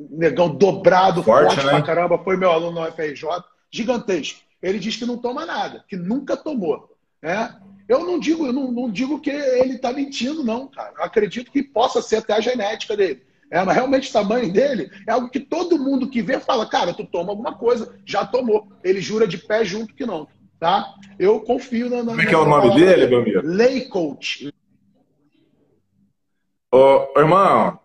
[0.09, 1.73] negão dobrado, forte, forte né?
[1.73, 2.17] pra caramba.
[2.17, 3.27] Foi meu aluno no FRJ,
[3.71, 4.39] gigantesco.
[4.61, 6.97] Ele diz que não toma nada, que nunca tomou.
[7.21, 7.55] Né?
[7.89, 10.93] Eu não digo, eu não, não digo que ele está mentindo, não, cara.
[10.95, 13.23] Eu acredito que possa ser até a genética dele.
[13.49, 16.93] É, mas realmente o tamanho dele é algo que todo mundo que vê fala, cara,
[16.93, 18.67] tu toma alguma coisa, já tomou.
[18.83, 20.27] Ele jura de pé junto que não,
[20.59, 20.93] tá?
[21.17, 22.03] Eu confio na...
[22.03, 23.41] na Como é que é o nome dele, meu amigo?
[23.43, 24.53] Lay Coach.
[26.71, 27.79] Ô, irmão,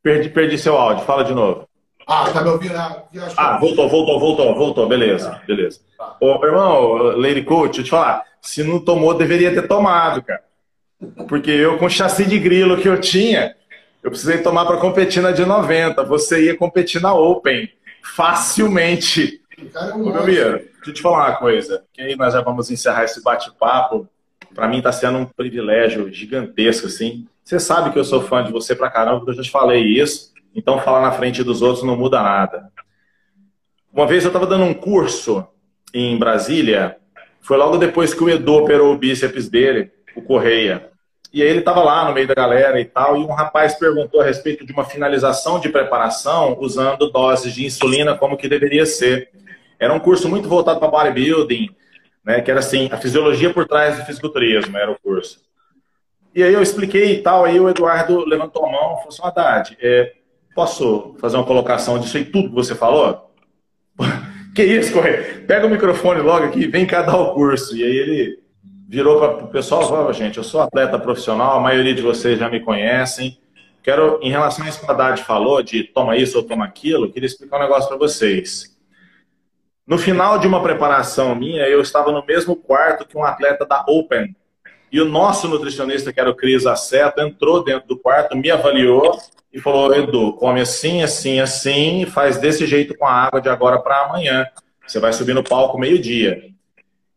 [0.00, 1.68] perdi, perdi seu áudio, fala de novo.
[2.06, 2.76] Ah, tá me ouvindo?
[2.76, 3.04] Ah,
[3.36, 5.87] ah voltou, voltou, voltou, voltou, beleza, beleza.
[5.98, 6.16] Tá.
[6.20, 10.44] Ô, irmão, Lady Coach, deixa eu te falar, se não tomou, deveria ter tomado, cara.
[11.28, 13.56] Porque eu, com o chassi de grilo que eu tinha,
[14.02, 16.04] eu precisei tomar para competir na de 90.
[16.04, 17.68] Você ia competir na Open
[18.02, 19.40] facilmente.
[19.94, 21.84] Ô, meu amigo, deixa eu te falar uma coisa.
[21.92, 24.08] Que aí nós já vamos encerrar esse bate-papo.
[24.54, 27.26] Para mim está sendo um privilégio gigantesco, assim.
[27.44, 30.32] Você sabe que eu sou fã de você pra caramba, eu já te falei isso.
[30.54, 32.70] Então falar na frente dos outros não muda nada.
[33.92, 35.46] Uma vez eu estava dando um curso
[35.92, 36.96] em Brasília
[37.40, 40.90] Foi logo depois que o Edu operou o bíceps dele, o Correia.
[41.32, 44.20] E aí ele estava lá no meio da galera e tal, e um rapaz perguntou
[44.20, 49.30] a respeito de uma finalização de preparação usando doses de insulina como que deveria ser.
[49.78, 51.70] Era um curso muito voltado para bodybuilding,
[52.24, 55.40] né, que era assim, a fisiologia por trás do fisiculturismo era o curso.
[56.34, 59.22] E aí eu expliquei e tal, aí o Eduardo levantou a mão e falou assim,
[59.22, 60.12] Haddad, é,
[60.54, 63.30] posso fazer uma colocação disso aí tudo que você falou?
[64.58, 65.44] Que isso, Correia?
[65.46, 67.76] Pega o microfone logo aqui, vem cá dar o curso.
[67.76, 68.42] E aí ele
[68.88, 72.36] virou para o pessoal e falou, gente, eu sou atleta profissional, a maioria de vocês
[72.36, 73.38] já me conhecem.
[73.84, 77.12] Quero, em relação a isso que o Haddad falou, de toma isso ou toma aquilo,
[77.12, 78.76] queria explicar um negócio para vocês.
[79.86, 83.84] No final de uma preparação minha, eu estava no mesmo quarto que um atleta da
[83.86, 84.34] Open.
[84.90, 89.16] E o nosso nutricionista, que era o Cris Aceto, entrou dentro do quarto, me avaliou
[89.52, 93.48] e falou: Edu, come assim, assim, assim, e faz desse jeito com a água de
[93.48, 94.46] agora para amanhã.
[94.86, 96.50] Você vai subir no palco meio-dia.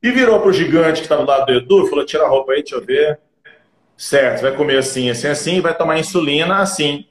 [0.03, 2.53] E virou pro gigante que estava do lado do Edu e falou: tira a roupa
[2.53, 3.19] aí, deixa eu ver.
[3.97, 7.05] Certo, vai comer assim, assim, assim, e vai tomar insulina assim.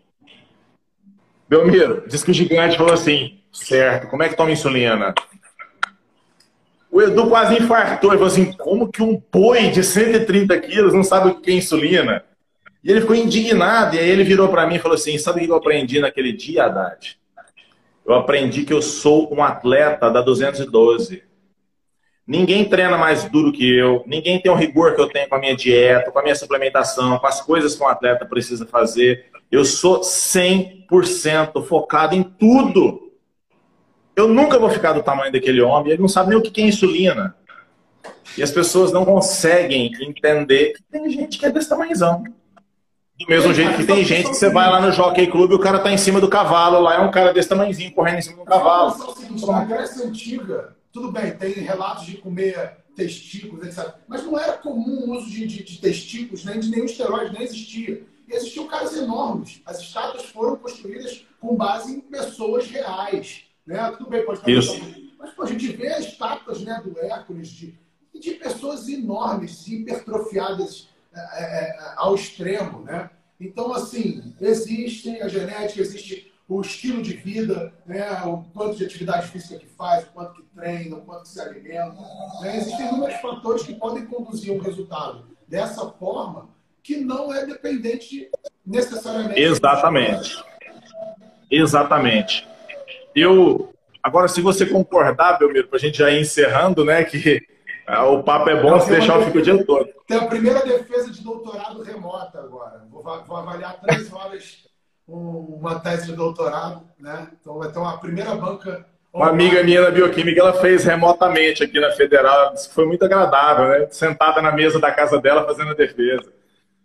[1.49, 5.15] Belmiro, diz que o gigante falou assim: certo, como é que toma insulina?
[6.91, 8.11] O Edu quase infartou.
[8.11, 11.55] Ele falou assim: como que um boi de 130 quilos não sabe o que é
[11.55, 12.25] insulina?
[12.83, 13.97] E ele ficou indignado.
[13.97, 16.33] E aí ele virou para mim e falou assim: sabe o que eu aprendi naquele
[16.33, 17.19] dia, Haddad?
[18.07, 21.23] Eu aprendi que eu sou um atleta da 212.
[22.27, 25.39] Ninguém treina mais duro que eu, ninguém tem o rigor que eu tenho com a
[25.39, 29.27] minha dieta, com a minha suplementação, com as coisas que um atleta precisa fazer.
[29.51, 33.11] Eu sou 100% focado em tudo.
[34.15, 36.65] Eu nunca vou ficar do tamanho daquele homem, ele não sabe nem o que é
[36.65, 37.35] insulina.
[38.39, 42.23] E as pessoas não conseguem entender que tem gente que é desse tamanhozão.
[43.21, 45.61] Do mesmo jeito que tem gente que você vai lá no Jockey Clube e o
[45.61, 48.39] cara tá em cima do cavalo, lá é um cara desse tamanhozinho correndo em cima
[48.39, 48.97] do cavalo.
[49.47, 53.95] Na Grécia Antiga, tudo bem, tem relatos de comer testículos, etc.
[54.09, 57.43] Mas não era comum o uso de, de, de testículos, nem de nenhum esteroide, nem
[57.43, 58.03] existia.
[58.27, 59.61] E existiam caras enormes.
[59.67, 63.45] As estátuas foram construídas com base em pessoas reais.
[63.67, 63.95] Né?
[63.99, 64.81] Tudo bem, pode Isso.
[65.19, 67.75] Mas pô, a gente vê estátuas né, do Hércules de,
[68.19, 71.00] de pessoas enormes, hipertrofiadas é, é, é,
[71.97, 72.83] ao extremo.
[72.83, 73.11] Né?
[73.41, 79.29] Então, assim, existe a genética, existe o estilo de vida, né, o quanto de atividade
[79.29, 81.97] física que faz, o quanto que treina, o quanto que se alimenta.
[82.41, 82.57] Né?
[82.57, 86.49] Existem inúmeros fatores que podem conduzir um resultado dessa forma
[86.83, 88.29] que não é dependente
[88.67, 89.41] necessariamente.
[89.41, 90.45] Exatamente.
[91.49, 92.49] Exatamente.
[93.15, 93.73] Eu
[94.03, 97.41] agora, se você concordar, Belmiro, para a gente já ir encerrando, né, que
[97.93, 99.89] ah, o papo é bom, se deixar eu fico o dia todo.
[100.07, 102.87] Tem a primeira defesa de doutorado remota agora.
[102.91, 104.69] Vou, vou avaliar três horas
[105.13, 107.29] uma tese de doutorado, né?
[107.41, 108.87] Então vai ter uma primeira banca.
[109.13, 113.05] Uma amiga minha da bioquímica, ela fez remotamente aqui na Federal, disse que foi muito
[113.05, 113.89] agradável, né?
[113.91, 116.33] Sentada na mesa da casa dela fazendo a defesa.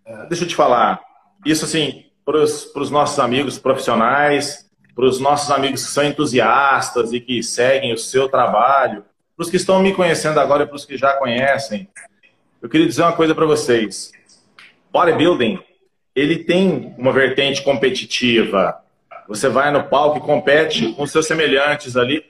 [0.04, 0.26] É.
[0.26, 1.00] Deixa eu te falar,
[1.46, 7.20] isso assim, para os nossos amigos profissionais, para os nossos amigos que são entusiastas e
[7.20, 9.06] que seguem o seu trabalho,
[9.36, 11.88] para os que estão me conhecendo agora e para os que já conhecem,
[12.62, 14.12] eu queria dizer uma coisa para vocês.
[14.92, 15.60] Bodybuilding
[16.16, 18.82] ele tem uma vertente competitiva.
[19.28, 22.24] Você vai no palco e compete com seus semelhantes ali.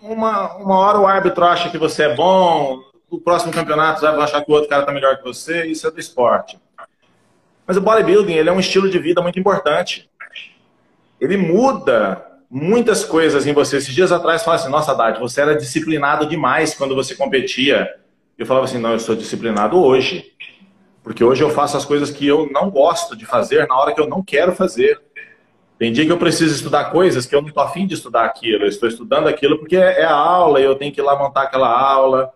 [0.00, 2.80] Uma, uma hora o árbitro acha que você é bom,
[3.10, 5.90] o próximo campeonato vai achar que o outro cara está melhor que você, isso é
[5.90, 6.58] do esporte.
[7.66, 10.08] Mas o bodybuilding ele é um estilo de vida muito importante.
[11.20, 13.78] Ele muda muitas coisas em você.
[13.78, 17.88] Esses dias atrás, falava assim, nossa, Haddad, você era disciplinado demais quando você competia.
[18.38, 20.32] Eu falava assim, não, eu sou disciplinado hoje.
[21.02, 24.00] Porque hoje eu faço as coisas que eu não gosto de fazer na hora que
[24.00, 25.00] eu não quero fazer.
[25.78, 28.64] Tem dia que eu preciso estudar coisas que eu não estou afim de estudar aquilo.
[28.64, 31.42] Eu estou estudando aquilo porque é a aula e eu tenho que ir lá montar
[31.42, 32.32] aquela aula.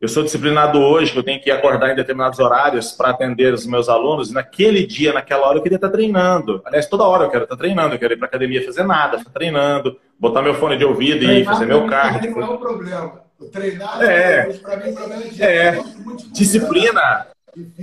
[0.00, 3.66] Eu sou disciplinado hoje, que eu tenho que acordar em determinados horários para atender os
[3.66, 4.30] meus alunos.
[4.30, 6.62] E naquele dia, naquela hora, eu queria estar treinando.
[6.64, 7.94] Aliás, toda hora eu quero estar treinando.
[7.94, 11.42] Eu quero ir para academia fazer nada, estar treinando, botar meu fone de ouvido Treinar
[11.42, 12.30] e fazer meu cardio.
[12.30, 13.20] Não é o problema.
[13.38, 15.82] O treinar, é, para mim, o problema é, é, é
[16.32, 17.26] disciplina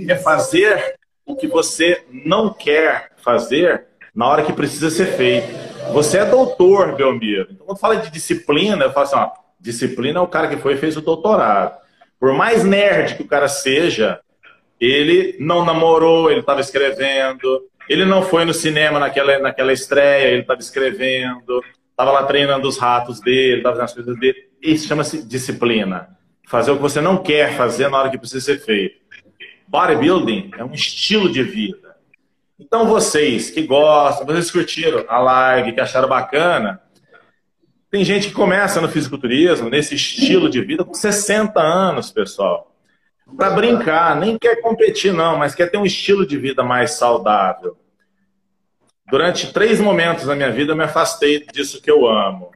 [0.08, 5.46] é fazer o que você não quer fazer na hora que precisa ser feito.
[5.92, 7.46] Você é doutor, Belmiro.
[7.48, 9.30] Então, quando fala de disciplina, eu falo assim, ó,
[9.60, 11.86] disciplina é o cara que foi e fez o doutorado.
[12.18, 14.20] Por mais nerd que o cara seja,
[14.80, 17.62] ele não namorou, ele estava escrevendo.
[17.88, 21.62] Ele não foi no cinema naquela, naquela estreia, ele estava escrevendo.
[21.90, 24.48] Estava lá treinando os ratos dele, estava fazendo as coisas dele.
[24.62, 26.16] Isso chama-se disciplina.
[26.46, 28.96] Fazer o que você não quer fazer na hora que precisa ser feito.
[29.66, 31.96] Bodybuilding é um estilo de vida.
[32.58, 36.80] Então vocês que gostam, vocês curtiram a live, que acharam bacana,
[37.90, 42.70] Tem gente que começa no fisiculturismo, nesse estilo de vida, com 60 anos, pessoal.
[43.36, 47.76] Para brincar, nem quer competir, não, mas quer ter um estilo de vida mais saudável.
[49.10, 52.50] Durante três momentos da minha vida, eu me afastei disso que eu amo.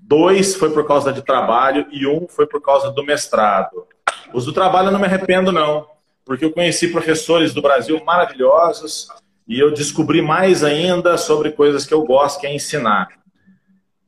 [0.00, 3.86] Dois foi por causa de trabalho e um foi por causa do mestrado.
[4.32, 5.86] Os do trabalho eu não me arrependo, não,
[6.24, 9.08] porque eu conheci professores do Brasil maravilhosos
[9.46, 13.08] e eu descobri mais ainda sobre coisas que eu gosto, que é ensinar.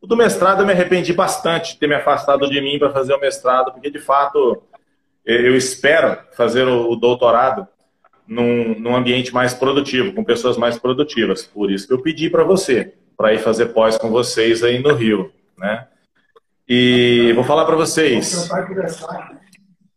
[0.00, 3.14] O do mestrado eu me arrependi bastante de ter me afastado de mim para fazer
[3.14, 4.62] o mestrado, porque de fato
[5.24, 7.66] eu espero fazer o doutorado
[8.26, 11.44] num, num ambiente mais produtivo, com pessoas mais produtivas.
[11.44, 14.94] Por isso que eu pedi para você, para ir fazer pós com vocês aí no
[14.94, 15.88] Rio, né?
[16.68, 18.48] E vou falar para vocês.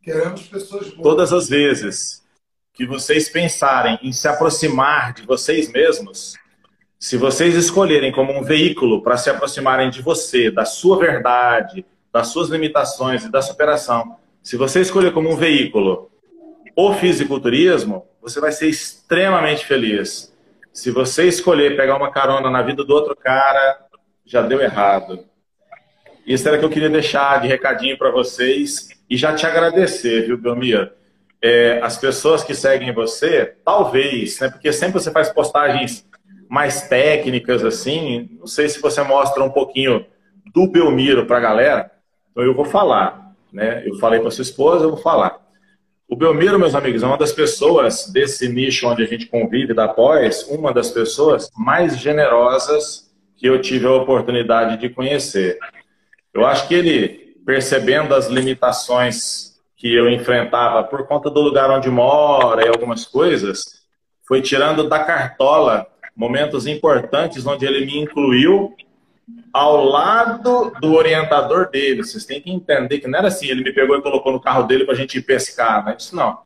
[0.02, 1.02] Queremos pessoas boas.
[1.04, 2.22] Todas as vezes
[2.74, 6.36] que vocês pensarem em se aproximar de vocês mesmos,
[7.02, 11.84] se vocês escolherem como um veículo para se aproximarem de você, da sua verdade,
[12.14, 16.12] das suas limitações e da superação, se você escolher como um veículo
[16.76, 20.32] o fisiculturismo, você vai ser extremamente feliz.
[20.72, 23.80] Se você escolher pegar uma carona na vida do outro cara,
[24.24, 25.26] já deu errado.
[26.24, 30.38] Isso era que eu queria deixar de recadinho para vocês e já te agradecer, viu,
[30.38, 30.94] Belmir?
[31.42, 36.06] É, as pessoas que seguem você, talvez, né, porque sempre você faz postagens
[36.52, 40.06] mais técnicas assim, não sei se você mostra um pouquinho
[40.54, 41.90] do Belmiro para a galera,
[42.30, 43.34] então eu vou falar.
[43.54, 43.88] Né?
[43.88, 45.40] Eu falei para sua esposa, eu vou falar.
[46.10, 49.88] O Belmiro, meus amigos, é uma das pessoas desse nicho onde a gente convive da
[49.88, 55.58] pós, uma das pessoas mais generosas que eu tive a oportunidade de conhecer.
[56.34, 61.90] Eu acho que ele, percebendo as limitações que eu enfrentava por conta do lugar onde
[61.90, 63.64] mora e algumas coisas,
[64.28, 68.76] foi tirando da cartola momentos importantes onde ele me incluiu
[69.54, 72.04] ao lado do orientador dele.
[72.04, 74.64] Vocês têm que entender que não era assim, ele me pegou e colocou no carro
[74.64, 76.40] dele para a gente ir pescar, não é isso não.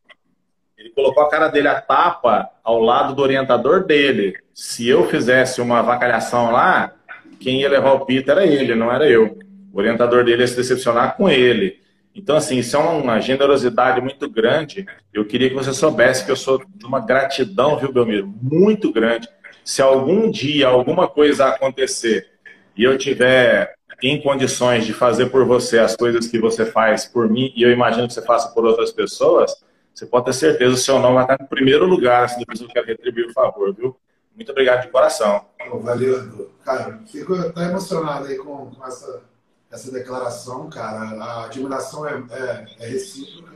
[0.78, 4.38] Ele colocou a cara dele a tapa ao lado do orientador dele.
[4.54, 6.94] Se eu fizesse uma vacalhação lá,
[7.40, 9.38] quem ia levar o pito era ele, não era eu.
[9.74, 11.80] O orientador dele ia se decepcionar com ele.
[12.14, 14.86] Então, assim, isso é uma generosidade muito grande.
[15.14, 18.34] Eu queria que você soubesse que eu sou de uma gratidão, viu, Belmiro?
[18.42, 19.28] Muito grande.
[19.66, 22.30] Se algum dia alguma coisa acontecer
[22.78, 23.74] e eu tiver
[24.04, 27.72] em condições de fazer por você as coisas que você faz por mim, e eu
[27.72, 29.56] imagino que você faça por outras pessoas,
[29.92, 32.68] você pode ter certeza que o seu nome vai estar primeiro lugar, se depois eu
[32.68, 33.98] quero retribuir o favor, viu?
[34.36, 35.46] Muito obrigado de coração.
[35.82, 36.52] Valeu, Edu.
[36.64, 39.24] Cara, fico até emocionado aí com, com essa,
[39.72, 41.00] essa declaração, cara.
[41.24, 43.56] A admiração é, é, é recíproca.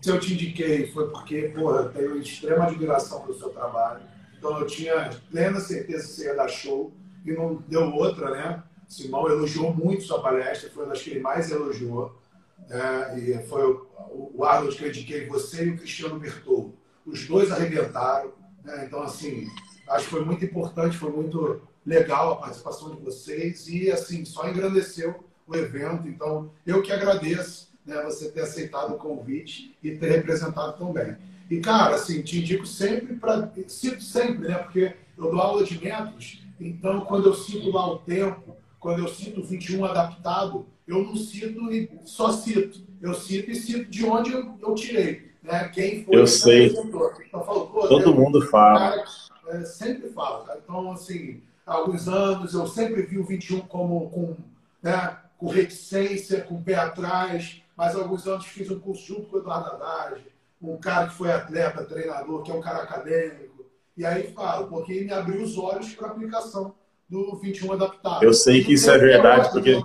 [0.00, 4.00] Se eu te indiquei, foi porque, porra, eu tenho extrema admiração pelo seu trabalho.
[4.40, 6.90] Então eu tinha plena certeza que você ia dar show
[7.26, 8.62] e não deu outra, né?
[8.88, 12.18] Simão elogiou muito sua palestra, foi uma das que ele mais elogiou.
[12.66, 13.18] Né?
[13.18, 13.86] E foi o,
[14.34, 16.74] o Arnold que eu indiquei, você e o Cristiano Bertol.
[17.04, 18.32] Os dois arrebentaram.
[18.64, 18.86] Né?
[18.86, 19.46] Então, assim,
[19.86, 24.48] acho que foi muito importante, foi muito legal a participação de vocês e, assim, só
[24.48, 26.08] engrandeceu o evento.
[26.08, 31.16] Então, eu que agradeço né, você ter aceitado o convite e ter representado tão bem.
[31.50, 33.52] E, cara, assim, te indico sempre para.
[33.66, 34.54] Cito sempre, né?
[34.54, 39.08] Porque eu dou aula de métodos então, quando eu cito lá o tempo, quando eu
[39.08, 42.84] cito 21 adaptado, eu não cito e só cito.
[43.00, 45.30] Eu cito e cito de onde eu, eu tirei.
[45.42, 45.68] Né?
[45.70, 46.66] Quem foi eu sei.
[46.66, 48.78] Então, falo, Todo mundo fala.
[48.78, 49.04] Cara,
[49.48, 50.44] é, sempre fala.
[50.44, 50.60] Cara.
[50.62, 54.36] Então, assim, há alguns anos eu sempre vi o 21 como com,
[54.82, 59.36] né, com reticência, com pé atrás, mas há alguns anos fiz um curso junto com
[59.36, 60.20] o Eduardo Haddad,
[60.60, 63.50] um cara que foi atleta, treinador, que é um cara acadêmico
[63.96, 66.74] e aí falo, porque ele me abriu os olhos para a aplicação
[67.08, 68.22] do 21 adaptado.
[68.22, 69.78] Eu sei que isso é verdade, porque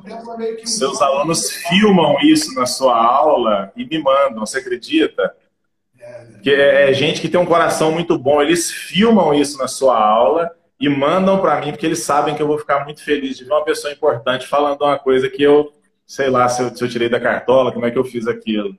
[0.64, 5.36] seus alunos filmam isso na sua aula e me mandam, você acredita?
[6.00, 6.40] É, né?
[6.42, 10.00] Que é, é gente que tem um coração muito bom, eles filmam isso na sua
[10.00, 10.50] aula
[10.80, 13.52] e mandam para mim, porque eles sabem que eu vou ficar muito feliz de ver
[13.52, 15.74] uma pessoa importante falando uma coisa que eu,
[16.06, 18.78] sei lá, se eu, se eu tirei da cartola, como é que eu fiz aquilo.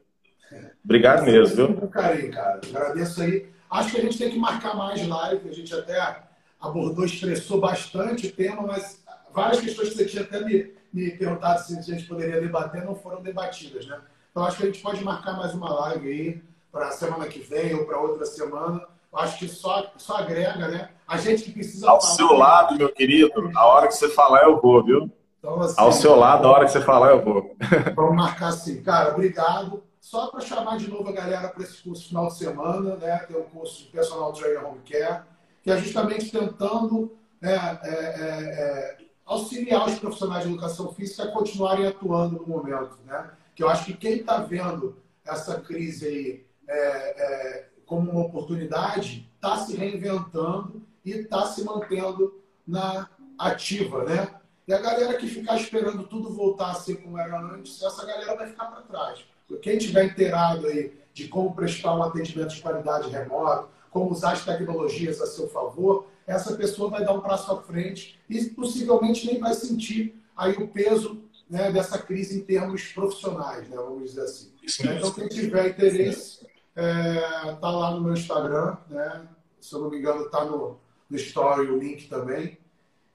[0.87, 1.75] Obrigado mesmo, viu?
[1.75, 2.61] Com carinho, cara.
[2.65, 3.51] Agradeço aí.
[3.69, 5.49] Acho que a gente tem que marcar mais live.
[5.49, 6.23] A gente até
[6.61, 9.03] abordou, estressou bastante o tema, mas
[9.35, 12.95] várias questões que você tinha até me, me perguntado se a gente poderia debater não
[12.95, 13.99] foram debatidas, né?
[14.31, 17.41] Então acho que a gente pode marcar mais uma live aí para a semana que
[17.41, 18.81] vem ou para outra semana.
[19.13, 20.91] Acho que só, só agrega, né?
[21.09, 21.91] A gente que precisa.
[21.91, 25.11] Ao falar, seu lado, meu querido, a hora que você falar eu vou, viu?
[25.39, 27.57] Então, assim, Ao seu lado, a hora que você falar eu vou.
[27.95, 28.83] Vamos marcar assim.
[28.83, 29.83] Cara, obrigado.
[30.07, 33.19] Só para chamar de novo a galera para esse curso final de semana, né?
[33.27, 35.25] Tem o curso de Personal Trainer Home Care,
[35.65, 41.33] que é justamente tentando né, é, é, é, auxiliar os profissionais de educação física a
[41.33, 42.97] continuarem atuando no momento.
[43.05, 43.33] Né?
[43.53, 49.29] Que eu acho que quem está vendo essa crise aí é, é, como uma oportunidade
[49.35, 54.37] está se reinventando e está se mantendo na ativa, né?
[54.69, 58.37] E a galera que ficar esperando tudo voltar a ser como era antes, essa galera
[58.37, 59.25] vai ficar para trás.
[59.63, 64.45] Quem tiver inteirado aí de como prestar um atendimento de qualidade remoto, como usar as
[64.45, 69.39] tecnologias a seu favor, essa pessoa vai dar um passo à frente e possivelmente nem
[69.39, 74.53] vai sentir aí o peso né, dessa crise em termos profissionais, né, vamos dizer assim.
[74.85, 77.21] Então, quem tiver interesse, é,
[77.61, 79.23] tá lá no meu Instagram, né?
[79.61, 80.79] Se eu não me engano, tá no,
[81.09, 82.59] no story o link também.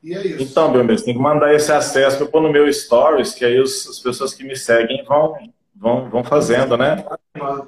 [0.02, 0.44] E é isso.
[0.44, 3.60] Então, meu você tem que mandar esse acesso para pôr no meu stories, que aí
[3.60, 5.38] os, as pessoas que me seguem vão,
[5.82, 7.04] vão, vão fazendo, né?
[7.36, 7.68] Mano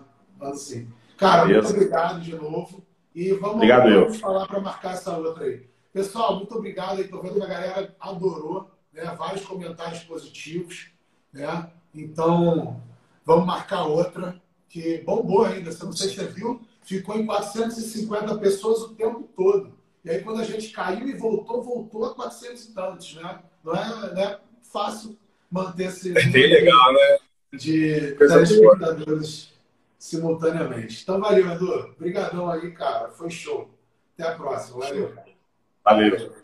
[0.55, 0.87] sim.
[1.17, 2.85] Cara, muito obrigado de novo.
[3.15, 5.67] E vamos, obrigado, vamos falar para marcar essa outra aí.
[5.91, 7.07] Pessoal, muito obrigado aí.
[7.07, 9.03] Tô vendo que a galera adorou, né?
[9.17, 10.91] Vários comentários positivos,
[11.31, 11.69] né?
[11.93, 12.81] Então,
[13.25, 15.71] vamos marcar outra, que bombou ainda.
[15.71, 19.73] Você não sei se você viu, ficou em 450 pessoas o tempo todo.
[20.03, 23.39] E aí, quando a gente caiu e voltou, voltou a 400 e tantos, né?
[23.63, 24.39] Não é, não é
[24.71, 25.17] fácil
[25.49, 26.17] manter esse.
[26.17, 27.17] É bem legal, né?
[27.53, 29.53] De telespectadores
[29.97, 31.03] simultaneamente.
[31.03, 31.71] Então, valeu, Edu.
[31.95, 33.09] Obrigadão aí, cara.
[33.09, 33.69] Foi show.
[34.17, 34.79] Até a próxima.
[34.79, 35.13] Valeu.
[35.83, 36.42] Valeu.